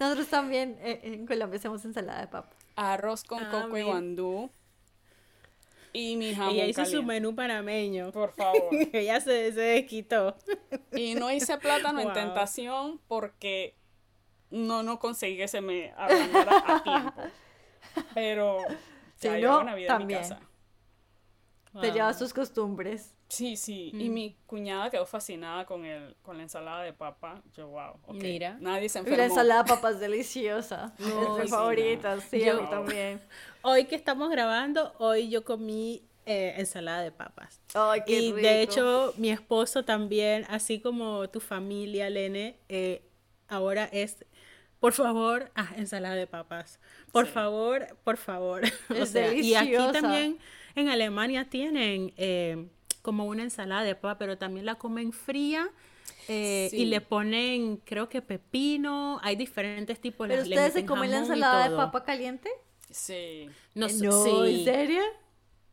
Nosotros 0.03 0.29
también 0.29 0.77
eh, 0.81 1.01
en 1.03 1.27
Colombia 1.27 1.59
hacemos 1.59 1.85
ensalada 1.85 2.21
de 2.23 2.27
papa. 2.29 2.51
arroz 2.77 3.25
con 3.25 3.43
Ah, 3.43 3.51
coco 3.51 3.77
y 3.79 3.83
guandú 3.83 4.51
y 5.95 6.17
mi 6.17 6.35
jamón 6.35 6.55
Ella 6.55 6.67
hizo 6.67 6.85
su 6.87 7.03
menú 7.03 7.35
panameño. 7.35 8.13
Por 8.13 8.33
favor. 8.33 8.71
Ella 8.95 9.21
se, 9.21 9.53
se 9.53 9.61
desquitó. 9.61 10.37
Y 10.93 11.15
no 11.15 11.31
hice 11.31 11.59
plátano 11.59 12.01
en 12.01 12.13
tentación 12.15 12.99
porque 13.09 13.77
no, 14.51 14.83
no 14.83 14.99
conseguí 14.99 15.37
que 15.37 15.49
se 15.49 15.61
me 15.61 15.93
ablandara 15.97 16.65
a 16.67 16.83
tiempo. 16.83 17.23
Pero 18.15 18.59
Si 19.17 19.29
ya 19.29 19.35
no, 19.35 19.39
llevo 19.39 19.65
Navidad 19.65 20.01
en 20.01 20.07
mi 20.07 20.15
casa. 20.15 20.41
Te 21.81 21.87
Wow. 21.89 21.93
llevas 21.95 22.19
tus 22.19 22.33
costumbres. 22.35 23.15
Sí, 23.33 23.57
sí. 23.57 23.91
Y 23.95 24.11
Mm. 24.11 24.13
mi 24.13 24.37
cuñada 24.47 24.91
quedó 24.91 25.07
fascinada 25.07 25.65
con 25.65 25.87
el, 25.87 26.15
con 26.23 26.37
la 26.37 26.43
ensalada 26.43 26.83
de 26.83 26.93
papa. 26.93 27.43
Yo, 27.57 27.69
wow. 27.69 27.95
Mira. 28.13 28.59
Nadie 28.61 28.91
se 28.91 28.99
enfermó. 28.99 29.17
la 29.17 29.25
ensalada 29.25 29.63
de 29.63 29.69
papa 29.75 29.91
es 29.91 30.01
deliciosa. 30.01 30.93
No, 30.99 31.07
es 31.37 31.39
mi 31.39 31.43
sí, 31.45 31.49
favorita, 31.49 32.15
no. 32.17 32.21
sí, 32.21 32.43
a 32.43 32.47
Yo- 32.49 32.61
mí 32.63 32.69
también. 32.69 33.21
Hoy 33.63 33.87
que 33.87 33.95
estamos 33.95 34.29
grabando, 34.31 34.93
hoy 34.99 35.31
yo 35.31 35.45
comí 35.45 36.03
eh, 36.27 36.55
ensalada 36.59 37.01
de 37.03 37.11
papas. 37.11 37.61
Ay, 37.75 38.03
qué 38.07 38.13
Y 38.21 38.27
rico. 38.33 38.37
de 38.47 38.63
hecho, 38.63 39.15
mi 39.17 39.31
esposo 39.31 39.85
también, 39.85 40.45
así 40.51 40.79
como 40.79 41.29
tu 41.31 41.41
familia, 41.41 42.11
Lene, 42.11 42.59
eh, 42.69 43.03
ahora 43.49 43.87
es, 43.93 44.25
por 44.79 44.93
favor, 44.93 45.51
ah, 45.55 45.73
ensalada 45.77 46.15
de 46.17 46.27
papas. 46.27 46.79
Por 47.13 47.27
Sí. 47.27 47.33
favor, 47.33 47.97
por 48.05 48.19
favor. 48.19 48.61
O 48.91 48.95
Es 48.95 49.09
sea, 49.09 49.33
y 49.33 49.55
aquí 49.55 49.71
deliciosa. 49.71 49.93
también 50.01 50.39
en 50.75 50.89
Alemania 50.91 51.49
tienen 51.49 52.13
eh, 52.17 52.69
como 53.03 53.27
una 53.27 53.43
ensalada 53.43 53.83
de 53.83 53.95
papa, 53.95 54.19
pero 54.19 54.39
también 54.39 54.65
la 54.67 54.77
comen 54.77 55.13
fría. 55.13 55.69
eh, 56.29 56.69
Sí. 56.71 56.77
Y 56.79 56.85
le 56.87 57.01
ponen, 57.01 57.79
creo 57.79 58.09
que 58.09 58.23
pepino, 58.23 59.19
hay 59.23 59.35
diferentes 59.37 60.01
tipos. 60.01 60.29
¿Pero 60.29 60.43
le- 60.43 60.49
le 60.51 60.55
ustedes 60.57 60.73
se 60.75 60.87
comen 60.87 61.11
la 61.11 61.19
ensalada 61.19 61.69
de 61.69 61.77
papa 61.77 62.05
caliente? 62.05 62.49
Sí. 62.91 63.49
No, 63.75 63.87
Eh, 63.89 63.95
no, 64.03 64.25
sí. 64.25 64.31
¿en 64.59 64.65
serio? 64.65 65.03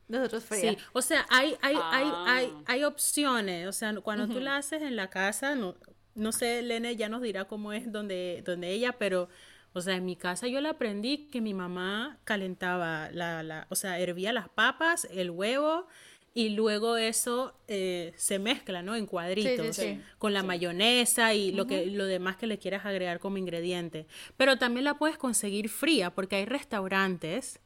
Nosotros 0.08 0.44
fría. 0.46 0.72
Sí, 0.72 0.78
o 0.94 1.02
sea, 1.04 1.26
hay, 1.30 1.56
hay, 1.62 1.76
hay, 1.92 2.08
hay, 2.26 2.52
Ah. 2.56 2.64
hay 2.66 2.84
opciones. 2.84 3.68
O 3.68 3.72
sea, 3.74 3.94
cuando 4.02 4.28
tú 4.28 4.40
la 4.40 4.58
haces 4.58 4.82
en 4.82 4.96
la 4.96 5.10
casa, 5.12 5.54
no, 5.56 5.76
no 6.16 6.32
sé, 6.32 6.64
Lene 6.64 6.96
ya 6.96 7.10
nos 7.10 7.22
dirá 7.22 7.46
cómo 7.46 7.72
es 7.74 7.92
donde, 7.92 8.42
donde 8.44 8.72
ella, 8.72 8.94
pero, 8.98 9.30
o 9.74 9.82
sea, 9.82 9.96
en 9.98 10.06
mi 10.06 10.16
casa 10.16 10.48
yo 10.48 10.62
la 10.62 10.72
aprendí 10.72 11.28
que 11.30 11.42
mi 11.42 11.54
mamá 11.54 12.18
calentaba 12.24 13.12
la, 13.12 13.44
la, 13.44 13.68
o 13.70 13.76
sea, 13.76 14.00
hervía 14.00 14.34
las 14.34 14.50
papas, 14.50 15.08
el 15.12 15.30
huevo, 15.30 15.86
y 16.34 16.50
luego 16.50 16.98
eso 16.98 17.54
eh, 17.68 18.14
se 18.16 18.40
mezcla, 18.40 18.82
¿no? 18.82 18.96
En 18.96 19.06
cuadritos, 19.06 19.76
sí. 19.76 20.00
con 20.18 20.34
la 20.34 20.44
mayonesa 20.44 21.34
y 21.34 21.52
lo 21.52 21.68
que, 21.68 21.88
lo 21.88 22.06
demás 22.06 22.38
que 22.38 22.48
le 22.48 22.58
quieras 22.60 22.86
agregar 22.86 23.20
como 23.20 23.38
ingrediente. 23.38 24.06
Pero 24.38 24.58
también 24.58 24.86
la 24.86 24.96
puedes 24.98 25.18
conseguir 25.18 25.70
fría, 25.70 26.12
porque 26.12 26.38
hay 26.38 26.46
restaurantes 26.46 27.60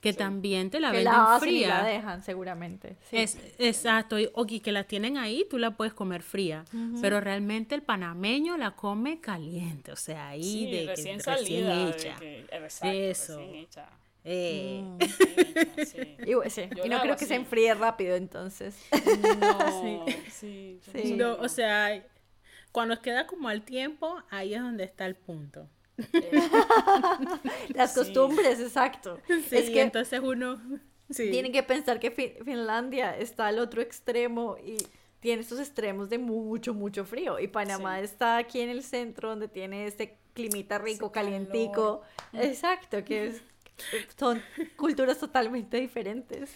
que 0.00 0.12
también 0.12 0.68
te 0.68 0.80
la 0.80 0.90
que 0.90 0.98
venden 0.98 1.12
la 1.12 1.36
hacen 1.36 1.48
y 1.48 1.52
fría. 1.52 1.68
la 1.68 1.84
dejan, 1.84 2.22
seguramente. 2.24 2.96
Es, 3.12 3.38
exacto, 3.58 4.18
y, 4.18 4.60
que 4.60 4.72
la 4.72 4.84
tienen 4.84 5.16
ahí, 5.16 5.46
tú 5.48 5.58
la 5.58 5.76
puedes 5.76 5.94
comer 5.94 6.22
fría, 6.22 6.64
pero 7.00 7.20
realmente 7.20 7.76
el 7.76 7.82
panameño 7.82 8.56
la 8.56 8.72
come 8.72 9.20
caliente, 9.20 9.92
o 9.92 9.96
sea, 9.96 10.30
ahí 10.30 10.70
de 10.70 10.80
que 10.80 10.86
recién 10.86 11.20
recién 11.20 11.64
salida. 11.64 11.76
de 11.76 11.90
hecha. 11.90 12.16
que- 12.16 12.40
exacto, 12.50 12.88
Eso. 12.88 13.38
recién 13.38 13.54
hecha. 13.54 13.88
Eh, 14.24 14.82
Mm. 14.82 14.98
Sí. 15.84 16.16
Y, 16.26 16.50
sí, 16.50 16.68
no 16.88 17.00
creo 17.00 17.16
que 17.16 17.26
se 17.26 17.34
enfríe 17.34 17.74
rápido, 17.74 18.16
entonces. 18.16 18.76
No, 19.40 20.06
sí. 20.30 20.78
No, 21.16 21.34
o 21.36 21.48
sea, 21.48 22.04
cuando 22.70 23.00
queda 23.02 23.26
como 23.26 23.48
al 23.48 23.62
tiempo, 23.64 24.16
ahí 24.30 24.54
es 24.54 24.60
donde 24.62 24.84
está 24.84 25.06
el 25.06 25.16
punto. 25.16 25.68
Las 27.74 27.92
Sí. 27.92 27.98
costumbres, 28.00 28.60
exacto. 28.60 29.18
Sí, 29.26 29.56
es 29.56 29.70
que 29.70 29.80
entonces 29.80 30.20
uno... 30.22 30.60
Sí. 31.10 31.30
tienen 31.30 31.52
que 31.52 31.62
pensar 31.62 32.00
que 32.00 32.10
Fin- 32.10 32.32
Finlandia 32.42 33.14
está 33.18 33.48
al 33.48 33.58
otro 33.58 33.82
extremo 33.82 34.56
y 34.64 34.78
tiene 35.20 35.42
estos 35.42 35.58
extremos 35.60 36.08
de 36.08 36.16
mucho, 36.16 36.72
mucho 36.72 37.04
frío. 37.04 37.38
Y 37.38 37.48
Panamá 37.48 37.98
Sí. 37.98 38.04
está 38.04 38.38
aquí 38.38 38.60
en 38.60 38.70
el 38.70 38.82
centro 38.82 39.28
donde 39.28 39.46
tiene 39.48 39.86
este 39.86 40.16
climita 40.32 40.78
rico, 40.78 41.12
calientico. 41.12 42.00
Exacto, 42.32 43.04
que 43.04 43.26
es- 43.26 43.42
son 44.18 44.42
culturas 44.76 45.18
totalmente 45.18 45.78
diferentes. 45.78 46.50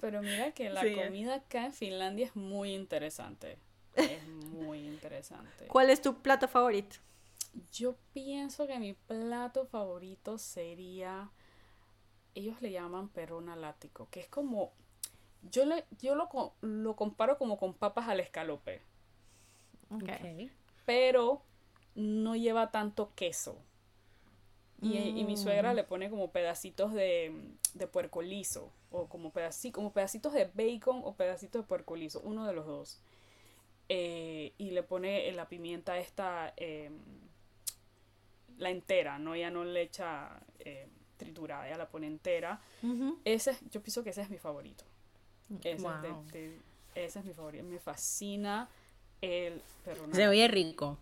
Pero 0.00 0.20
mira 0.22 0.52
que 0.52 0.68
la 0.70 0.80
Sí. 0.82 0.94
comida 0.94 1.36
acá 1.36 1.66
en 1.66 1.72
Finlandia 1.72 2.26
es 2.26 2.34
muy 2.36 2.74
interesante. 2.74 3.58
Es 3.94 4.26
muy 4.26 4.80
interesante. 4.86 5.66
¿Cuál 5.68 5.90
es 5.90 6.00
tu 6.02 6.20
plato 6.22 6.48
favorito? 6.48 6.96
Yo 7.72 7.96
pienso 8.14 8.66
que 8.66 8.78
mi 8.78 8.94
plato 8.94 9.66
favorito 9.66 10.38
sería, 10.38 11.30
ellos 12.34 12.60
le 12.62 12.72
llaman 12.72 13.10
perrona 13.10 13.54
lático, 13.54 14.08
que 14.10 14.20
es 14.20 14.28
como, 14.28 14.72
yo, 15.42 15.66
le, 15.66 15.84
yo 16.00 16.14
lo, 16.14 16.28
co- 16.30 16.54
lo 16.62 16.96
comparo 16.96 17.36
como 17.36 17.58
con 17.58 17.74
papas 17.74 18.08
al 18.08 18.20
escalope, 18.20 18.80
Ok. 19.90 20.04
Ok. 20.04 20.50
pero 20.86 21.42
no 21.94 22.34
lleva 22.34 22.70
tanto 22.70 23.12
queso. 23.14 23.58
Y, 24.82 24.98
y 24.98 25.24
mi 25.24 25.36
suegra 25.36 25.72
Mm. 25.72 25.76
le 25.76 25.84
pone 25.84 26.10
como 26.10 26.30
pedacitos 26.32 26.92
de, 26.92 27.32
de 27.74 27.86
puerco 27.86 28.20
liso, 28.20 28.72
o 28.90 29.06
como, 29.08 29.32
pedaci- 29.32 29.70
como 29.70 29.92
pedacitos 29.92 30.32
de 30.32 30.46
bacon 30.54 31.00
o 31.04 31.14
pedacitos 31.14 31.62
de 31.62 31.68
puerco 31.68 31.94
liso, 31.96 32.20
uno 32.24 32.46
de 32.46 32.52
los 32.52 32.66
dos. 32.66 33.00
Eh, 33.88 34.52
y 34.58 34.70
le 34.72 34.82
pone 34.82 35.30
la 35.32 35.48
pimienta 35.48 35.98
esta, 35.98 36.52
eh, 36.56 36.90
la 38.58 38.70
entera, 38.70 39.18
¿no? 39.18 39.34
Ella 39.34 39.50
no 39.50 39.64
le 39.64 39.82
echa 39.82 40.40
eh, 40.60 40.88
triturada, 41.16 41.66
ella 41.68 41.78
la 41.78 41.88
pone 41.88 42.06
entera. 42.06 42.60
Ese, 43.24 43.52
es- 43.52 43.60
yo 43.70 43.82
pienso 43.82 44.02
que 44.02 44.10
ese 44.10 44.22
es 44.22 44.30
mi 44.30 44.38
favorito. 44.38 44.84
Ese, 45.60 45.70
es 45.72 45.82
de- 46.02 46.10
Wow. 46.10 46.26
de- 46.32 46.58
ese 46.94 47.18
es 47.20 47.24
mi 47.24 47.34
favorito. 47.34 47.64
Me 47.64 47.78
fascina 47.78 48.68
el 49.20 49.60
Se 50.12 50.26
oye 50.28 50.48
rico. 50.48 50.98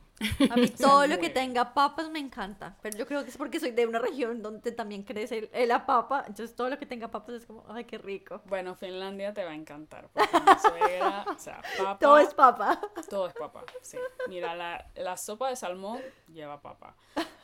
A 0.51 0.57
mí 0.57 0.69
todo 0.79 1.07
lo 1.07 1.19
que 1.19 1.31
tenga 1.31 1.73
papas 1.73 2.11
me 2.11 2.19
encanta, 2.19 2.77
pero 2.83 2.97
yo 2.99 3.07
creo 3.07 3.25
que 3.25 3.31
es 3.31 3.37
porque 3.37 3.59
soy 3.59 3.71
de 3.71 3.87
una 3.87 3.99
región 3.99 4.43
donde 4.43 4.73
también 4.73 5.03
crece 5.03 5.51
la 5.67 5.87
papa, 5.87 6.25
entonces 6.27 6.55
todo 6.55 6.69
lo 6.69 6.79
que 6.79 6.87
tenga 6.87 7.09
papas 7.09 7.37
es 7.37 7.47
como, 7.47 7.65
ay, 7.69 7.85
qué 7.85 7.99
rico. 7.99 8.43
Bueno, 8.47 8.75
Finlandia 8.75 9.33
te 9.33 9.45
va 9.45 9.51
a 9.51 9.55
encantar. 9.55 10.09
Porque 10.13 10.41
mi 10.41 10.59
suegra, 10.61 11.25
o 11.29 11.39
sea, 11.39 11.63
papa. 11.79 11.99
Todo 11.99 12.19
es 12.19 12.35
papa. 12.35 12.81
Todo 13.09 13.27
es 13.29 13.35
papa, 13.35 13.65
sí. 13.83 13.97
Mira, 14.29 14.55
la, 14.55 14.87
la 14.95 15.17
sopa 15.17 15.49
de 15.49 15.57
salmón 15.57 16.01
lleva 16.33 16.61
papa. 16.61 16.95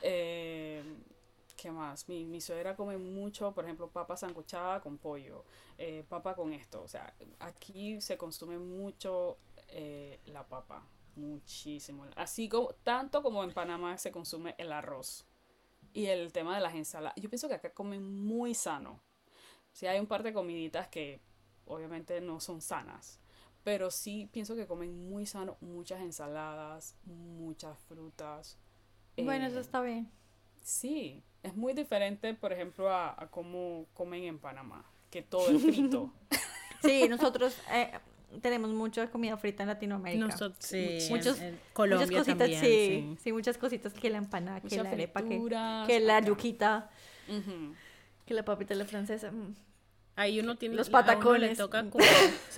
Eh, 0.02 0.82
¿Qué 1.56 1.70
más? 1.70 2.06
Mi, 2.08 2.26
mi 2.26 2.40
suegra 2.40 2.76
come 2.76 2.98
mucho, 2.98 3.52
por 3.52 3.64
ejemplo, 3.64 3.88
papa 3.88 4.16
sancochada 4.16 4.80
con 4.80 4.98
pollo, 4.98 5.44
eh, 5.78 6.04
papa 6.06 6.34
con 6.34 6.52
esto. 6.52 6.82
O 6.82 6.88
sea, 6.88 7.14
aquí 7.40 8.00
se 8.02 8.18
consume 8.18 8.58
mucho 8.58 9.38
eh, 9.68 10.20
la 10.26 10.44
papa, 10.46 10.82
muchísimo. 11.16 12.04
Así 12.16 12.48
como, 12.48 12.68
tanto 12.82 13.22
como 13.22 13.42
en 13.44 13.52
Panamá 13.52 13.98
se 13.98 14.12
consume 14.12 14.54
el 14.58 14.72
arroz. 14.72 15.26
Y 15.92 16.06
el 16.06 16.32
tema 16.32 16.54
de 16.54 16.60
las 16.60 16.74
ensaladas. 16.74 17.14
Yo 17.16 17.30
pienso 17.30 17.48
que 17.48 17.54
acá 17.54 17.72
comen 17.72 18.02
muy 18.26 18.54
sano. 18.54 19.00
Sí 19.72 19.86
hay 19.86 19.98
un 19.98 20.06
par 20.06 20.22
de 20.22 20.32
comiditas 20.32 20.88
que 20.88 21.20
obviamente 21.64 22.20
no 22.20 22.40
son 22.40 22.60
sanas. 22.60 23.18
Pero 23.64 23.90
sí 23.90 24.28
pienso 24.32 24.54
que 24.54 24.66
comen 24.66 25.08
muy 25.08 25.26
sano, 25.26 25.56
muchas 25.60 26.00
ensaladas, 26.00 26.96
muchas 27.04 27.78
frutas. 27.80 28.58
Bueno, 29.16 29.46
Eh, 29.46 29.48
eso 29.48 29.60
está 29.60 29.80
bien. 29.80 30.10
Sí, 30.62 31.22
es 31.42 31.54
muy 31.56 31.72
diferente, 31.72 32.34
por 32.34 32.52
ejemplo, 32.52 32.90
a, 32.90 33.14
a 33.20 33.28
cómo 33.30 33.86
comen 33.94 34.24
en 34.24 34.38
Panamá, 34.38 34.84
que 35.10 35.22
todo 35.22 35.50
es 35.50 35.62
frito. 35.62 36.12
Sí, 36.82 37.08
nosotros 37.08 37.56
eh, 37.72 37.90
tenemos 38.42 38.70
mucha 38.70 39.06
comida 39.10 39.36
frita 39.36 39.62
en 39.62 39.68
Latinoamérica. 39.70 40.26
Nosotros, 40.26 40.56
sí, 40.58 40.98
Muchos- 41.10 41.40
en 41.40 41.52
muchas 41.52 41.72
Colombia 41.72 42.18
cositas, 42.18 42.38
también, 42.38 42.60
sí, 42.60 42.66
sí. 42.66 43.16
sí, 43.22 43.32
muchas 43.32 43.58
cositas 43.58 43.92
que 43.92 44.10
la 44.10 44.18
empanada, 44.18 44.60
que 44.60 44.76
la 44.82 44.90
arepa, 44.90 45.20
que, 45.22 45.26
frituras, 45.28 45.86
que 45.86 46.00
la 46.00 46.20
yuquita, 46.20 46.90
que 48.26 48.34
la 48.34 48.44
papita 48.44 48.74
la 48.74 48.84
francesa. 48.84 49.30
mm. 49.30 49.54
Ahí 50.18 50.40
uno 50.40 50.56
tiene 50.56 50.76
Los 50.76 50.88
uno 50.88 50.98
le 50.98 51.04
patacones. 51.04 51.58
toca 51.58 51.84
como- 51.90 52.02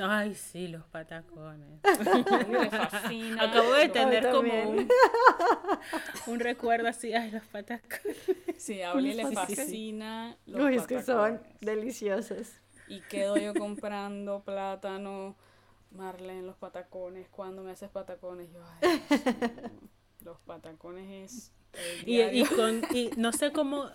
Ay, 0.08 0.32
sí, 0.36 0.68
los 0.68 0.84
patacones. 0.86 1.80
Me 2.48 2.70
fascina. 2.70 3.42
Acabo 3.42 3.72
de 3.72 3.88
tener 3.88 4.30
como 4.30 4.70
un, 4.70 4.88
un 6.28 6.40
recuerdo 6.40 6.86
así, 6.88 7.12
ay, 7.14 7.32
los 7.32 7.42
patacones. 7.44 8.16
Sí, 8.56 8.80
a 8.82 8.92
Oli 8.92 9.12
le 9.14 9.26
fascina 9.32 10.36
los 10.46 10.60
Uy, 10.62 10.76
es 10.76 10.86
que 10.86 11.02
son 11.02 11.16
patacones. 11.38 11.60
deliciosos. 11.60 12.48
Y 12.86 13.00
quedo 13.00 13.36
yo 13.36 13.52
comprando 13.54 14.40
plátano, 14.44 15.36
Marlene, 15.90 16.42
los 16.42 16.56
patacones. 16.56 17.28
Cuando 17.28 17.62
me 17.62 17.70
haces 17.70 17.88
patacones, 17.90 18.48
yo, 18.52 18.60
ay, 18.82 19.02
los 20.24 20.38
patacones 20.40 21.32
es 21.32 21.52
Y, 22.06 22.20
y 22.22 22.44
con, 22.44 22.82
y 22.92 23.10
no 23.16 23.32
sé 23.32 23.52
cómo, 23.52 23.90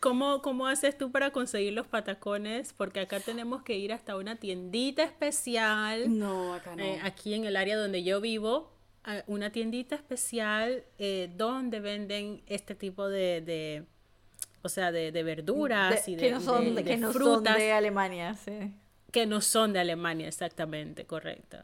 cómo, 0.00 0.40
cómo 0.42 0.66
haces 0.66 0.96
tú 0.96 1.10
para 1.10 1.30
conseguir 1.32 1.72
los 1.72 1.86
patacones, 1.86 2.72
porque 2.72 3.00
acá 3.00 3.20
tenemos 3.20 3.62
que 3.62 3.76
ir 3.76 3.92
hasta 3.92 4.16
una 4.16 4.36
tiendita 4.36 5.02
especial, 5.02 6.16
No, 6.18 6.54
acá 6.54 6.76
no. 6.76 6.82
eh, 6.82 7.00
aquí 7.02 7.34
en 7.34 7.44
el 7.44 7.56
área 7.56 7.76
donde 7.76 8.02
yo 8.04 8.20
vivo, 8.20 8.72
una 9.28 9.50
tiendita 9.52 9.94
especial 9.94 10.84
eh, 10.98 11.30
donde 11.36 11.78
venden 11.80 12.42
este 12.46 12.74
tipo 12.74 13.08
de, 13.08 13.40
de 13.40 13.84
o 14.62 14.68
sea, 14.68 14.90
de, 14.90 15.12
de 15.12 15.22
verduras 15.22 16.06
De- 16.06 16.12
y 16.12 16.16
de, 16.16 16.20
que 16.22 16.30
no 16.32 16.40
son 16.40 16.74
de- 16.74 16.82
que 16.84 16.96
no 16.96 17.12
son 17.12 17.20
frutas 17.22 17.56
de 17.56 17.72
Alemania, 17.72 18.34
sí. 18.34 18.74
Que 19.16 19.26
no 19.26 19.40
son 19.40 19.72
de 19.72 19.80
Alemania, 19.80 20.28
exactamente, 20.28 21.06
correcto. 21.06 21.58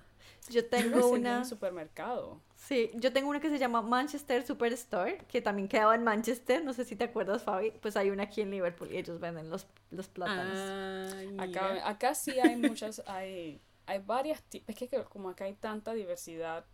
Yo 0.50 0.66
tengo 0.70 0.98
en 1.14 1.20
una, 1.20 1.38
un 1.38 1.44
supermercado. 1.44 2.40
sí, 2.56 2.90
yo 2.94 3.12
tengo 3.12 3.28
una 3.30 3.40
que 3.40 3.50
se 3.50 3.58
llama 3.58 3.82
Manchester 3.82 4.44
Superstore, 4.46 5.18
que 5.28 5.40
también 5.42 5.68
quedaba 5.68 5.94
en 5.94 6.02
Manchester, 6.02 6.64
no 6.64 6.72
sé 6.72 6.84
si 6.84 6.96
te 6.96 7.04
acuerdas, 7.04 7.42
Fabi, 7.42 7.70
pues 7.82 7.96
hay 7.96 8.10
una 8.10 8.24
aquí 8.24 8.40
en 8.40 8.50
Liverpool 8.50 8.90
y 8.90 8.96
ellos 8.96 9.20
venden 9.20 9.50
los, 9.50 9.66
los 9.90 10.08
plátanos. 10.08 10.58
Ay, 10.58 11.26
mira. 11.28 11.44
Acá, 11.44 11.88
acá 11.88 12.14
sí 12.14 12.38
hay 12.40 12.56
muchas, 12.56 13.02
hay, 13.06 13.60
hay 13.86 13.98
varias, 14.00 14.42
ti- 14.44 14.64
es 14.66 14.74
que 14.76 14.88
como 15.10 15.28
acá 15.28 15.44
hay 15.44 15.54
tanta 15.54 15.92
diversidad, 15.92 16.64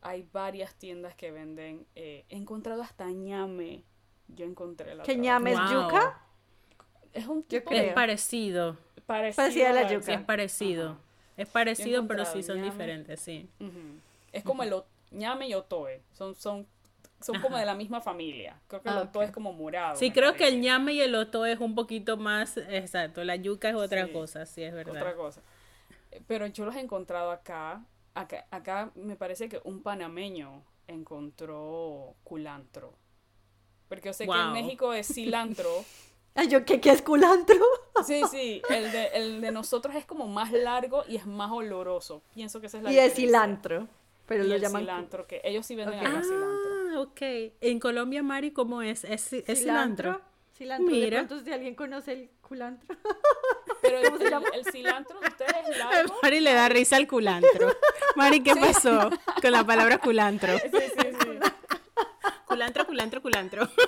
hay 0.00 0.28
varias 0.32 0.74
tiendas 0.76 1.14
que 1.16 1.32
venden, 1.32 1.86
eh, 1.96 2.24
he 2.28 2.36
encontrado 2.36 2.82
hasta 2.82 3.10
ñame, 3.10 3.82
yo 4.28 4.44
encontré 4.46 4.94
la 4.94 5.02
¿Que 5.02 5.16
ñame 5.16 5.52
es 5.52 5.58
Wow. 5.58 5.70
yuca? 5.70 6.22
Es 7.12 7.26
un 7.26 7.42
tipo. 7.42 7.72
Es 7.72 7.92
parecido, 7.94 8.76
parecido 9.08 9.42
Parecida 9.44 9.70
a 9.70 9.72
la 9.72 9.80
al- 9.80 9.92
yuca. 9.94 10.06
sí, 10.06 10.12
es 10.12 10.20
parecido. 10.20 10.90
Ajá. 10.90 10.98
Es 11.36 11.48
parecido, 11.48 12.06
pero 12.06 12.24
sí 12.24 12.42
son 12.42 12.56
ñame. 12.56 12.70
diferentes, 12.70 13.20
sí. 13.20 13.48
Es 14.32 14.44
como 14.44 14.62
el 14.62 14.74
ñame 15.10 15.48
y 15.48 15.54
otoe, 15.54 16.02
son, 16.12 16.34
son, 16.34 16.66
son 17.20 17.40
como 17.40 17.56
de 17.56 17.64
la 17.64 17.74
misma 17.74 18.00
familia. 18.00 18.60
Creo 18.68 18.82
que 18.82 18.88
el 18.88 18.96
Ah, 18.98 19.02
otoe 19.02 19.24
es 19.24 19.30
como 19.30 19.52
morado. 19.52 19.96
Sí, 19.96 20.10
creo 20.10 20.34
que 20.34 20.46
el 20.48 20.60
ñame 20.60 20.92
y 20.94 21.00
el 21.00 21.14
oto 21.14 21.46
es 21.46 21.58
un 21.60 21.74
poquito 21.74 22.16
más, 22.16 22.56
exacto, 22.56 23.24
la 23.24 23.36
yuca 23.36 23.70
es 23.70 23.76
otra 23.76 24.06
Sí, 24.06 24.12
cosa, 24.12 24.46
sí, 24.46 24.62
es 24.62 24.74
verdad. 24.74 24.96
Otra 24.96 25.14
cosa. 25.16 25.40
Pero 26.26 26.46
yo 26.46 26.64
los 26.64 26.74
he 26.76 26.80
encontrado 26.80 27.30
acá. 27.30 27.84
Acá, 28.14 28.46
acá 28.50 28.90
me 28.96 29.14
parece 29.14 29.48
que 29.48 29.60
un 29.62 29.80
panameño 29.82 30.62
encontró 30.88 32.14
culantro. 32.24 32.94
Porque 33.88 34.08
yo 34.08 34.12
sé 34.12 34.24
que 34.24 34.30
en. 34.32 34.52
México 34.52 34.92
es 34.92 35.06
cilantro. 35.06 35.84
Ay, 36.34 36.48
yo, 36.48 36.64
¿qué, 36.64 36.80
qué 36.80 36.90
es 36.90 37.02
culantro? 37.02 37.56
Sí, 38.06 38.22
sí, 38.30 38.62
el 38.70 38.92
de, 38.92 39.06
el 39.14 39.40
de 39.40 39.50
nosotros 39.50 39.94
es 39.96 40.04
como 40.04 40.28
más 40.28 40.52
largo 40.52 41.02
y 41.08 41.16
es 41.16 41.26
más 41.26 41.50
oloroso. 41.50 42.22
Pienso 42.32 42.60
que 42.60 42.66
esa 42.68 42.78
es 42.78 42.84
la 42.84 42.92
y 42.92 42.98
es 42.98 43.04
diferencia. 43.06 43.26
cilantro, 43.26 43.88
pero 44.26 44.44
Y 44.44 44.48
lo 44.48 44.54
el 44.54 44.60
llaman 44.60 44.82
cilantro, 44.82 45.26
que 45.26 45.40
ellos 45.42 45.66
sí 45.66 45.74
venden 45.74 45.98
Ok. 45.98 46.06
acá 46.06 46.22
cilantro. 46.22 46.70
Ah, 46.94 47.00
ok. 47.00 47.20
En 47.60 47.80
Colombia, 47.80 48.22
Mari, 48.22 48.52
¿cómo 48.52 48.82
es? 48.82 49.02
¿Es, 49.04 49.32
es 49.32 49.58
cilantro? 49.58 50.20
Cilantro, 50.56 50.86
de 50.86 50.92
Mira. 51.00 51.26
pronto 51.26 51.44
si 51.44 51.52
alguien 51.52 51.74
conoce 51.74 52.12
el 52.12 52.30
culantro. 52.40 52.96
Pero 53.82 53.98
el, 53.98 54.04
¿Cómo 54.06 54.18
se 54.18 54.24
el- 54.24 54.30
llama? 54.30 54.46
el 54.54 54.64
cilantro 54.66 55.20
de 55.20 55.28
ustedes 55.28 55.54
es 55.70 55.78
largo. 55.78 56.14
Mari 56.22 56.40
le 56.40 56.52
da 56.52 56.68
risa 56.68 56.96
al 56.96 57.06
culantro. 57.08 57.72
Mari, 58.16 58.42
¿qué 58.42 58.54
pasó 58.56 59.10
con 59.40 59.52
la 59.52 59.64
palabra 59.64 59.98
culantro? 59.98 60.56
Sí, 60.58 60.68
sí, 60.70 61.10
sí. 61.20 61.38
Culantro, 62.48 62.86
culantro, 62.86 63.22
culantro. 63.22 63.68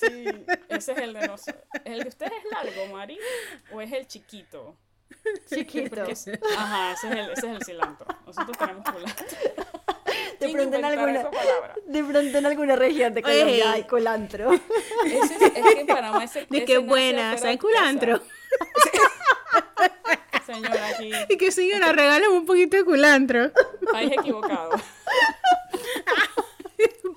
Sí, 0.00 0.24
ese 0.68 0.92
es 0.92 0.98
el 0.98 1.12
de 1.12 1.28
nosotros. 1.28 1.62
¿El 1.84 2.02
de 2.02 2.08
ustedes 2.08 2.32
es 2.32 2.50
largo, 2.50 2.86
Mari? 2.94 3.18
¿O 3.72 3.80
es 3.80 3.92
el 3.92 4.06
chiquito? 4.06 4.76
Chiquito. 5.48 6.04
Porque 6.04 6.12
ajá, 6.56 6.92
ese 6.92 7.08
es, 7.08 7.12
el, 7.12 7.30
ese 7.32 7.46
es 7.46 7.52
el 7.56 7.64
cilantro. 7.64 8.06
Nosotros 8.26 8.56
tenemos 8.56 8.90
culantro. 8.90 9.26
De 10.40 10.46
¿Quién 10.46 10.52
pronto 10.52 10.76
en 10.76 10.84
alguna, 10.84 11.30
de 11.86 12.04
pronto 12.04 12.38
en 12.38 12.46
alguna 12.46 12.76
región 12.76 13.12
de 13.12 13.22
Colombia 13.22 13.72
hay 13.72 13.84
culantro. 13.84 14.50
Ese 15.04 15.34
es, 15.34 15.42
es 15.42 15.52
que 15.52 15.80
en 15.80 15.86
Panamá 15.86 16.24
ese, 16.24 16.46
De 16.48 16.64
qué 16.64 16.78
buena, 16.78 17.32
afuera 17.32 17.38
¿saben 17.38 17.56
de 17.56 17.58
tu 17.58 17.66
casa. 17.68 17.80
culantro? 17.82 18.22
señora 20.46 20.88
aquí. 20.88 21.12
Y 21.28 21.36
que 21.36 21.52
señora, 21.52 21.92
regálame 21.92 22.28
un 22.28 22.46
poquito 22.46 22.76
de 22.78 22.84
culantro. 22.84 23.52
País 23.92 24.12
equivocado. 24.12 24.70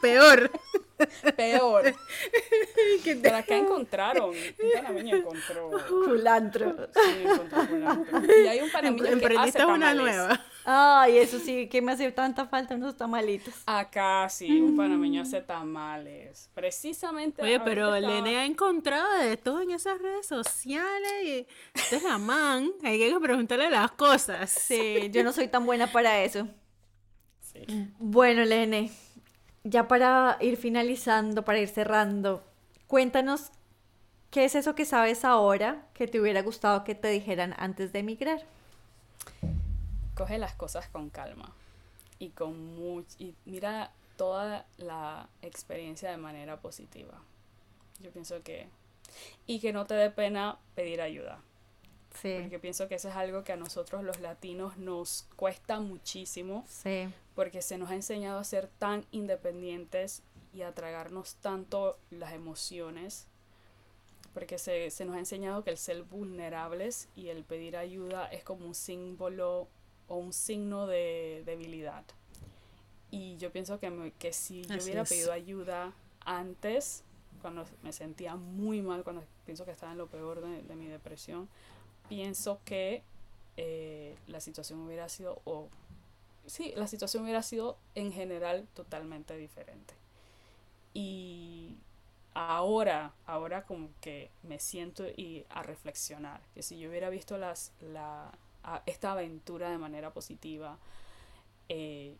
Peor. 0.02 0.52
Peor. 1.36 1.94
Pero 3.22 3.36
acá 3.38 3.58
encontraron. 3.58 4.30
Un 4.30 4.72
panameño 4.74 5.16
encontró. 5.18 5.72
Culantro. 6.06 6.88
Sí, 6.94 7.24
encontró 7.24 7.68
culantro. 7.68 8.22
Y 8.44 8.48
hay 8.48 8.60
un 8.62 8.72
panameño 8.72 9.04
que 9.04 9.10
hace 9.10 9.14
Emprendiste 9.14 9.66
una 9.66 9.91
tamales. 9.91 10.02
nueva. 10.16 10.41
Ay, 10.66 11.18
eso 11.18 11.39
sí, 11.39 11.68
que 11.68 11.82
me 11.82 11.91
hace 11.91 12.10
tanta 12.14 12.46
falta 12.46 12.76
unos 12.76 12.96
tamalitos. 12.96 13.54
Acá 13.66 14.30
sí, 14.30 14.62
un 14.62 14.78
panameño 14.78 15.24
hace 15.24 15.41
tamales. 15.41 16.50
Precisamente. 16.54 17.41
Oye, 17.41 17.60
pero 17.60 17.94
estaba- 17.96 18.14
Lene 18.14 18.38
ha 18.38 18.46
encontrado 18.46 19.14
de 19.20 19.36
todo 19.36 19.62
en 19.62 19.72
esas 19.72 20.02
redes 20.02 20.26
sociales. 20.26 21.12
Y 21.24 21.48
esta 21.74 21.96
es 21.98 22.04
la 22.04 22.18
man. 22.18 22.72
Hay 22.84 22.98
que 23.00 23.20
preguntarle 23.20 23.70
las 23.70 23.91
cosas. 23.91 24.50
Sí, 24.52 25.10
yo 25.12 25.24
no 25.24 25.34
soy 25.34 25.48
tan 25.48 25.66
buena 25.66 25.91
para 25.91 26.24
eso. 26.24 26.48
Sí. 27.41 27.66
Bueno, 28.00 28.46
Lene, 28.46 28.89
ya 29.64 29.88
para 29.88 30.38
ir 30.41 30.57
finalizando, 30.57 31.43
para 31.43 31.59
ir 31.59 31.70
cerrando, 31.70 32.43
cuéntanos 32.88 33.51
qué 34.32 34.45
es 34.45 34.55
eso 34.55 34.76
que 34.76 34.86
sabes 34.86 35.24
ahora 35.26 35.88
que 35.93 36.07
te 36.07 36.20
hubiera 36.20 36.41
gustado 36.41 36.84
que 36.84 36.95
te 36.95 37.07
dijeran 37.09 37.53
antes 37.57 37.93
de 37.93 37.99
emigrar. 37.99 38.41
coge 40.16 40.38
las 40.38 40.53
cosas 40.53 40.88
con 40.89 41.09
calma 41.09 41.51
y 42.20 42.30
con 42.30 42.76
much 42.76 43.07
y 43.20 43.34
mira 43.45 43.91
toda 44.18 44.66
la 44.78 45.28
experiencia 45.41 46.11
de 46.11 46.18
manera 46.18 46.57
positiva. 46.61 47.20
Yo 47.99 48.11
pienso 48.11 48.43
que 48.43 48.68
y 49.47 49.59
que 49.59 49.74
no 49.74 49.86
te 49.86 49.95
dé 49.95 50.09
pena 50.09 50.57
pedir 50.76 51.01
ayuda, 51.01 51.39
Sí, 52.22 52.38
porque 52.41 52.59
pienso 52.59 52.88
que 52.88 52.95
eso 52.95 53.09
es 53.09 53.16
algo 53.16 53.43
que 53.43 53.53
a 53.53 53.57
nosotros 53.57 54.03
los 54.03 54.20
latinos 54.20 54.78
nos 54.78 55.28
cuesta 55.36 55.80
muchísimo 55.80 56.64
sí, 56.68 57.07
porque 57.36 57.62
se 57.62 57.78
nos 57.78 57.90
ha 57.90 57.96
enseñado 57.96 58.40
a 58.40 58.44
ser 58.44 58.68
tan 58.80 59.06
independientes 59.12 60.22
y 60.54 60.62
a 60.62 60.74
tragarnos 60.74 61.36
tanto 61.36 61.98
las 62.12 62.34
emociones 62.34 63.28
porque 64.34 64.58
se, 64.58 64.90
se 64.90 65.06
nos 65.06 65.16
ha 65.16 65.20
enseñado 65.20 65.64
que 65.64 65.70
el 65.70 65.78
ser 65.78 66.04
vulnerables 66.04 67.08
y 67.16 67.28
el 67.30 67.44
pedir 67.44 67.78
ayuda 67.78 68.26
es 68.28 68.44
como 68.44 68.66
un 68.66 68.74
símbolo 68.74 69.68
o 70.08 70.16
un 70.18 70.34
signo 70.34 70.88
de 70.88 71.44
debilidad. 71.46 72.04
Y 73.12 73.38
yo 73.38 73.52
pienso 73.52 73.80
que, 73.80 73.92
me- 73.92 74.12
que 74.12 74.34
si 74.34 74.64
yo 74.64 74.74
Así 74.76 74.86
hubiera 74.86 75.04
es. 75.04 75.10
pedido 75.10 75.32
ayuda 75.32 75.94
antes, 76.26 77.04
cuando 77.44 77.64
me 77.84 77.94
sentía 77.94 78.36
muy 78.36 78.82
mal, 78.82 79.04
cuando 79.04 79.24
pienso 79.46 79.66
que 79.66 79.72
estaba 79.72 79.92
en 79.92 80.00
lo 80.00 80.08
peor 80.08 80.42
de, 80.42 80.64
de 80.64 80.76
mi 80.76 80.88
depresión, 80.88 81.48
pienso 82.10 82.60
que 82.66 83.04
eh, 83.58 84.16
la 84.28 84.40
situación 84.42 84.80
hubiera 84.82 85.10
sido, 85.10 85.42
o 85.46 85.68
sí, 86.46 86.74
la 86.76 86.88
situación 86.88 87.24
hubiera 87.24 87.41
sido 87.44 87.78
en 87.96 88.12
general 88.12 88.68
totalmente 88.74 89.38
diferente. 89.38 89.94
Y 90.94 91.78
ahora, 92.34 93.14
ahora 93.26 93.64
como 93.64 93.89
que 94.02 94.32
me 94.44 94.60
siento 94.60 95.06
y 95.08 95.46
a 95.50 95.64
reflexionar, 95.64 96.41
que 96.54 96.64
si 96.64 96.80
yo 96.80 96.89
hubiera 96.89 97.10
visto 97.10 97.38
las, 97.38 97.72
la, 97.80 98.32
esta 98.86 99.12
aventura 99.14 99.70
de 99.70 99.78
manera 99.78 100.12
positiva 100.14 100.78
eh, 101.70 102.16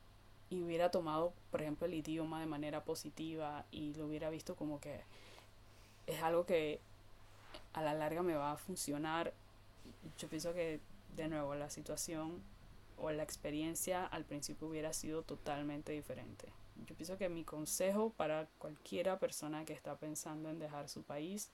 y 0.50 0.62
hubiera 0.62 0.92
tomado, 0.92 1.34
por 1.52 1.62
ejemplo, 1.62 1.88
el 1.88 1.94
idioma 1.94 2.40
de 2.40 2.46
manera 2.46 2.84
positiva 2.84 3.66
y 3.72 3.94
lo 3.96 4.06
hubiera 4.06 4.30
visto 4.30 4.56
como 4.56 4.80
que 4.80 5.02
es 6.08 6.22
algo 6.22 6.46
que 6.46 6.80
a 7.74 7.82
la 7.82 7.94
larga 7.94 8.22
me 8.22 8.36
va 8.36 8.52
a 8.52 8.58
funcionar, 8.58 9.34
yo 10.18 10.28
pienso 10.28 10.54
que 10.54 10.80
de 11.16 11.28
nuevo 11.28 11.56
la 11.56 11.70
situación 11.70 12.42
o 13.04 13.12
la 13.12 13.24
experiencia 13.24 14.06
al 14.06 14.24
principio 14.24 14.68
hubiera 14.70 14.94
sido 14.94 15.24
totalmente 15.24 15.92
diferente. 15.92 16.48
Yo 16.88 16.96
pienso 16.96 17.18
que 17.18 17.28
mi 17.28 17.44
consejo 17.44 18.12
para 18.16 18.48
cualquiera 18.60 19.20
persona 19.20 19.66
que 19.66 19.74
está 19.74 19.98
pensando 19.98 20.50
en 20.50 20.58
dejar 20.58 20.88
su 20.88 21.04
país 21.04 21.50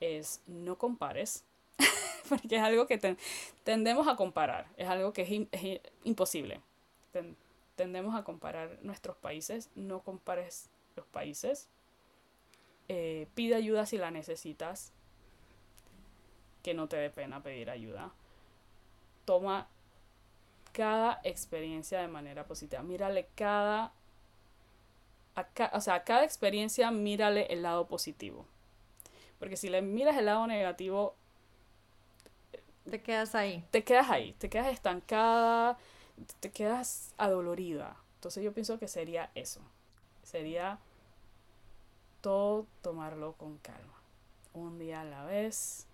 es 0.00 0.42
no 0.46 0.76
compares, 0.76 1.42
porque 2.28 2.56
es 2.56 2.62
algo 2.62 2.86
que 2.86 2.98
ten- 2.98 3.16
tendemos 3.64 4.08
a 4.08 4.16
comparar, 4.16 4.66
es 4.76 4.86
algo 4.86 5.14
que 5.14 5.48
es, 5.50 5.80
imposible. 6.04 6.60
Ten- 7.12 7.34
tendemos 7.76 8.14
a 8.14 8.22
comparar 8.22 8.78
nuestros 8.82 9.16
países, 9.16 9.70
no 9.74 10.00
compares 10.00 10.68
los 10.96 11.06
países. 11.06 11.68
Eh, 12.88 13.26
pide 13.34 13.54
ayuda 13.54 13.86
si 13.86 13.96
la 13.96 14.10
necesitas, 14.10 14.92
que 16.62 16.74
no 16.74 16.88
te 16.88 16.96
dé 16.96 17.08
pena 17.08 17.42
pedir 17.42 17.70
ayuda. 17.70 18.12
Toma 19.24 19.66
cada 20.74 21.20
experiencia 21.24 22.00
de 22.02 22.08
manera 22.08 22.44
positiva. 22.46 22.82
Mírale 22.82 23.28
cada, 23.36 23.94
a 25.34 25.44
ca- 25.44 25.70
o 25.74 25.80
sea, 25.80 25.94
a 25.94 26.04
cada 26.04 26.24
experiencia 26.24 26.90
mírale 26.90 27.46
el 27.52 27.62
lado 27.62 27.86
positivo. 27.88 28.46
Porque 29.38 29.56
si 29.56 29.68
le 29.68 29.82
miras 29.82 30.16
el 30.16 30.26
lado 30.26 30.46
negativo, 30.46 31.16
te 32.90 33.02
quedas 33.02 33.34
ahí. 33.34 33.64
te 33.70 33.82
quedas 33.84 34.10
ahí, 34.10 34.32
te 34.34 34.48
quedas 34.48 34.68
estancada, 34.72 35.78
te 36.40 36.50
quedas 36.50 37.12
adolorida. 37.16 37.96
Entonces 38.16 38.44
yo 38.44 38.52
pienso 38.52 38.78
que 38.78 38.88
sería 38.88 39.30
eso. 39.34 39.60
Sería 40.22 40.78
todo 42.20 42.66
tomarlo 42.82 43.34
con 43.34 43.58
calma. 43.58 43.94
Un 44.54 44.78
día 44.78 45.02
a 45.02 45.04
la 45.04 45.24
vez. 45.24 45.86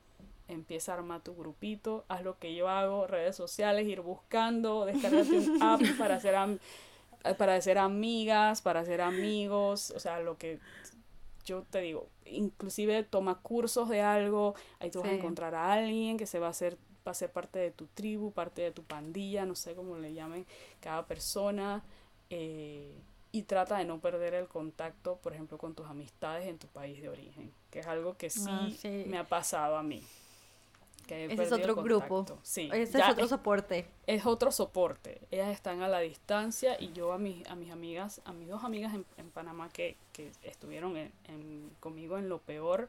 Empieza 0.51 0.93
a 0.93 0.97
armar 0.97 1.23
tu 1.23 1.35
grupito, 1.37 2.05
haz 2.09 2.23
lo 2.23 2.39
que 2.39 2.55
yo 2.55 2.69
hago, 2.69 3.07
redes 3.07 3.37
sociales, 3.37 3.87
ir 3.87 4.01
buscando, 4.01 4.85
descargarte 4.85 5.37
un 5.37 5.59
app 5.63 5.81
para 5.97 6.17
hacer, 6.17 6.35
para 7.39 7.55
hacer 7.55 7.79
amigas, 7.79 8.61
para 8.61 8.81
hacer 8.81 9.01
amigos, 9.01 9.93
o 9.95 10.01
sea, 10.01 10.21
lo 10.21 10.37
que 10.37 10.59
yo 11.45 11.63
te 11.71 11.81
digo, 11.81 12.09
inclusive 12.27 13.03
toma 13.05 13.41
cursos 13.41 13.89
de 13.89 14.01
algo, 14.03 14.55
ahí 14.81 14.91
tú 14.91 15.01
vas 15.01 15.09
a 15.11 15.15
encontrar 15.15 15.55
a 15.55 15.73
alguien 15.73 16.17
que 16.17 16.27
se 16.27 16.39
va 16.39 16.49
a 16.49 16.51
hacer, 16.51 16.77
va 17.07 17.13
a 17.13 17.15
ser 17.15 17.31
parte 17.31 17.59
de 17.59 17.71
tu 17.71 17.87
tribu, 17.87 18.33
parte 18.33 18.63
de 18.63 18.73
tu 18.73 18.83
pandilla, 18.83 19.47
no 19.47 19.55
sé 19.55 19.75
cómo 19.75 19.97
le 19.99 20.13
llamen 20.15 20.47
cada 20.81 21.07
persona, 21.07 21.83
eh, 22.29 22.93
y 23.33 23.43
trata 23.43 23.79
de 23.79 23.85
no 23.85 24.01
perder 24.01 24.35
el 24.35 24.49
contacto, 24.49 25.17
por 25.17 25.33
ejemplo, 25.33 25.57
con 25.59 25.75
tus 25.75 25.87
amistades 25.87 26.47
en 26.49 26.59
tu 26.59 26.67
país 26.67 27.01
de 27.01 27.09
origen, 27.09 27.53
que 27.71 27.79
es 27.79 27.87
algo 27.87 28.17
que 28.17 28.29
sí, 28.29 28.41
Ah, 28.49 28.69
sí. 28.77 29.05
me 29.07 29.19
ha 29.19 29.25
pasado 29.29 29.77
a 29.77 29.83
mí. 29.83 30.03
Que 31.17 31.25
Ese 31.33 31.43
es 31.43 31.53
otro 31.53 31.75
grupo. 31.75 32.25
Sí, 32.43 32.69
Ese 32.73 32.99
es 32.99 33.09
otro 33.09 33.25
es- 33.25 33.31
soporte. 33.31 33.87
es 34.07 34.25
otro 34.27 34.53
soporte. 34.53 35.21
Ellas 35.31 35.49
están 35.51 35.83
a 35.83 35.89
la 35.89 35.99
distancia 36.01 36.81
y 36.81 36.93
yo 36.93 37.13
a 37.13 37.19
mis, 37.19 37.47
a 37.49 37.55
mis 37.57 37.71
amigas, 37.73 38.21
a 38.25 38.33
mis 38.33 38.49
dos 38.49 38.63
amigas 38.65 38.95
en, 38.95 39.05
en 39.17 39.31
Panamá 39.31 39.69
que, 39.71 39.97
que 40.13 40.31
estuvieron 40.43 40.97
en- 40.97 41.13
en- 41.25 41.71
conmigo 41.81 42.17
en 42.19 42.29
lo 42.29 42.39
peor, 42.39 42.89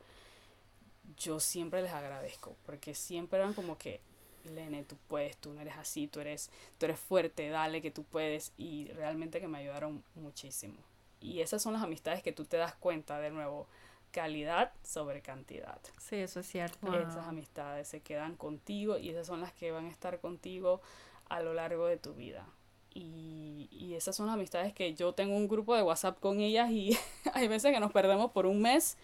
yo 1.17 1.39
siempre 1.39 1.81
les 1.81 1.91
agradezco 1.91 2.55
porque 2.65 2.93
siempre 2.95 3.39
eran 3.39 3.53
como 3.53 3.77
que, 3.77 3.99
Lene, 4.45 4.83
tú 4.83 4.97
puedes, 5.07 5.37
tú 5.37 5.53
no 5.53 5.61
eres 5.61 5.75
así, 5.77 6.07
tú 6.07 6.19
eres, 6.19 6.49
tú 6.79 6.85
eres 6.85 6.99
fuerte, 6.99 7.49
dale 7.49 7.81
que 7.81 7.91
tú 7.91 8.03
puedes 8.03 8.53
y 8.57 8.87
realmente 8.93 9.39
que 9.39 9.47
me 9.47 9.59
ayudaron 9.59 10.03
muchísimo. 10.15 10.75
Y 11.19 11.41
esas 11.41 11.61
son 11.61 11.73
las 11.73 11.83
amistades 11.83 12.23
que 12.23 12.31
tú 12.31 12.45
te 12.45 12.57
das 12.57 12.73
cuenta 12.75 13.19
de 13.19 13.29
nuevo, 13.29 13.67
calidad 14.11 14.71
sobre 14.83 15.21
cantidad. 15.21 15.79
Sí, 15.99 16.17
eso 16.17 16.41
es 16.41 16.47
cierto. 16.47 16.77
Wow. 16.87 16.95
Esas 16.95 17.27
amistades 17.27 17.87
se 17.87 18.01
quedan 18.01 18.35
contigo 18.35 18.97
y 18.97 19.09
esas 19.09 19.27
son 19.27 19.41
las 19.41 19.53
que 19.53 19.71
van 19.71 19.85
a 19.85 19.89
estar 19.89 20.19
contigo 20.19 20.81
a 21.29 21.41
lo 21.41 21.53
largo 21.53 21.87
de 21.87 21.97
tu 21.97 22.13
vida. 22.13 22.45
Y, 22.93 23.69
y 23.71 23.93
esas 23.95 24.15
son 24.15 24.25
las 24.27 24.35
amistades 24.35 24.73
que 24.73 24.93
yo 24.95 25.13
tengo 25.13 25.35
un 25.37 25.47
grupo 25.47 25.75
de 25.75 25.81
WhatsApp 25.81 26.19
con 26.19 26.41
ellas 26.41 26.69
y 26.71 26.97
hay 27.33 27.47
veces 27.47 27.73
que 27.73 27.79
nos 27.79 27.91
perdemos 27.93 28.31
por 28.31 28.45
un 28.45 28.61
mes 28.61 28.97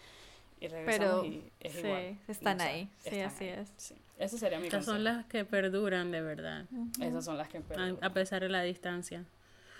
y 0.60 0.68
regresamos 0.68 1.22
Pero, 1.22 1.24
y 1.24 1.52
es 1.60 1.72
sí, 1.72 1.78
igual. 1.78 2.18
están 2.28 2.56
O 2.56 2.60
sea, 2.60 2.68
ahí. 2.68 2.88
Sí, 2.98 3.08
están 3.08 3.20
así 3.26 3.44
ahí. 3.44 3.50
es. 3.60 3.72
Sí. 3.78 3.94
Ese 4.18 4.36
sería 4.38 4.58
mi 4.58 4.66
Estas 4.66 4.84
son 4.84 4.96
consejo. 4.96 5.16
las 5.16 5.26
que 5.26 5.44
perduran 5.44 6.10
de 6.10 6.20
verdad, 6.20 6.66
Esas 7.00 7.24
son 7.24 7.38
las 7.38 7.48
que 7.48 7.58
a, 7.58 7.60
perduran. 7.62 7.98
a 8.02 8.10
pesar 8.12 8.42
de 8.42 8.48
la 8.50 8.62
distancia. 8.62 9.24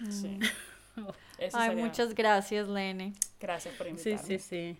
Sí. 0.08 0.38
Ese 1.38 1.56
Ay, 1.56 1.68
sería- 1.70 1.84
muchas 1.84 2.14
gracias, 2.14 2.68
Lene. 2.68 3.12
Gracias 3.40 3.74
por 3.76 3.86
Sí, 3.86 3.90
invitarme. 3.90 4.18
sí, 4.26 4.38
sí. 4.38 4.78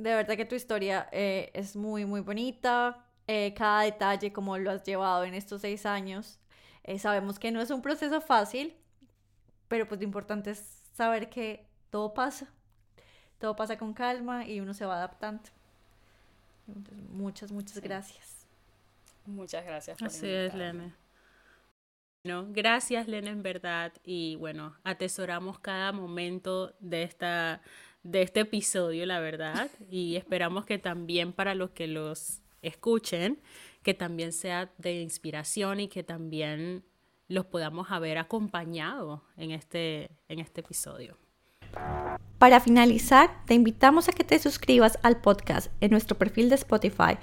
De 0.00 0.14
verdad 0.14 0.34
que 0.36 0.46
tu 0.46 0.54
historia 0.54 1.08
eh, 1.12 1.50
es 1.52 1.76
muy, 1.76 2.06
muy 2.06 2.20
bonita. 2.22 3.04
Eh, 3.26 3.52
cada 3.54 3.82
detalle, 3.82 4.32
como 4.32 4.56
lo 4.56 4.70
has 4.70 4.82
llevado 4.82 5.24
en 5.24 5.34
estos 5.34 5.60
seis 5.60 5.84
años. 5.84 6.38
Eh, 6.84 6.98
sabemos 6.98 7.38
que 7.38 7.50
no 7.52 7.60
es 7.60 7.70
un 7.70 7.82
proceso 7.82 8.20
fácil, 8.22 8.74
pero 9.68 9.86
pues 9.86 10.00
lo 10.00 10.04
importante 10.04 10.52
es 10.52 10.58
saber 10.94 11.28
que 11.28 11.66
todo 11.90 12.14
pasa. 12.14 12.48
Todo 13.38 13.54
pasa 13.56 13.76
con 13.76 13.92
calma 13.92 14.46
y 14.46 14.60
uno 14.60 14.72
se 14.72 14.86
va 14.86 14.96
adaptando. 14.96 15.42
Entonces, 16.66 17.08
muchas, 17.10 17.52
muchas 17.52 17.74
Sí. 17.74 17.80
gracias. 17.82 18.46
Muchas 19.26 19.64
gracias 19.64 19.98
por 19.98 20.08
Así 20.08 20.26
es. 20.28 20.54
Lene. 20.54 20.94
Bueno, 22.24 22.46
gracias, 22.50 23.06
Lene, 23.06 23.30
en 23.30 23.42
verdad. 23.42 23.92
Y 24.02 24.36
bueno, 24.36 24.76
atesoramos 24.82 25.58
cada 25.58 25.92
momento 25.92 26.74
de 26.80 27.02
esta 27.02 27.60
de 28.02 28.22
este 28.22 28.40
episodio, 28.40 29.06
la 29.06 29.20
verdad. 29.20 29.70
Y 29.90 30.16
esperamos 30.16 30.64
que 30.64 30.78
también 30.78 31.32
para 31.32 31.54
los 31.54 31.70
que 31.70 31.86
los 31.86 32.40
escuchen, 32.62 33.40
que 33.82 33.94
también 33.94 34.32
sea 34.32 34.72
de 34.78 35.00
inspiración 35.00 35.80
y 35.80 35.88
que 35.88 36.02
también 36.02 36.84
los 37.28 37.46
podamos 37.46 37.90
haber 37.90 38.18
acompañado 38.18 39.22
en 39.36 39.52
este, 39.52 40.10
en 40.28 40.40
este 40.40 40.60
episodio. 40.60 41.16
Para 42.38 42.60
finalizar, 42.60 43.44
te 43.46 43.54
invitamos 43.54 44.08
a 44.08 44.12
que 44.12 44.24
te 44.24 44.38
suscribas 44.38 44.98
al 45.02 45.20
podcast 45.20 45.72
en 45.80 45.90
nuestro 45.92 46.18
perfil 46.18 46.48
de 46.48 46.56
Spotify 46.56 47.18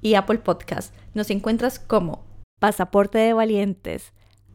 y 0.00 0.14
Apple 0.14 0.38
Podcast. 0.38 0.94
Nos 1.12 1.30
encuentras 1.30 1.78
como 1.78 2.24
Pasaporte 2.58 3.18
de 3.18 3.32
Valientes. 3.34 4.12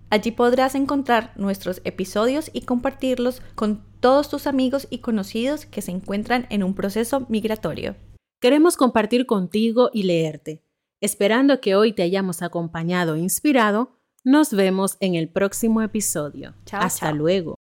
Allí 0.09 0.31
podrás 0.31 0.73
encontrar 0.73 1.33
nuestros 1.35 1.81
episodios 1.83 2.49
y 2.51 2.61
compartirlos 2.61 3.41
con 3.55 3.83
todos 3.99 4.29
tus 4.29 4.47
amigos 4.47 4.87
y 4.89 4.99
conocidos 4.99 5.65
que 5.65 5.81
se 5.81 5.91
encuentran 5.91 6.47
en 6.49 6.63
un 6.63 6.73
proceso 6.73 7.25
migratorio. 7.29 7.95
Queremos 8.41 8.77
compartir 8.77 9.25
contigo 9.25 9.89
y 9.93 10.03
leerte. 10.03 10.63
Esperando 11.01 11.61
que 11.61 11.75
hoy 11.75 11.93
te 11.93 12.03
hayamos 12.03 12.41
acompañado 12.41 13.15
e 13.15 13.19
inspirado, 13.19 13.99
nos 14.23 14.51
vemos 14.51 14.97
en 14.99 15.15
el 15.15 15.29
próximo 15.29 15.81
episodio. 15.81 16.55
Hasta 16.71 17.11
luego. 17.11 17.58